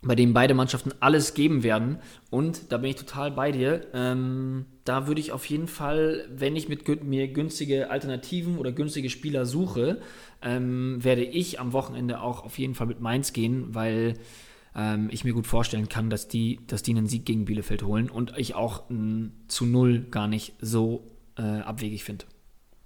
bei 0.00 0.14
dem 0.14 0.32
beide 0.32 0.54
Mannschaften 0.54 0.92
alles 1.00 1.34
geben 1.34 1.62
werden. 1.62 1.98
Und 2.30 2.70
da 2.70 2.78
bin 2.78 2.90
ich 2.90 2.96
total 2.96 3.30
bei 3.30 3.50
dir. 3.50 3.86
Ähm, 3.92 4.66
da 4.84 5.06
würde 5.06 5.20
ich 5.20 5.32
auf 5.32 5.44
jeden 5.46 5.66
Fall, 5.66 6.26
wenn 6.30 6.54
ich 6.56 6.68
mit 6.68 7.04
mir 7.04 7.28
günstige 7.28 7.90
Alternativen 7.90 8.58
oder 8.58 8.72
günstige 8.72 9.10
Spieler 9.10 9.44
suche, 9.44 10.00
ähm, 10.40 11.02
werde 11.02 11.24
ich 11.24 11.58
am 11.58 11.72
Wochenende 11.72 12.20
auch 12.20 12.44
auf 12.44 12.58
jeden 12.58 12.74
Fall 12.74 12.86
mit 12.86 13.00
Mainz 13.00 13.32
gehen, 13.32 13.74
weil 13.74 14.14
ähm, 14.76 15.08
ich 15.10 15.24
mir 15.24 15.32
gut 15.32 15.46
vorstellen 15.46 15.88
kann, 15.88 16.10
dass 16.10 16.28
die, 16.28 16.60
dass 16.66 16.82
die 16.82 16.92
einen 16.92 17.08
Sieg 17.08 17.24
gegen 17.26 17.44
Bielefeld 17.44 17.82
holen 17.82 18.08
und 18.08 18.34
ich 18.36 18.54
auch 18.54 18.88
ein 18.90 19.32
zu 19.48 19.66
null 19.66 20.06
gar 20.10 20.28
nicht 20.28 20.54
so 20.60 21.04
äh, 21.36 21.42
abwegig 21.42 22.04
finde. 22.04 22.24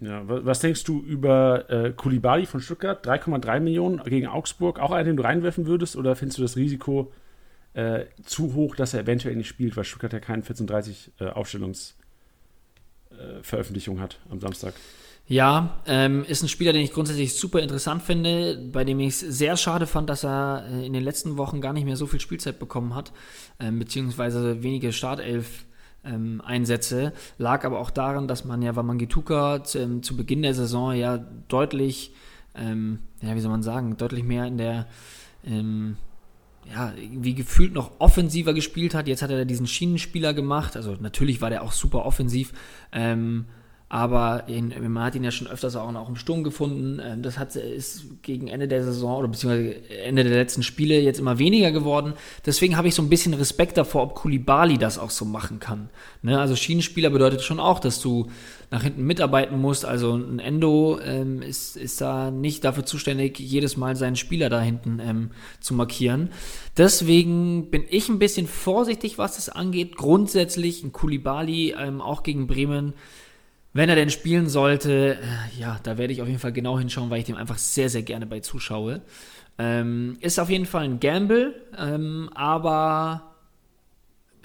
Ja, 0.02 0.22
was 0.26 0.58
denkst 0.58 0.82
du 0.82 1.00
über 1.00 1.70
äh, 1.70 1.92
Kulibali 1.92 2.46
von 2.46 2.60
Stuttgart? 2.60 3.06
3,3 3.06 3.60
Millionen 3.60 4.02
gegen 4.02 4.26
Augsburg. 4.26 4.80
Auch 4.80 4.90
einen, 4.90 5.06
den 5.06 5.16
du 5.16 5.22
reinwerfen 5.22 5.66
würdest? 5.66 5.94
Oder 5.94 6.16
findest 6.16 6.38
du 6.38 6.42
das 6.42 6.56
Risiko 6.56 7.12
äh, 7.74 8.06
zu 8.24 8.54
hoch, 8.54 8.74
dass 8.74 8.94
er 8.94 9.02
eventuell 9.02 9.36
nicht 9.36 9.46
spielt, 9.46 9.76
weil 9.76 9.84
Stuttgart 9.84 10.12
ja 10.12 10.18
keinen 10.18 10.42
14:30 10.42 11.10
äh, 11.20 11.28
Aufstellungsveröffentlichung 11.28 13.98
äh, 13.98 14.00
hat 14.00 14.18
am 14.28 14.40
Samstag? 14.40 14.74
Ja, 15.28 15.80
ähm, 15.86 16.24
ist 16.24 16.42
ein 16.42 16.48
Spieler, 16.48 16.72
den 16.72 16.82
ich 16.82 16.92
grundsätzlich 16.92 17.36
super 17.36 17.60
interessant 17.60 18.02
finde, 18.02 18.60
bei 18.72 18.82
dem 18.82 18.98
ich 18.98 19.10
es 19.10 19.20
sehr 19.20 19.56
schade 19.56 19.86
fand, 19.86 20.10
dass 20.10 20.24
er 20.24 20.66
äh, 20.68 20.84
in 20.84 20.92
den 20.92 21.04
letzten 21.04 21.36
Wochen 21.36 21.60
gar 21.60 21.72
nicht 21.72 21.84
mehr 21.84 21.96
so 21.96 22.08
viel 22.08 22.18
Spielzeit 22.18 22.58
bekommen 22.58 22.96
hat, 22.96 23.12
ähm, 23.60 23.78
beziehungsweise 23.78 24.64
wenige 24.64 24.92
Startelf 24.92 25.64
ähm, 26.04 26.40
Einsätze. 26.44 27.12
Lag 27.38 27.64
aber 27.64 27.78
auch 27.78 27.90
daran, 27.90 28.28
dass 28.28 28.44
man 28.44 28.62
ja 28.62 28.76
Wamangituka 28.76 29.64
zu, 29.64 29.78
ähm, 29.78 30.02
zu 30.02 30.16
Beginn 30.16 30.42
der 30.42 30.54
Saison 30.54 30.94
ja 30.94 31.18
deutlich, 31.48 32.14
ähm, 32.54 33.00
ja, 33.20 33.34
wie 33.34 33.40
soll 33.40 33.50
man 33.50 33.62
sagen, 33.62 33.96
deutlich 33.96 34.24
mehr 34.24 34.46
in 34.46 34.58
der, 34.58 34.86
ähm, 35.44 35.96
ja, 36.72 36.92
wie 36.96 37.34
gefühlt 37.34 37.72
noch 37.72 37.92
offensiver 37.98 38.54
gespielt 38.54 38.94
hat. 38.94 39.08
Jetzt 39.08 39.22
hat 39.22 39.30
er 39.30 39.44
diesen 39.44 39.66
Schienenspieler 39.66 40.34
gemacht. 40.34 40.76
Also 40.76 40.96
natürlich 41.00 41.40
war 41.40 41.50
der 41.50 41.62
auch 41.62 41.72
super 41.72 42.04
offensiv. 42.04 42.52
Ähm, 42.92 43.46
aber 43.92 44.44
in, 44.46 44.72
man 44.90 45.04
hat 45.04 45.16
ihn 45.16 45.22
ja 45.22 45.30
schon 45.30 45.48
öfters 45.48 45.76
auch, 45.76 45.94
auch 45.94 46.08
im 46.08 46.16
Sturm 46.16 46.44
gefunden. 46.44 46.98
Ähm, 47.04 47.20
das 47.20 47.38
hat, 47.38 47.54
ist 47.56 48.22
gegen 48.22 48.48
Ende 48.48 48.66
der 48.66 48.82
Saison 48.84 49.18
oder 49.18 49.28
beziehungsweise 49.28 49.86
Ende 49.90 50.24
der 50.24 50.32
letzten 50.32 50.62
Spiele 50.62 50.98
jetzt 50.98 51.20
immer 51.20 51.38
weniger 51.38 51.72
geworden. 51.72 52.14
Deswegen 52.46 52.78
habe 52.78 52.88
ich 52.88 52.94
so 52.94 53.02
ein 53.02 53.10
bisschen 53.10 53.34
Respekt 53.34 53.76
davor, 53.76 54.04
ob 54.04 54.14
Kulibali 54.14 54.78
das 54.78 54.98
auch 54.98 55.10
so 55.10 55.26
machen 55.26 55.60
kann. 55.60 55.90
Ne? 56.22 56.40
Also 56.40 56.56
Schienenspieler 56.56 57.10
bedeutet 57.10 57.42
schon 57.42 57.60
auch, 57.60 57.80
dass 57.80 58.00
du 58.00 58.30
nach 58.70 58.82
hinten 58.82 59.04
mitarbeiten 59.04 59.60
musst. 59.60 59.84
Also 59.84 60.16
ein 60.16 60.38
Endo 60.38 60.98
ähm, 61.04 61.42
ist, 61.42 61.76
ist 61.76 62.00
da 62.00 62.30
nicht 62.30 62.64
dafür 62.64 62.86
zuständig, 62.86 63.38
jedes 63.40 63.76
Mal 63.76 63.94
seinen 63.96 64.16
Spieler 64.16 64.48
da 64.48 64.62
hinten 64.62 65.00
ähm, 65.04 65.32
zu 65.60 65.74
markieren. 65.74 66.30
Deswegen 66.78 67.68
bin 67.70 67.84
ich 67.90 68.08
ein 68.08 68.18
bisschen 68.18 68.46
vorsichtig, 68.46 69.18
was 69.18 69.36
das 69.36 69.50
angeht. 69.50 69.96
Grundsätzlich 69.96 70.82
ein 70.82 70.92
Kulibali 70.92 71.74
ähm, 71.78 72.00
auch 72.00 72.22
gegen 72.22 72.46
Bremen 72.46 72.94
wenn 73.72 73.88
er 73.88 73.94
denn 73.94 74.10
spielen 74.10 74.48
sollte, 74.48 75.16
äh, 75.16 75.60
ja, 75.60 75.80
da 75.82 75.98
werde 75.98 76.12
ich 76.12 76.22
auf 76.22 76.28
jeden 76.28 76.40
Fall 76.40 76.52
genau 76.52 76.78
hinschauen, 76.78 77.10
weil 77.10 77.20
ich 77.20 77.24
dem 77.24 77.36
einfach 77.36 77.58
sehr, 77.58 77.88
sehr 77.88 78.02
gerne 78.02 78.26
bei 78.26 78.40
zuschaue. 78.40 79.02
Ähm, 79.58 80.16
ist 80.20 80.38
auf 80.38 80.50
jeden 80.50 80.66
Fall 80.66 80.84
ein 80.84 81.00
Gamble, 81.00 81.54
ähm, 81.76 82.30
aber 82.34 83.34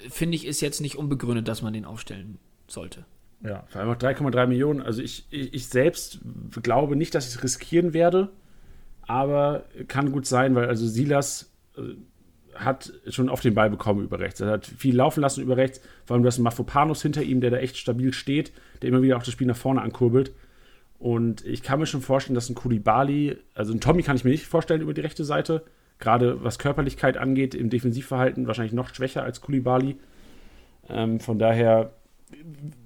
finde 0.08 0.36
ich, 0.36 0.46
ist 0.46 0.60
jetzt 0.60 0.80
nicht 0.80 0.96
unbegründet, 0.96 1.48
dass 1.48 1.62
man 1.62 1.72
den 1.72 1.84
aufstellen 1.84 2.38
sollte. 2.66 3.04
Ja, 3.42 3.64
vor 3.68 3.80
allem 3.80 3.90
auch 3.90 3.96
3,3 3.96 4.46
Millionen. 4.46 4.82
Also 4.82 5.02
ich, 5.02 5.26
ich, 5.30 5.54
ich 5.54 5.68
selbst 5.68 6.20
glaube 6.62 6.96
nicht, 6.96 7.14
dass 7.14 7.28
ich 7.28 7.36
es 7.36 7.42
riskieren 7.42 7.92
werde, 7.92 8.30
aber 9.02 9.64
kann 9.86 10.12
gut 10.12 10.26
sein, 10.26 10.54
weil 10.54 10.68
also 10.68 10.86
Silas 10.86 11.52
äh, 11.76 11.82
hat 12.58 12.92
schon 13.08 13.28
oft 13.28 13.44
den 13.44 13.54
Ball 13.54 13.70
bekommen 13.70 14.04
über 14.04 14.18
rechts. 14.18 14.40
Er 14.40 14.50
hat 14.50 14.66
viel 14.66 14.96
laufen 14.96 15.20
lassen 15.20 15.42
über 15.42 15.56
rechts. 15.56 15.80
Vor 16.04 16.14
allem, 16.14 16.22
du 16.22 16.26
hast 16.26 16.36
einen 16.36 16.44
Mafopanos 16.44 17.02
hinter 17.02 17.22
ihm, 17.22 17.40
der 17.40 17.50
da 17.50 17.58
echt 17.58 17.76
stabil 17.76 18.12
steht, 18.12 18.52
der 18.82 18.88
immer 18.88 19.02
wieder 19.02 19.16
auch 19.16 19.22
das 19.22 19.32
Spiel 19.32 19.46
nach 19.46 19.56
vorne 19.56 19.82
ankurbelt. 19.82 20.32
Und 20.98 21.44
ich 21.44 21.62
kann 21.62 21.78
mir 21.78 21.86
schon 21.86 22.00
vorstellen, 22.00 22.34
dass 22.34 22.48
ein 22.48 22.54
Kulibali, 22.54 23.36
also 23.54 23.72
ein 23.72 23.80
Tommy 23.80 24.02
kann 24.02 24.16
ich 24.16 24.24
mir 24.24 24.30
nicht 24.30 24.46
vorstellen 24.46 24.80
über 24.80 24.94
die 24.94 25.00
rechte 25.00 25.24
Seite, 25.24 25.62
gerade 26.00 26.42
was 26.42 26.58
Körperlichkeit 26.58 27.16
angeht, 27.16 27.54
im 27.54 27.70
Defensivverhalten 27.70 28.46
wahrscheinlich 28.46 28.72
noch 28.72 28.92
schwächer 28.94 29.22
als 29.22 29.40
Kulibali. 29.40 29.96
Ähm, 30.88 31.20
von 31.20 31.38
daher 31.38 31.92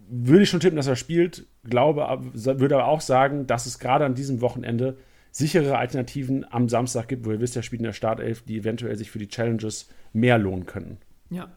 würde 0.09 0.43
ich 0.43 0.51
schon 0.51 0.61
tippen, 0.61 0.77
dass 0.77 0.87
er 0.87 0.97
spielt, 0.97 1.47
glaube, 1.65 2.07
würde 2.35 2.77
aber 2.77 2.87
auch 2.87 3.01
sagen, 3.01 3.47
dass 3.47 3.67
es 3.67 3.79
gerade 3.79 4.05
an 4.05 4.15
diesem 4.15 4.41
Wochenende 4.41 4.99
sichere 5.33 5.79
Alternativen 5.79 6.47
am 6.53 6.69
Samstag 6.69 7.09
gibt, 7.09 7.25
wo 7.25 7.33
ihr 7.33 7.41
wisst, 7.41 7.57
er 7.57 7.63
spielt 7.63 7.81
in 7.81 7.87
der 7.87 7.93
Startelf, 7.93 8.43
die 8.43 8.59
eventuell 8.59 8.97
sich 8.97 9.11
für 9.11 9.19
die 9.19 9.29
Challenges 9.29 9.89
mehr 10.13 10.39
lohnen 10.39 10.67
könnten. 10.67 10.99
Ja. 11.31 11.51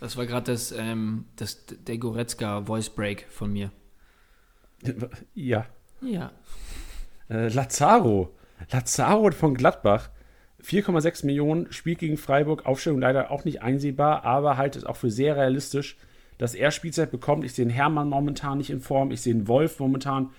Das 0.00 0.16
war 0.16 0.26
gerade 0.26 0.50
das, 0.50 0.72
ähm, 0.72 1.26
das, 1.36 1.64
der 1.66 1.96
Goretzka 1.98 2.64
Voice 2.64 2.90
Break 2.90 3.26
von 3.30 3.52
mir. 3.52 3.70
Ja. 5.34 5.66
Ja. 6.00 6.32
Äh, 7.30 7.48
Lazaro. 7.48 8.34
Lazaro 8.70 9.30
von 9.30 9.54
Gladbach. 9.54 10.10
4,6 10.64 11.26
Millionen, 11.26 11.72
spielt 11.72 11.98
gegen 11.98 12.16
Freiburg, 12.16 12.66
Aufstellung 12.66 13.00
leider 13.00 13.30
auch 13.30 13.44
nicht 13.44 13.62
einsehbar, 13.62 14.24
aber 14.24 14.56
halt 14.56 14.76
ist 14.76 14.86
auch 14.86 14.96
für 14.96 15.10
sehr 15.10 15.36
realistisch, 15.36 15.96
dass 16.38 16.54
er 16.54 16.70
Spielzeit 16.70 17.10
bekommt. 17.10 17.44
Ich 17.44 17.54
sehe 17.54 17.64
den 17.64 17.72
Hermann 17.72 18.08
momentan 18.08 18.58
nicht 18.58 18.70
in 18.70 18.80
Form, 18.80 19.10
ich 19.10 19.20
sehe 19.20 19.34
den 19.34 19.48
Wolf 19.48 19.80
momentan 19.80 20.30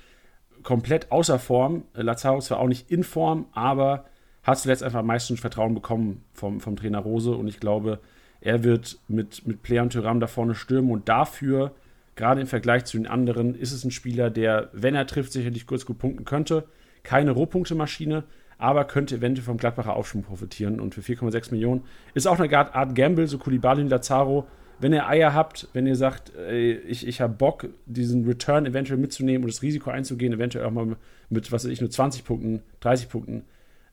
komplett 0.64 1.12
außer 1.12 1.40
Form. 1.40 1.84
Lazaro 1.94 2.40
zwar 2.40 2.60
auch 2.60 2.68
nicht 2.68 2.90
in 2.90 3.04
Form, 3.04 3.46
aber 3.54 4.06
hat 4.44 4.60
zuletzt 4.60 4.84
einfach 4.84 5.00
am 5.00 5.08
meisten 5.08 5.38
Vertrauen 5.38 5.74
bekommen 5.74 6.24
vom, 6.34 6.60
vom 6.60 6.76
Trainer 6.76 7.00
Rose 7.00 7.32
und 7.32 7.48
ich 7.48 7.60
glaube, 7.60 8.00
er 8.42 8.64
wird 8.64 9.00
mit, 9.08 9.48
mit 9.48 9.64
Player 9.64 9.84
und 9.84 9.94
Tyram 9.94 10.20
da 10.20 10.28
vorne 10.28 10.54
stürmen 10.54 10.92
und 10.92 11.08
dafür, 11.08 11.72
gerade 12.16 12.42
im 12.42 12.48
Vergleich 12.48 12.84
zu 12.84 12.98
den 12.98 13.08
anderen, 13.08 13.56
ist 13.56 13.72
es 13.72 13.86
ein 13.86 13.92
Spieler, 13.92 14.30
der, 14.30 14.70
wenn 14.74 14.96
er 14.96 15.08
trifft, 15.08 15.32
sicherlich 15.32 15.66
kurz 15.66 15.86
gut 15.86 15.98
punkten 15.98 16.26
könnte. 16.26 16.66
Keine 17.04 17.32
Rohpunkte-Maschine, 17.32 18.26
aber 18.58 18.86
könnte 18.86 19.16
eventuell 19.16 19.46
vom 19.46 19.58
Gladbacher 19.58 19.96
Aufschwung 19.96 20.24
profitieren 20.24 20.82
und 20.82 20.94
für 20.94 21.02
4,6 21.02 21.52
Millionen 21.52 21.84
ist 22.14 22.28
auch 22.28 22.40
eine 22.40 22.76
Art 22.76 22.96
Gamble, 22.96 23.28
so 23.28 23.38
Kulibali 23.38 23.82
und 23.82 23.90
Lazaro 23.90 24.46
wenn 24.84 24.94
ihr 24.94 25.08
Eier 25.08 25.34
habt, 25.34 25.70
wenn 25.74 25.88
ihr 25.88 25.96
sagt, 25.96 26.36
ey, 26.36 26.74
ich, 26.74 27.08
ich 27.08 27.22
habe 27.22 27.34
Bock, 27.34 27.70
diesen 27.86 28.26
Return 28.26 28.66
eventuell 28.66 29.00
mitzunehmen 29.00 29.44
und 29.44 29.52
das 29.52 29.62
Risiko 29.62 29.90
einzugehen, 29.90 30.34
eventuell 30.34 30.66
auch 30.66 30.72
mal 30.72 30.98
mit, 31.30 31.52
was 31.52 31.64
weiß 31.64 31.72
ich, 31.72 31.82
nur 31.82 31.90
20 31.90 32.26
Punkten, 32.26 32.62
30 32.82 33.10
Punkten 33.10 33.44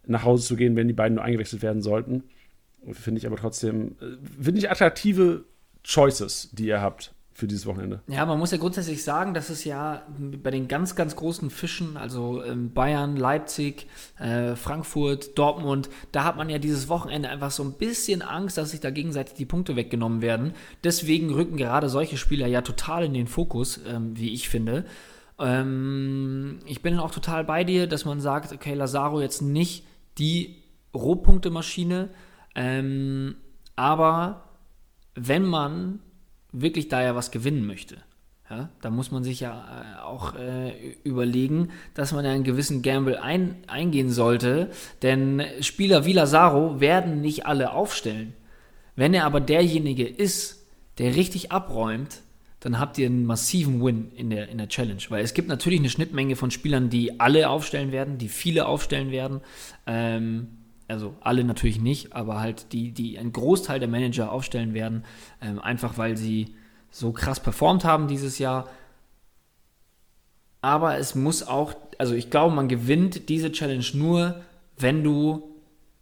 nach 0.07 0.25
Hause 0.25 0.47
zu 0.47 0.57
gehen, 0.57 0.77
wenn 0.77 0.89
die 0.89 0.95
beiden 0.95 1.15
nur 1.15 1.25
eingewechselt 1.25 1.63
werden 1.63 1.81
sollten. 1.81 2.25
Finde 2.93 3.19
ich 3.19 3.27
aber 3.27 3.37
trotzdem, 3.37 3.97
äh, 4.01 4.43
finde 4.43 4.59
ich 4.59 4.71
attraktive 4.71 5.45
Choices, 5.85 6.51
die 6.53 6.67
ihr 6.67 6.81
habt 6.81 7.15
für 7.41 7.49
dieses 7.49 7.67
Wochenende. 7.67 8.03
Ja, 8.07 8.25
man 8.27 8.39
muss 8.39 8.53
ja 8.53 8.59
grundsätzlich 8.59 9.03
sagen, 9.03 9.33
dass 9.33 9.49
es 9.49 9.65
ja 9.65 10.03
bei 10.19 10.51
den 10.51 10.69
ganz, 10.69 10.95
ganz 10.95 11.17
großen 11.17 11.51
Fischen, 11.51 11.97
also 11.97 12.45
ähm, 12.45 12.73
Bayern, 12.73 13.17
Leipzig, 13.17 13.87
äh, 14.19 14.55
Frankfurt, 14.55 15.37
Dortmund, 15.39 15.89
da 16.13 16.25
hat 16.25 16.37
man 16.37 16.51
ja 16.51 16.59
dieses 16.59 16.89
Wochenende 16.89 17.31
einfach 17.31 17.51
so 17.51 17.65
ein 17.65 17.73
bisschen 17.73 18.21
Angst, 18.21 18.59
dass 18.59 18.73
sich 18.73 18.81
da 18.81 18.91
gegenseitig 18.91 19.35
die 19.35 19.47
Punkte 19.47 19.75
weggenommen 19.75 20.21
werden. 20.21 20.53
Deswegen 20.85 21.33
rücken 21.33 21.57
gerade 21.57 21.89
solche 21.89 22.19
Spieler 22.19 22.47
ja 22.47 22.61
total 22.61 23.05
in 23.05 23.15
den 23.15 23.27
Fokus, 23.27 23.81
ähm, 23.89 24.17
wie 24.17 24.35
ich 24.35 24.51
finde. 24.51 24.85
Ähm, 25.39 26.59
ich 26.67 26.83
bin 26.83 26.99
auch 26.99 27.11
total 27.11 27.45
bei 27.45 27.65
dir, 27.65 27.87
dass 27.87 28.05
man 28.05 28.21
sagt, 28.21 28.53
okay, 28.53 28.75
Lazaro 28.75 29.23
jetzt 29.23 29.41
nicht 29.41 29.87
die 30.19 30.63
Rohpunktemaschine. 30.95 32.11
Ähm, 32.55 33.37
aber 33.77 34.45
wenn 35.15 35.47
man 35.47 36.01
wirklich 36.53 36.89
da 36.89 37.03
ja 37.03 37.15
was 37.15 37.31
gewinnen 37.31 37.67
möchte, 37.67 37.99
ja, 38.51 38.69
da 38.81 38.91
muss 38.91 39.13
man 39.13 39.23
sich 39.23 39.41
ja 39.41 39.99
äh, 39.99 40.03
auch 40.03 40.35
äh, 40.35 40.73
überlegen, 41.05 41.69
dass 41.95 42.13
man 42.13 42.25
ja 42.25 42.33
einen 42.33 42.43
gewissen 42.43 42.83
Gamble 42.83 43.23
ein, 43.23 43.57
eingehen 43.69 44.11
sollte, 44.11 44.71
denn 45.03 45.43
Spieler 45.61 46.05
wie 46.05 46.13
Lazaro 46.13 46.81
werden 46.81 47.21
nicht 47.21 47.47
alle 47.47 47.73
aufstellen. 47.73 48.35
Wenn 48.97 49.15
er 49.15 49.25
aber 49.25 49.41
derjenige 49.41 50.07
ist, 50.07 50.67
der 50.99 51.15
richtig 51.15 51.53
abräumt, 51.53 52.23
dann 52.59 52.79
habt 52.79 52.99
ihr 52.99 53.07
einen 53.07 53.25
massiven 53.25 53.83
Win 53.83 54.11
in 54.17 54.31
der, 54.31 54.49
in 54.49 54.59
der 54.59 54.69
Challenge. 54.69 55.01
Weil 55.09 55.25
es 55.25 55.33
gibt 55.33 55.49
natürlich 55.49 55.79
eine 55.79 55.89
Schnittmenge 55.89 56.37
von 56.37 56.51
Spielern, 56.51 56.91
die 56.91 57.21
alle 57.21 57.49
aufstellen 57.49 57.93
werden, 57.93 58.19
die 58.19 58.29
viele 58.29 58.67
aufstellen 58.67 59.11
werden. 59.11 59.41
Ähm, 59.87 60.49
also 60.91 61.15
alle 61.21 61.45
natürlich 61.45 61.81
nicht, 61.81 62.15
aber 62.15 62.41
halt 62.41 62.73
die, 62.73 62.93
die 62.93 63.19
einen 63.19 63.33
Großteil 63.33 63.79
der 63.81 63.89
Manager 63.89 64.33
aufstellen 64.33 64.75
werden, 64.75 65.05
ähm, 65.41 65.59
einfach 65.59 65.99
weil 65.99 66.17
sie 66.17 66.55
so 66.91 67.13
krass 67.13 67.41
performt 67.41 67.85
haben 67.85 68.09
dieses 68.09 68.39
Jahr. 68.39 68.69
Aber 70.61 70.99
es 70.99 71.15
muss 71.15 71.47
auch, 71.47 71.75
also 71.99 72.15
ich 72.15 72.31
glaube, 72.31 72.55
man 72.55 72.69
gewinnt 72.69 73.29
diese 73.29 73.53
Challenge 73.53 73.87
nur, 73.95 74.43
wenn 74.77 75.03
du 75.03 75.55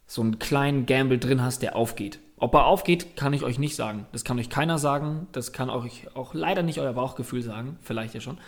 so 0.06 0.22
einen 0.22 0.38
kleinen 0.38 0.86
Gamble 0.86 1.18
drin 1.18 1.42
hast, 1.42 1.62
der 1.62 1.76
aufgeht. 1.76 2.18
Ob 2.38 2.54
er 2.54 2.66
aufgeht, 2.66 3.16
kann 3.16 3.32
ich 3.32 3.42
euch 3.42 3.58
nicht 3.58 3.74
sagen. 3.74 4.06
Das 4.12 4.24
kann 4.24 4.38
euch 4.38 4.48
keiner 4.48 4.78
sagen. 4.78 5.26
Das 5.32 5.52
kann 5.52 5.70
euch 5.70 6.06
auch 6.14 6.34
leider 6.34 6.62
nicht 6.62 6.78
euer 6.78 6.92
Bauchgefühl 6.92 7.42
sagen. 7.42 7.78
Vielleicht 7.82 8.14
ja 8.14 8.20
schon. 8.20 8.38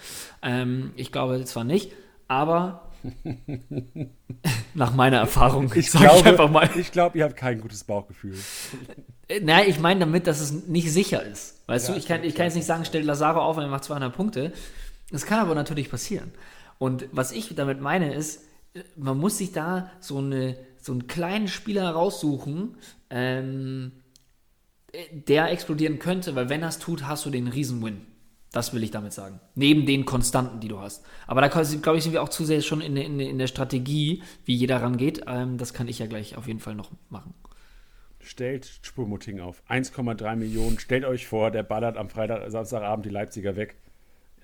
Ähm, 0.42 0.92
ich 0.96 1.11
glaube 1.11 1.44
zwar 1.44 1.64
nicht, 1.64 1.92
aber 2.29 2.89
nach 4.75 4.95
meiner 4.95 5.19
Erfahrung, 5.19 5.73
ich 5.75 5.91
glaube, 5.91 6.19
ich 6.19 6.27
einfach 6.27 6.51
mal. 6.51 6.69
Ich 6.77 6.93
glaube, 6.93 7.19
ihr 7.19 7.25
habt 7.25 7.37
kein 7.37 7.61
gutes 7.61 7.85
Bauchgefühl. 7.85 8.37
Äh, 9.29 9.41
Nein, 9.41 9.65
ich 9.69 9.79
meine 9.79 10.01
damit, 10.01 10.27
dass 10.27 10.41
es 10.41 10.53
nicht 10.67 10.93
sicher 10.93 11.23
ist. 11.23 11.63
Weißt 11.67 11.89
ja, 11.89 11.95
du, 11.95 12.01
ich 12.01 12.07
kann, 12.07 12.25
ich 12.25 12.35
kann 12.35 12.47
jetzt 12.47 12.57
nicht 12.57 12.67
sagen, 12.67 12.85
stell 12.85 13.03
Lazaro 13.03 13.41
auf 13.41 13.57
und 13.57 13.63
er 13.63 13.69
macht 13.69 13.85
200 13.85 14.15
Punkte. 14.15 14.53
Das 15.11 15.27
kann 15.27 15.41
aber 15.41 15.55
natürlich 15.55 15.91
passieren. 15.91 16.33
Und 16.79 17.07
was 17.13 17.33
ich 17.33 17.55
damit 17.55 17.81
meine 17.81 18.15
ist, 18.15 18.43
man 18.97 19.19
muss 19.19 19.39
sich 19.39 19.53
da 19.53 19.91
so, 20.01 20.19
eine, 20.19 20.57
so 20.81 20.93
einen 20.93 21.07
kleinen 21.07 21.49
Spieler 21.49 21.91
raussuchen, 21.91 22.77
ähm, 23.11 23.93
der 25.13 25.51
explodieren 25.51 25.99
könnte, 25.99 26.35
weil 26.35 26.49
wenn 26.49 26.63
er 26.63 26.69
es 26.69 26.79
tut, 26.79 27.07
hast 27.07 27.27
du 27.27 27.31
den 27.31 27.49
Riesen-Win. 27.49 28.07
Das 28.53 28.75
will 28.75 28.83
ich 28.83 28.91
damit 28.91 29.13
sagen. 29.13 29.41
Neben 29.55 29.87
den 29.87 30.05
Konstanten, 30.05 30.59
die 30.59 30.67
du 30.67 30.81
hast. 30.81 31.05
Aber 31.29 31.41
da, 31.41 31.49
glaube 31.49 31.99
ich, 31.99 32.03
sind 32.03 32.13
wir 32.13 32.23
auch 32.23 32.29
zu 32.29 32.45
sehr 32.45 32.61
schon 32.63 32.81
in, 32.81 32.97
in, 32.97 33.21
in 33.21 33.39
der 33.39 33.47
Strategie, 33.47 34.23
wie 34.45 34.55
jeder 34.55 34.83
rangeht. 34.83 35.23
Ähm, 35.29 35.57
das 35.57 35.73
kann 35.73 35.87
ich 35.87 36.01
ja 36.01 36.07
gleich 36.07 36.37
auf 36.37 36.49
jeden 36.49 36.59
Fall 36.59 36.75
noch 36.75 36.91
machen. 37.11 37.33
Stellt 38.19 38.81
Spurmuting 38.83 39.41
auf. 39.41 39.63
1,3 39.69 40.37
Millionen. 40.37 40.79
Stellt 40.81 41.05
euch 41.05 41.29
vor, 41.29 41.53
der 41.53 41.63
ballert 41.63 41.97
am 41.97 42.11
Freitag, 42.11 42.51
Samstagabend 42.51 43.07
die 43.07 43.11
Leipziger 43.11 43.55
weg. 43.55 43.77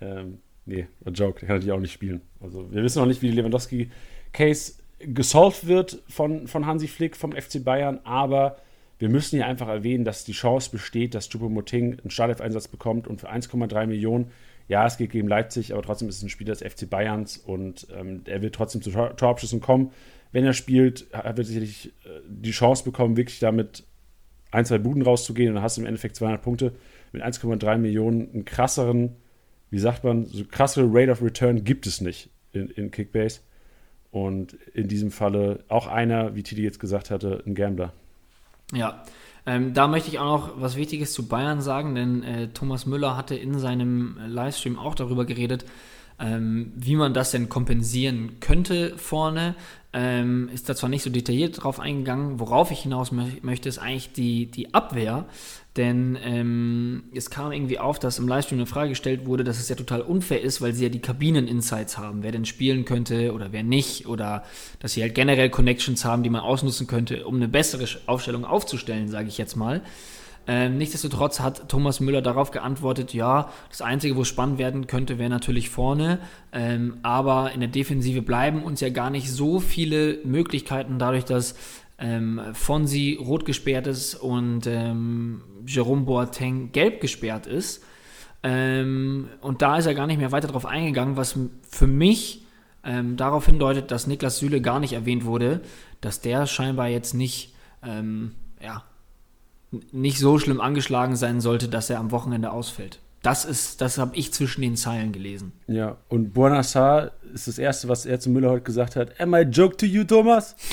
Ähm, 0.01 0.39
nee, 0.67 0.87
ein 1.05 1.15
Joke. 1.15 1.41
Der 1.41 1.49
kann 1.49 1.57
natürlich 1.57 1.73
auch 1.73 1.81
nicht 1.81 1.93
spielen. 1.93 2.21
Also, 2.41 2.71
wir 2.71 2.83
wissen 2.85 3.01
noch 3.01 3.07
nicht, 3.07 3.23
wie 3.23 3.31
die 3.31 3.37
Lewandowski-Case 3.37 4.75
gesolved 5.01 5.67
wird 5.67 6.03
von, 6.09 6.47
von 6.47 6.65
Hansi 6.65 6.87
Flick, 6.87 7.17
vom 7.17 7.33
FC 7.33 7.63
Bayern. 7.63 8.01
Aber 8.05 8.57
wir 8.99 9.09
müssen 9.09 9.37
hier 9.37 9.47
einfach 9.47 9.69
erwähnen, 9.69 10.05
dass 10.05 10.25
die 10.25 10.33
Chance 10.33 10.71
besteht, 10.71 11.15
dass 11.15 11.29
Choupo-Moting 11.31 12.01
einen 12.01 12.11
Startelf-Einsatz 12.11 12.69
bekommt 12.69 13.07
und 13.07 13.21
für 13.21 13.31
1,3 13.31 13.87
Millionen, 13.87 14.31
ja, 14.69 14.87
es 14.87 14.97
geht 14.97 15.11
gegen 15.11 15.29
Leipzig, 15.29 15.73
aber 15.73 15.83
trotzdem 15.83 16.09
ist 16.09 16.17
es 16.17 16.23
ein 16.23 16.29
Spieler 16.29 16.55
des 16.55 16.63
FC 16.63 16.89
Bayerns 16.89 17.37
und 17.37 17.87
ähm, 17.97 18.23
er 18.25 18.43
wird 18.43 18.55
trotzdem 18.55 18.83
zu 18.83 18.91
Tor 18.91 19.17
Torabschüssen 19.17 19.61
kommen. 19.61 19.93
Wenn 20.33 20.45
er 20.45 20.55
spielt, 20.55 21.13
wird 21.13 21.39
er 21.39 21.45
sicherlich 21.45 21.93
äh, 22.05 22.21
die 22.29 22.51
Chance 22.51 22.85
bekommen, 22.85 23.17
wirklich 23.17 23.39
damit 23.39 23.85
ein, 24.51 24.65
zwei 24.65 24.79
Buden 24.79 25.03
rauszugehen 25.03 25.51
und 25.51 25.57
dann 25.57 25.65
hast 25.65 25.77
du 25.77 25.83
im 25.83 25.87
Endeffekt 25.87 26.17
200 26.17 26.43
Punkte 26.43 26.73
mit 27.13 27.23
1,3 27.23 27.79
Millionen. 27.79 28.33
Einen 28.33 28.45
krasseren, 28.45 29.17
wie 29.71 29.79
sagt 29.79 30.05
man, 30.05 30.25
so 30.25 30.45
krassere 30.45 30.87
Rate 30.89 31.13
of 31.13 31.23
Return 31.23 31.65
gibt 31.65 31.87
es 31.87 32.01
nicht 32.01 32.31
in, 32.53 32.71
in 32.71 32.91
Kickbase. 32.91 33.41
Und 34.11 34.55
in 34.73 34.89
diesem 34.89 35.11
Falle 35.11 35.65
auch 35.69 35.87
einer, 35.87 36.35
wie 36.35 36.43
Titi 36.43 36.63
jetzt 36.63 36.81
gesagt 36.81 37.11
hatte, 37.11 37.43
ein 37.47 37.55
Gambler. 37.55 37.93
Ja, 38.73 39.05
ähm, 39.47 39.75
da 39.75 39.87
möchte 39.87 40.09
ich 40.09 40.19
auch 40.19 40.25
noch 40.25 40.61
was 40.61 40.77
Wichtiges 40.77 41.13
zu 41.13 41.29
Bayern 41.29 41.61
sagen, 41.61 41.95
denn 41.95 42.23
äh, 42.23 42.49
Thomas 42.49 42.85
Müller 42.85 43.17
hatte 43.17 43.37
in 43.37 43.59
seinem 43.59 44.19
Livestream 44.27 44.79
auch 44.79 44.95
darüber 44.95 45.25
geredet, 45.25 45.65
ähm, 46.19 46.73
wie 46.77 46.97
man 46.97 47.15
das 47.15 47.31
denn 47.31 47.49
kompensieren 47.49 48.41
könnte 48.41 48.97
vorne. 48.97 49.55
Ähm, 49.93 50.51
ist 50.53 50.69
da 50.69 50.77
zwar 50.77 50.91
nicht 50.91 51.03
so 51.03 51.11
detailliert 51.11 51.63
drauf 51.63 51.81
eingegangen, 51.81 52.39
worauf 52.39 52.71
ich 52.71 52.81
hinaus 52.81 53.13
mö 53.13 53.25
möchte, 53.41 53.69
ist 53.69 53.79
eigentlich 53.79 54.13
die, 54.13 54.47
die 54.47 54.75
Abwehr. 54.75 55.25
Denn 55.77 56.19
ähm, 56.23 57.05
es 57.15 57.31
kam 57.31 57.53
irgendwie 57.53 57.79
auf, 57.79 57.99
dass 57.99 58.19
im 58.19 58.29
Livestream 58.29 58.59
eine 58.59 58.67
Frage 58.67 58.91
gestellt 58.91 59.27
wurde, 59.27 59.45
dass 59.45 59.59
es 59.59 59.69
ja 59.69 59.77
total 59.77 60.01
unfair 60.01 60.41
ist, 60.41 60.63
weil 60.63 60.73
sie 60.73 60.85
ja 60.85 60.89
die 60.89 61.01
Kabinen-Insights 61.01 61.99
haben, 61.99 62.23
wer 62.23 62.33
denn 62.33 62.47
spielen 62.47 62.85
könnte 62.85 63.33
oder 63.33 63.53
wer 63.53 63.63
nicht. 63.63 64.07
Oder 64.07 64.45
dass 64.81 64.95
sie 64.95 65.03
halt 65.03 65.15
generell 65.15 65.51
Connections 65.51 66.05
haben, 66.05 66.23
die 66.23 66.31
man 66.31 66.41
ausnutzen 66.41 66.87
könnte, 66.87 67.27
um 67.27 67.37
eine 67.37 67.49
bessere 67.49 67.87
Aufstellung 68.07 68.45
aufzustellen, 68.45 69.09
sage 69.09 69.29
ich 69.29 69.39
jetzt 69.39 69.57
mal. 69.57 69.83
Ähm, 70.49 70.79
nichtsdestotrotz 70.79 71.41
hat 71.41 71.69
Thomas 71.69 72.01
Müller 72.01 72.23
darauf 72.23 72.53
geantwortet, 72.53 73.13
ja, 73.13 73.51
das 73.69 73.83
Einzige, 73.83 74.17
wo 74.17 74.23
es 74.23 74.29
spannend 74.29 74.59
werden 74.59 74.87
könnte, 74.87 75.19
wäre 75.19 75.31
natürlich 75.31 75.71
vorne. 75.71 76.21
Ähm, 76.53 76.99
aber 77.03 77.53
in 77.53 77.61
der 77.61 77.69
Defensive 77.69 78.23
bleiben 78.23 78.63
uns 78.63 78.81
ja 78.81 78.91
gar 78.91 79.11
nicht 79.11 79.31
so 79.31 79.59
viele 79.59 80.19
Möglichkeiten, 80.25 80.99
dadurch, 80.99 81.25
dass 81.25 81.57
ähm, 81.99 82.41
Fonsi 82.53 83.19
rot 83.21 83.45
gesperrt 83.45 83.87
ist 83.87 84.15
und 84.15 84.67
ähm, 84.67 85.43
Jerome 85.67 86.03
Boateng 86.03 86.71
gelb 86.73 87.01
gesperrt 87.01 87.47
ist. 87.47 87.83
Ähm, 88.43 89.29
und 89.41 89.63
da 89.63 89.79
ist 89.79 89.87
er 89.87 89.95
gar 89.95 90.07
nicht 90.07 90.19
mehr 90.19 90.31
weiter 90.33 90.49
drauf 90.49 90.67
eingegangen, 90.67 91.17
was 91.17 91.37
für 91.69 91.87
mich 91.87 92.45
ähm, 92.85 93.17
darauf 93.17 93.47
hindeutet, 93.47 93.91
dass 93.91 94.07
Niklas 94.07 94.39
Süle 94.39 94.61
gar 94.61 94.79
nicht 94.79 94.93
erwähnt 94.93 95.25
wurde, 95.25 95.63
dass 96.01 96.21
der 96.21 96.47
scheinbar 96.47 96.89
jetzt 96.89 97.15
nicht, 97.15 97.55
ähm, 97.83 98.33
ja, 98.63 98.85
nicht 99.93 100.19
so 100.19 100.39
schlimm 100.39 100.61
angeschlagen 100.61 101.17
sein 101.17 101.41
sollte, 101.41 101.69
dass 101.69 101.91
er 101.91 101.99
am 101.99 102.11
Wochenende 102.11 102.51
ausfällt. 102.51 103.01
Das 103.23 103.45
ist, 103.45 103.81
das 103.81 103.99
habe 103.99 104.15
ich 104.17 104.33
zwischen 104.33 104.63
den 104.63 104.77
Zeilen 104.77 105.11
gelesen. 105.13 105.53
Ja, 105.67 105.97
und 106.09 106.33
Buonassar 106.33 107.11
ist 107.35 107.49
das 107.49 107.59
Erste, 107.59 107.89
was 107.89 108.07
er 108.07 108.21
zu 108.21 108.31
Müller 108.31 108.51
heute 108.51 108.63
gesagt 108.63 108.95
hat. 108.95 109.21
Am 109.21 109.35
I 109.35 109.41
joke 109.41 109.77
to 109.77 109.87
you, 109.87 110.05
Thomas? 110.05 110.55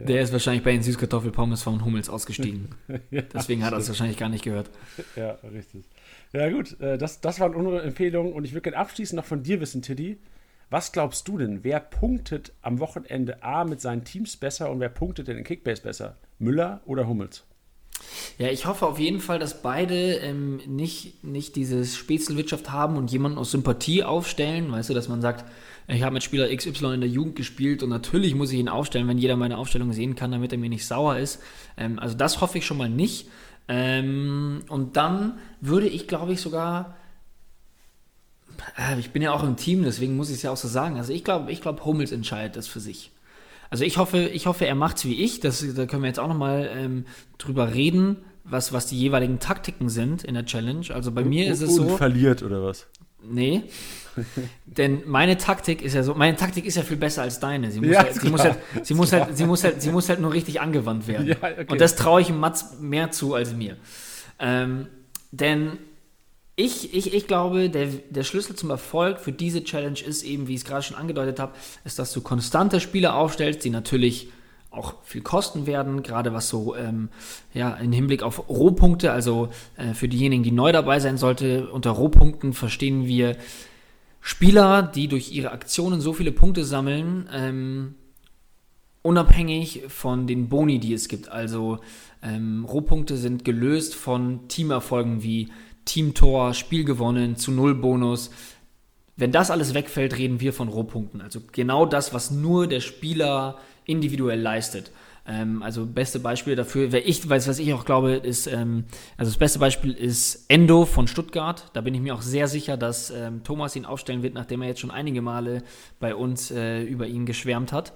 Der 0.00 0.22
ist 0.22 0.32
wahrscheinlich 0.32 0.64
bei 0.64 0.72
den 0.72 0.82
Süßkartoffelpommes 0.82 1.62
von 1.62 1.84
Hummels 1.84 2.08
ausgestiegen. 2.08 2.68
ja, 3.10 3.22
Deswegen 3.22 3.64
hat 3.64 3.72
er 3.72 3.78
es 3.78 3.88
wahrscheinlich 3.88 4.16
gar 4.16 4.28
nicht 4.28 4.44
gehört. 4.44 4.70
Ja, 5.14 5.38
richtig. 5.52 5.84
Ja, 6.32 6.48
gut, 6.50 6.80
äh, 6.80 6.96
das, 6.96 7.20
das 7.20 7.40
waren 7.40 7.54
unsere 7.54 7.82
Empfehlungen 7.82 8.32
und 8.32 8.44
ich 8.44 8.52
würde 8.52 8.62
gerne 8.62 8.78
abschließend 8.78 9.16
noch 9.16 9.26
von 9.26 9.42
dir 9.42 9.60
wissen, 9.60 9.82
Tiddy. 9.82 10.18
Was 10.70 10.92
glaubst 10.92 11.26
du 11.26 11.36
denn, 11.36 11.64
wer 11.64 11.80
punktet 11.80 12.52
am 12.62 12.78
Wochenende 12.78 13.42
A 13.42 13.64
mit 13.64 13.80
seinen 13.80 14.04
Teams 14.04 14.36
besser 14.36 14.70
und 14.70 14.78
wer 14.78 14.88
punktet 14.88 15.26
denn 15.26 15.36
in 15.36 15.44
Kickbase 15.44 15.82
besser? 15.82 16.16
Müller 16.38 16.80
oder 16.86 17.08
Hummels? 17.08 17.44
Ja, 18.38 18.48
ich 18.48 18.66
hoffe 18.66 18.86
auf 18.86 18.98
jeden 18.98 19.20
Fall, 19.20 19.38
dass 19.40 19.62
beide 19.62 20.14
ähm, 20.14 20.60
nicht, 20.66 21.24
nicht 21.24 21.56
dieses 21.56 21.96
Spätzelwirtschaft 21.96 22.70
haben 22.70 22.96
und 22.96 23.10
jemanden 23.10 23.36
aus 23.36 23.50
Sympathie 23.50 24.04
aufstellen. 24.04 24.70
Weißt 24.70 24.88
du, 24.88 24.94
dass 24.94 25.08
man 25.08 25.20
sagt, 25.20 25.44
ich 25.88 26.02
habe 26.02 26.14
mit 26.14 26.22
Spieler 26.22 26.54
XY 26.54 26.94
in 26.94 27.00
der 27.00 27.10
Jugend 27.10 27.34
gespielt 27.34 27.82
und 27.82 27.90
natürlich 27.90 28.36
muss 28.36 28.52
ich 28.52 28.60
ihn 28.60 28.68
aufstellen, 28.68 29.08
wenn 29.08 29.18
jeder 29.18 29.36
meine 29.36 29.58
Aufstellung 29.58 29.92
sehen 29.92 30.14
kann, 30.14 30.30
damit 30.30 30.52
er 30.52 30.58
mir 30.58 30.70
nicht 30.70 30.86
sauer 30.86 31.18
ist. 31.18 31.42
Ähm, 31.76 31.98
also 31.98 32.16
das 32.16 32.40
hoffe 32.40 32.58
ich 32.58 32.64
schon 32.64 32.78
mal 32.78 32.88
nicht. 32.88 33.28
Ähm, 33.68 34.62
und 34.68 34.96
dann 34.96 35.38
würde 35.60 35.88
ich, 35.88 36.06
glaube 36.06 36.32
ich, 36.32 36.40
sogar 36.40 36.96
ich 38.98 39.10
bin 39.10 39.22
ja 39.22 39.32
auch 39.32 39.42
im 39.42 39.56
Team, 39.56 39.82
deswegen 39.84 40.16
muss 40.16 40.28
ich 40.30 40.36
es 40.36 40.42
ja 40.42 40.50
auch 40.50 40.56
so 40.56 40.68
sagen. 40.68 40.96
Also 40.96 41.12
ich 41.12 41.24
glaube, 41.24 41.50
ich 41.50 41.60
glaube, 41.60 41.84
Hummels 41.84 42.12
entscheidet 42.12 42.56
das 42.56 42.66
für 42.66 42.80
sich. 42.80 43.10
Also 43.70 43.84
ich 43.84 43.98
hoffe, 43.98 44.18
ich 44.18 44.46
hoffe, 44.46 44.66
er 44.66 44.74
macht's 44.74 45.04
wie 45.04 45.22
ich. 45.22 45.40
Das, 45.40 45.64
da 45.74 45.86
können 45.86 46.02
wir 46.02 46.08
jetzt 46.08 46.18
auch 46.18 46.28
nochmal 46.28 46.68
ähm, 46.74 47.04
drüber 47.38 47.72
reden, 47.72 48.16
was, 48.44 48.72
was 48.72 48.86
die 48.86 48.98
jeweiligen 48.98 49.38
Taktiken 49.38 49.88
sind 49.88 50.24
in 50.24 50.34
der 50.34 50.44
Challenge. 50.44 50.86
Also 50.92 51.12
bei 51.12 51.24
mir 51.24 51.50
ist 51.50 51.60
es 51.60 51.76
so. 51.76 51.82
Und 51.82 51.96
verliert 51.96 52.42
oder 52.42 52.64
was? 52.64 52.88
Nee. 53.22 53.62
Denn 54.66 55.02
meine 55.06 55.38
Taktik 55.38 55.82
ist 55.82 55.94
ja 55.94 56.02
so, 56.02 56.14
meine 56.14 56.36
Taktik 56.36 56.64
ist 56.64 56.76
ja 56.76 56.82
viel 56.82 56.96
besser 56.96 57.22
als 57.22 57.38
deine. 57.38 57.70
Sie 57.70 57.80
muss, 57.80 57.90
ja, 57.90 58.02
halt, 58.02 58.14
sie 58.14 58.28
muss, 58.28 58.42
halt, 58.42 58.58
sie 58.82 58.94
muss 58.94 59.12
halt, 59.12 59.36
sie 59.36 59.44
muss 59.44 59.64
halt, 59.64 59.82
sie 59.82 59.90
muss 59.90 60.08
halt 60.08 60.20
nur 60.20 60.32
richtig 60.32 60.60
angewandt 60.60 61.06
werden. 61.06 61.28
Ja, 61.28 61.36
okay. 61.36 61.66
Und 61.68 61.80
das 61.80 61.94
traue 61.94 62.20
ich 62.20 62.30
Mats 62.30 62.80
mehr 62.80 63.12
zu 63.12 63.34
als 63.34 63.54
mir. 63.54 63.76
Ähm, 64.40 64.86
denn 65.30 65.78
ich, 66.60 66.94
ich, 66.94 67.14
ich 67.14 67.26
glaube, 67.26 67.70
der, 67.70 67.86
der 67.86 68.22
Schlüssel 68.22 68.54
zum 68.54 68.70
Erfolg 68.70 69.18
für 69.18 69.32
diese 69.32 69.64
Challenge 69.64 69.98
ist 69.98 70.22
eben, 70.22 70.46
wie 70.46 70.54
ich 70.54 70.60
es 70.60 70.64
gerade 70.66 70.82
schon 70.82 70.96
angedeutet 70.96 71.40
habe, 71.40 71.52
ist, 71.84 71.98
dass 71.98 72.12
du 72.12 72.20
konstante 72.20 72.80
Spiele 72.80 73.14
aufstellst, 73.14 73.64
die 73.64 73.70
natürlich 73.70 74.28
auch 74.70 74.94
viel 75.02 75.22
kosten 75.22 75.66
werden, 75.66 76.02
gerade 76.02 76.32
was 76.32 76.48
so 76.48 76.76
ähm, 76.76 77.08
ja 77.54 77.74
im 77.74 77.90
Hinblick 77.90 78.22
auf 78.22 78.48
Rohpunkte, 78.48 79.10
also 79.10 79.48
äh, 79.76 79.94
für 79.94 80.06
diejenigen, 80.06 80.44
die 80.44 80.52
neu 80.52 80.70
dabei 80.70 81.00
sein 81.00 81.16
sollte, 81.16 81.68
unter 81.70 81.90
Rohpunkten 81.90 82.52
verstehen 82.52 83.06
wir 83.06 83.36
Spieler, 84.20 84.82
die 84.82 85.08
durch 85.08 85.32
ihre 85.32 85.50
Aktionen 85.50 86.00
so 86.00 86.12
viele 86.12 86.30
Punkte 86.30 86.64
sammeln, 86.64 87.28
ähm, 87.32 87.94
unabhängig 89.02 89.84
von 89.88 90.26
den 90.26 90.48
Boni, 90.48 90.78
die 90.78 90.92
es 90.92 91.08
gibt. 91.08 91.30
Also 91.30 91.78
ähm, 92.22 92.64
Rohpunkte 92.64 93.16
sind 93.16 93.44
gelöst 93.44 93.94
von 93.94 94.46
Teamerfolgen 94.48 95.22
wie 95.22 95.48
Teamtor, 95.84 96.54
Spiel 96.54 96.84
gewonnen, 96.84 97.36
zu 97.36 97.50
Null 97.50 97.74
Bonus. 97.74 98.30
Wenn 99.16 99.32
das 99.32 99.50
alles 99.50 99.74
wegfällt, 99.74 100.16
reden 100.16 100.40
wir 100.40 100.52
von 100.52 100.68
Rohpunkten. 100.68 101.20
Also 101.20 101.40
genau 101.52 101.86
das, 101.86 102.14
was 102.14 102.30
nur 102.30 102.66
der 102.66 102.80
Spieler 102.80 103.58
individuell 103.84 104.40
leistet. 104.40 104.92
Ähm, 105.26 105.62
also 105.62 105.86
beste 105.86 106.18
Beispiel 106.18 106.56
dafür, 106.56 106.92
wer 106.92 107.06
ich 107.06 107.28
was 107.28 107.58
ich 107.58 107.72
auch 107.74 107.84
glaube, 107.84 108.12
ist, 108.14 108.46
ähm, 108.46 108.84
also 109.16 109.30
das 109.30 109.38
beste 109.38 109.58
Beispiel 109.58 109.92
ist 109.92 110.46
Endo 110.48 110.86
von 110.86 111.06
Stuttgart. 111.06 111.70
Da 111.74 111.80
bin 111.82 111.94
ich 111.94 112.00
mir 112.00 112.14
auch 112.14 112.22
sehr 112.22 112.48
sicher, 112.48 112.76
dass 112.76 113.10
ähm, 113.10 113.44
Thomas 113.44 113.76
ihn 113.76 113.84
aufstellen 113.84 114.22
wird, 114.22 114.34
nachdem 114.34 114.62
er 114.62 114.68
jetzt 114.68 114.80
schon 114.80 114.90
einige 114.90 115.22
Male 115.22 115.62
bei 115.98 116.14
uns 116.14 116.50
äh, 116.50 116.82
über 116.82 117.06
ihn 117.06 117.26
geschwärmt 117.26 117.72
hat. 117.72 117.92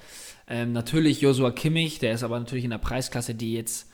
Ähm, 0.47 0.73
natürlich 0.73 1.21
Josua 1.23 1.51
Kimmich, 1.51 1.99
der 1.99 2.13
ist 2.13 2.23
aber 2.23 2.39
natürlich 2.39 2.65
in 2.65 2.71
der 2.71 2.79
Preisklasse, 2.79 3.35
die 3.35 3.55
jetzt 3.55 3.91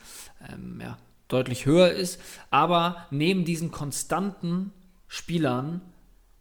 ähm, 0.51 0.79
ja, 0.81 0.97
deutlich 1.31 1.65
höher 1.65 1.91
ist. 1.91 2.19
Aber 2.49 3.07
neben 3.11 3.45
diesen 3.45 3.71
konstanten 3.71 4.71
Spielern, 5.07 5.81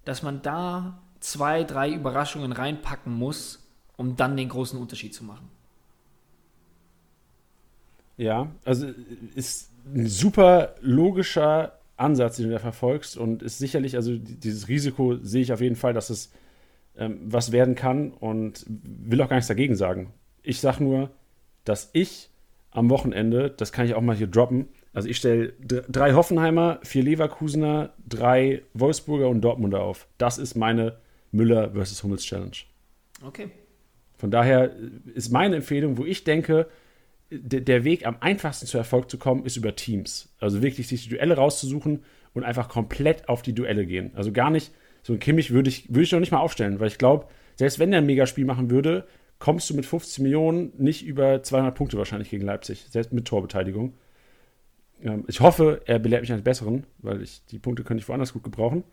dass 0.05 0.22
man 0.22 0.43
da 0.43 1.01
zwei, 1.20 1.64
drei 1.64 1.91
Überraschungen 1.91 2.53
reinpacken 2.53 3.12
muss, 3.12 3.66
um 3.97 4.16
dann 4.16 4.36
den 4.36 4.49
großen 4.49 4.78
Unterschied 4.78 5.14
zu 5.14 5.24
machen. 5.24 5.49
Ja, 8.16 8.51
also 8.64 8.88
ist 9.34 9.70
ein 9.95 10.07
super 10.07 10.74
logischer 10.80 11.78
Ansatz, 11.97 12.36
den 12.36 12.47
du 12.47 12.53
da 12.53 12.59
verfolgst 12.59 13.16
und 13.16 13.43
ist 13.43 13.59
sicherlich, 13.59 13.97
also 13.97 14.16
dieses 14.16 14.68
Risiko 14.68 15.16
sehe 15.16 15.43
ich 15.43 15.53
auf 15.53 15.61
jeden 15.61 15.76
Fall, 15.76 15.95
dass 15.95 16.11
es 16.11 16.32
ähm, 16.97 17.18
was 17.24 17.53
werden 17.53 17.74
kann 17.74 18.11
und 18.12 18.64
will 18.68 19.20
auch 19.22 19.28
gar 19.28 19.36
nichts 19.36 19.49
dagegen 19.49 19.76
sagen. 19.76 20.12
Ich 20.43 20.61
sage 20.61 20.82
nur, 20.82 21.11
dass 21.64 21.91
ich 21.93 22.30
am 22.70 22.91
Wochenende, 22.91 23.51
das 23.51 23.72
kann 23.72 23.86
ich 23.86 23.95
auch 23.95 24.01
mal 24.01 24.16
hier 24.16 24.26
droppen, 24.26 24.68
also 24.93 25.09
ich 25.09 25.16
stelle 25.16 25.53
drei 25.61 26.14
Hoffenheimer, 26.14 26.80
vier 26.82 27.03
Leverkusener, 27.03 27.95
drei 28.07 28.62
Wolfsburger 28.74 29.28
und 29.28 29.41
Dortmunder 29.41 29.82
auf. 29.82 30.09
Das 30.18 30.38
ist 30.38 30.57
meine 30.57 30.99
Müller 31.30 31.72
versus 31.72 32.03
Hummels 32.03 32.24
Challenge. 32.24 32.57
Okay. 33.24 33.51
Von 34.18 34.30
daher 34.30 34.74
ist 35.14 35.30
meine 35.30 35.57
Empfehlung, 35.57 35.97
wo 35.97 36.05
ich 36.05 36.24
denke, 36.24 36.66
der 37.30 37.84
Weg 37.84 38.07
am 38.07 38.16
einfachsten 38.20 38.66
zu 38.66 38.76
Erfolg 38.76 39.09
zu 39.11 39.18
kommen, 39.18 39.45
ist 39.45 39.57
über 39.57 39.76
Teams. 39.76 40.34
Also 40.41 40.62
wirklich 40.62 40.88
sich 40.88 41.05
die 41.05 41.11
Duelle 41.11 41.36
rauszusuchen 41.36 42.03
und 42.34 42.45
einfach 42.45 42.68
komplett 42.68 43.28
auf 43.28 43.43
die 43.43 43.55
Duelle 43.55 43.86
gehen. 43.86 44.11
Also 44.14 44.32
gar 44.32 44.51
nicht, 44.51 44.72
so 45.03 45.12
ein 45.12 45.20
Kimmich 45.20 45.53
würde 45.53 45.70
ich, 45.70 45.88
würde 45.88 46.03
ich 46.03 46.12
noch 46.12 46.20
nicht 46.20 46.32
mal 46.32 46.41
aufstellen, 46.41 46.80
weil 46.80 46.88
ich 46.88 46.99
glaube, 46.99 47.26
selbst 47.55 47.78
wenn 47.78 47.93
der 47.93 48.01
ein 48.01 48.07
Megaspiel 48.07 48.45
machen 48.45 48.70
würde, 48.70 49.07
kommst 49.38 49.70
du 49.70 49.74
mit 49.74 49.86
15 49.86 50.22
Millionen 50.22 50.72
nicht 50.76 51.07
über 51.07 51.43
200 51.43 51.74
Punkte 51.74 51.97
wahrscheinlich 51.97 52.30
gegen 52.30 52.45
Leipzig, 52.45 52.86
selbst 52.91 53.12
mit 53.12 53.26
Torbeteiligung. 53.26 53.95
Ähm, 55.03 55.24
ich 55.28 55.40
hoffe, 55.40 55.82
er 55.86 55.98
belehrt 55.98 56.22
mich 56.22 56.32
eines 56.32 56.44
Besseren, 56.44 56.86
weil 56.98 57.22
ich 57.22 57.44
die 57.46 57.59
Punkte 57.59 57.84
könnte 57.84 58.03
ich 58.03 58.09
woanders 58.09 58.32
gut 58.32 58.44
gebrauchen. 58.44 58.84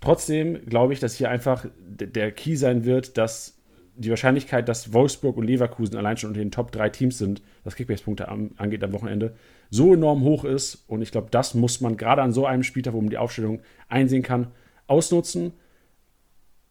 Trotzdem 0.00 0.64
glaube 0.66 0.92
ich, 0.92 1.00
dass 1.00 1.14
hier 1.14 1.30
einfach 1.30 1.66
der 1.76 2.30
Key 2.32 2.56
sein 2.56 2.84
wird, 2.84 3.18
dass 3.18 3.58
die 3.96 4.10
Wahrscheinlichkeit, 4.10 4.68
dass 4.68 4.92
Wolfsburg 4.92 5.36
und 5.36 5.44
Leverkusen 5.44 5.96
allein 5.96 6.16
schon 6.16 6.28
unter 6.28 6.40
den 6.40 6.52
Top 6.52 6.70
3 6.70 6.88
Teams 6.90 7.18
sind, 7.18 7.42
was 7.64 7.74
Kickbase-Punkte 7.74 8.28
angeht 8.28 8.84
am 8.84 8.92
Wochenende, 8.92 9.34
so 9.70 9.92
enorm 9.92 10.22
hoch 10.22 10.44
ist. 10.44 10.84
Und 10.86 11.02
ich 11.02 11.10
glaube, 11.10 11.28
das 11.32 11.54
muss 11.54 11.80
man 11.80 11.96
gerade 11.96 12.22
an 12.22 12.32
so 12.32 12.46
einem 12.46 12.62
Spieltag, 12.62 12.94
wo 12.94 13.00
man 13.00 13.10
die 13.10 13.18
Aufstellung 13.18 13.60
einsehen 13.88 14.22
kann, 14.22 14.52
ausnutzen. 14.86 15.52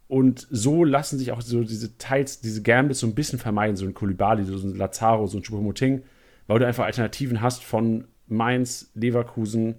Und 0.08 0.48
so 0.50 0.86
lassen 0.86 1.20
sich 1.20 1.34
auch 1.34 1.42
so 1.42 1.64
diese 1.66 1.98
Teils, 1.98 2.40
diese 2.40 2.62
Gambles 2.62 3.00
so 3.00 3.08
ein 3.08 3.16
bisschen 3.16 3.40
vermeiden, 3.40 3.76
so 3.76 3.86
ein 3.86 3.94
Kulibali, 3.94 4.46
so 4.46 4.56
ein 4.56 4.76
Lazaro, 4.76 5.28
so 5.28 5.38
ein 5.38 5.44
Chupomoting, 5.44 6.04
weil 6.48 6.60
du 6.60 6.66
einfach 6.66 6.86
Alternativen 6.86 7.42
hast 7.42 7.62
von 7.62 8.06
Mainz, 8.28 8.92
Leverkusen, 8.96 9.76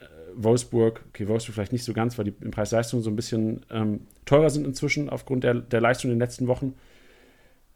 äh, 0.00 0.04
Wolfsburg. 0.34 1.04
Okay, 1.08 1.28
Wolfsburg 1.28 1.54
vielleicht 1.54 1.72
nicht 1.72 1.84
so 1.84 1.92
ganz, 1.92 2.18
weil 2.18 2.26
die 2.26 2.34
in 2.40 2.50
Preis-Leistung 2.50 3.00
so 3.02 3.10
ein 3.10 3.16
bisschen 3.16 3.64
ähm, 3.70 4.00
teurer 4.24 4.50
sind 4.50 4.66
inzwischen 4.66 5.08
aufgrund 5.08 5.44
der, 5.44 5.54
der 5.54 5.80
Leistung 5.80 6.10
in 6.10 6.16
den 6.16 6.20
letzten 6.20 6.46
Wochen. 6.46 6.74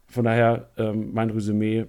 Von 0.07 0.25
daher, 0.25 0.69
ähm, 0.77 1.13
mein 1.13 1.29
Resümee 1.29 1.85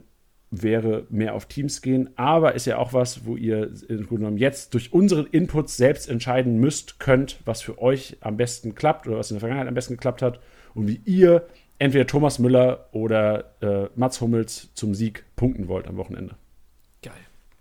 wäre 0.50 1.06
mehr 1.10 1.34
auf 1.34 1.46
Teams 1.46 1.80
gehen, 1.80 2.10
aber 2.16 2.54
ist 2.54 2.66
ja 2.66 2.78
auch 2.78 2.92
was, 2.92 3.24
wo 3.24 3.36
ihr 3.36 3.70
im 3.88 4.06
Grunde 4.06 4.22
genommen 4.22 4.36
jetzt 4.36 4.74
durch 4.74 4.92
unsere 4.92 5.22
Inputs 5.30 5.76
selbst 5.76 6.08
entscheiden 6.08 6.58
müsst, 6.58 6.98
könnt, 6.98 7.40
was 7.44 7.62
für 7.62 7.80
euch 7.80 8.16
am 8.20 8.36
besten 8.36 8.74
klappt 8.74 9.06
oder 9.06 9.18
was 9.18 9.30
in 9.30 9.36
der 9.36 9.40
Vergangenheit 9.40 9.68
am 9.68 9.74
besten 9.74 9.94
geklappt 9.94 10.22
hat 10.22 10.40
und 10.74 10.88
wie 10.88 11.00
ihr 11.04 11.46
entweder 11.78 12.06
Thomas 12.06 12.38
Müller 12.38 12.88
oder 12.92 13.54
äh, 13.60 13.88
Mats 13.94 14.20
Hummels 14.20 14.70
zum 14.74 14.94
Sieg 14.94 15.24
punkten 15.36 15.68
wollt 15.68 15.86
am 15.86 15.96
Wochenende. 15.96 16.34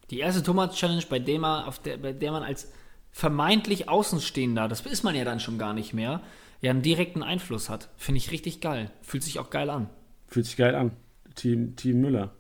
Die 0.10 0.20
erste 0.20 0.44
Thomas-Challenge, 0.44 1.04
bei, 1.10 1.20
der 1.20 1.40
man, 1.40 1.66
auf 1.66 1.80
der, 1.80 1.98
bei 1.98 2.14
der 2.14 2.32
man 2.32 2.44
als 2.44 2.72
vermeintlich 3.12 3.90
Außenstehender, 3.90 4.68
das 4.68 4.82
ist 4.82 5.04
man 5.04 5.16
ja 5.16 5.24
dann 5.24 5.40
schon 5.40 5.58
gar 5.58 5.74
nicht 5.74 5.94
mehr, 5.94 6.22
ja 6.62 6.72
einen 6.72 6.82
direkten 6.82 7.24
Einfluss 7.24 7.70
hat. 7.70 7.90
Finde 7.98 8.18
ich 8.18 8.32
richtig 8.32 8.62
geil. 8.62 8.92
Fühlt 9.02 9.24
sich 9.24 9.40
auch 9.40 9.50
geil 9.50 9.70
an. 9.70 9.90
Fühlt 10.28 10.46
sich 10.46 10.58
geil 10.58 10.76
an. 10.76 10.92
Team, 11.36 11.76
Team 11.76 12.02
Müller. 12.02 12.32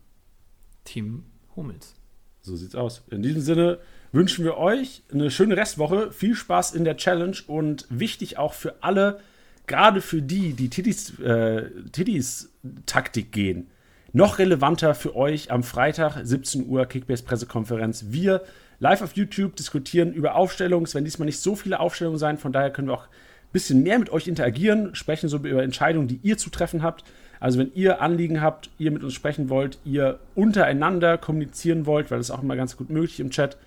Team 0.83 1.23
Hummels. 1.55 1.95
So 2.41 2.55
sieht's 2.55 2.75
aus. 2.75 3.03
In 3.09 3.21
diesem 3.21 3.41
Sinne 3.41 3.79
wünschen 4.11 4.43
wir 4.43 4.57
euch 4.57 5.03
eine 5.11 5.29
schöne 5.31 5.55
Restwoche, 5.55 6.11
viel 6.11 6.35
Spaß 6.35 6.73
in 6.73 6.83
der 6.83 6.97
Challenge 6.97 7.37
und 7.47 7.85
wichtig 7.89 8.37
auch 8.37 8.53
für 8.53 8.81
alle, 8.81 9.19
gerade 9.67 10.01
für 10.01 10.21
die, 10.21 10.53
die 10.53 10.69
Titis, 10.69 11.19
äh, 11.19 11.69
Titis 11.91 12.51
Taktik 12.85 13.31
gehen. 13.31 13.69
Noch 14.11 14.39
relevanter 14.39 14.95
für 14.95 15.15
euch 15.15 15.51
am 15.51 15.61
Freitag, 15.61 16.19
17 16.23 16.67
Uhr, 16.67 16.87
Kickbase-Pressekonferenz. 16.87 18.05
Wir 18.09 18.41
live 18.79 19.03
auf 19.03 19.15
YouTube 19.15 19.55
diskutieren 19.55 20.13
über 20.13 20.33
Aufstellungen. 20.33 20.85
Es 20.85 20.95
werden 20.95 21.05
diesmal 21.05 21.27
nicht 21.27 21.39
so 21.39 21.55
viele 21.55 21.79
Aufstellungen 21.79 22.17
sein, 22.17 22.39
von 22.39 22.51
daher 22.51 22.71
können 22.71 22.87
wir 22.87 22.95
auch 22.95 23.03
ein 23.03 23.53
bisschen 23.53 23.83
mehr 23.83 23.99
mit 23.99 24.09
euch 24.09 24.27
interagieren, 24.27 24.95
sprechen 24.95 25.29
so 25.29 25.37
über 25.37 25.61
Entscheidungen, 25.61 26.07
die 26.07 26.19
ihr 26.23 26.39
zu 26.39 26.49
treffen 26.49 26.81
habt. 26.81 27.03
Also 27.39 27.59
wenn 27.59 27.71
ihr 27.75 28.01
Anliegen 28.01 28.41
habt, 28.41 28.71
ihr 28.79 28.89
mit 28.89 29.03
uns 29.03 29.13
sprechen 29.13 29.47
wollt, 29.49 29.77
ihr 29.85 30.19
untereinander 30.33 31.19
kommunizieren 31.19 31.85
wollt, 31.85 32.09
weil 32.09 32.17
das 32.17 32.29
ist 32.29 32.35
auch 32.35 32.41
immer 32.41 32.55
ganz 32.55 32.77
gut 32.77 32.89
möglich 32.89 33.19
im 33.19 33.29
Chat, 33.29 33.57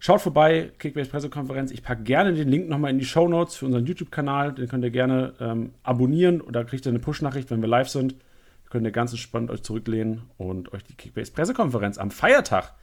schaut 0.00 0.20
vorbei, 0.20 0.72
Kickbase 0.80 1.08
Pressekonferenz. 1.08 1.70
Ich 1.70 1.84
packe 1.84 2.02
gerne 2.02 2.32
den 2.32 2.48
Link 2.48 2.68
nochmal 2.68 2.90
in 2.90 2.98
die 2.98 3.04
Show 3.04 3.28
Notes 3.28 3.54
für 3.54 3.66
unseren 3.66 3.86
YouTube-Kanal. 3.86 4.54
Den 4.54 4.66
könnt 4.66 4.82
ihr 4.82 4.90
gerne 4.90 5.34
ähm, 5.40 5.70
abonnieren 5.84 6.40
oder 6.40 6.64
kriegt 6.64 6.84
ihr 6.84 6.90
eine 6.90 6.98
Push-Nachricht, 6.98 7.52
wenn 7.52 7.60
wir 7.60 7.68
live 7.68 7.88
sind. 7.88 8.16
Könnt 8.70 8.84
ihr 8.84 8.92
ganz 8.92 9.12
entspannt 9.12 9.50
euch 9.50 9.62
zurücklehnen 9.62 10.22
und 10.36 10.72
euch 10.72 10.84
die 10.84 10.94
Kickbase 10.94 11.32
Pressekonferenz 11.32 11.98
am 11.98 12.10
Feiertag, 12.10 12.74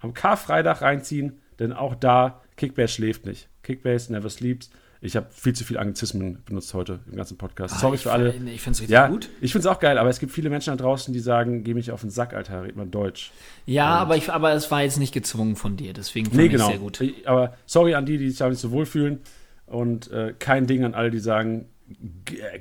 am 0.00 0.14
Karfreitag 0.14 0.82
reinziehen, 0.82 1.40
denn 1.58 1.72
auch 1.72 1.94
da 1.94 2.40
Kickbase 2.56 2.94
schläft 2.94 3.26
nicht. 3.26 3.48
Kickbase 3.62 4.12
never 4.12 4.30
sleeps. 4.30 4.70
Ich 5.04 5.16
habe 5.16 5.26
viel 5.30 5.52
zu 5.52 5.64
viel 5.64 5.76
Anglizismen 5.76 6.42
benutzt 6.46 6.72
heute 6.72 7.00
im 7.10 7.16
ganzen 7.16 7.36
Podcast. 7.36 7.74
Ah, 7.74 7.78
Sorry 7.78 7.98
für 7.98 8.10
alle. 8.10 8.30
Ich 8.30 8.62
finde 8.62 8.70
es 8.70 8.80
richtig 8.80 8.88
ja, 8.88 9.06
gut. 9.08 9.28
Ich 9.42 9.52
finde 9.52 9.68
es 9.68 9.74
auch 9.74 9.78
geil, 9.78 9.98
aber 9.98 10.08
es 10.08 10.18
gibt 10.18 10.32
viele 10.32 10.48
Menschen 10.48 10.74
da 10.74 10.82
draußen, 10.82 11.12
die 11.12 11.20
sagen, 11.20 11.62
geh 11.62 11.74
mich 11.74 11.90
auf 11.90 12.00
den 12.00 12.08
Sack, 12.08 12.32
Alter, 12.32 12.62
red 12.62 12.74
mal 12.74 12.86
Deutsch. 12.86 13.30
Ja, 13.66 13.88
aber, 13.96 14.16
ich, 14.16 14.32
aber 14.32 14.54
es 14.54 14.70
war 14.70 14.82
jetzt 14.82 14.98
nicht 14.98 15.12
gezwungen 15.12 15.56
von 15.56 15.76
dir, 15.76 15.92
deswegen 15.92 16.28
fand 16.28 16.38
nee, 16.38 16.48
genau. 16.48 16.68
sehr 16.68 16.78
gut. 16.78 17.04
Aber 17.26 17.54
sorry 17.66 17.94
an 17.94 18.06
die, 18.06 18.16
die 18.16 18.30
sich 18.30 18.38
da 18.38 18.48
nicht 18.48 18.60
so 18.60 18.70
wohlfühlen. 18.70 19.20
Und 19.66 20.10
äh, 20.10 20.34
kein 20.38 20.66
Ding 20.66 20.84
an 20.84 20.94
alle, 20.94 21.10
die 21.10 21.18
sagen, 21.18 21.66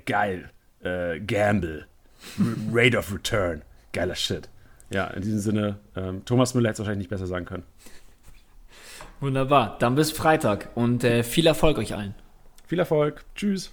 geil, 0.05 0.49
äh, 0.81 1.21
Gamble, 1.21 1.87
Rate 2.71 2.97
of 2.97 3.13
Return, 3.13 3.61
geiler 3.91 4.15
Shit. 4.15 4.49
Ja, 4.89 5.07
in 5.07 5.21
diesem 5.21 5.39
Sinne, 5.39 5.79
ähm, 5.95 6.23
Thomas 6.25 6.53
Müller 6.53 6.69
hätte 6.69 6.73
es 6.73 6.79
wahrscheinlich 6.79 7.09
nicht 7.09 7.09
besser 7.09 7.27
sagen 7.27 7.45
können. 7.45 7.63
Wunderbar, 9.19 9.77
dann 9.79 9.95
bis 9.95 10.11
Freitag 10.11 10.69
und 10.75 11.03
äh, 11.03 11.23
viel 11.23 11.47
Erfolg 11.47 11.77
euch 11.77 11.95
allen. 11.95 12.13
Viel 12.67 12.79
Erfolg. 12.79 13.23
Tschüss. 13.35 13.71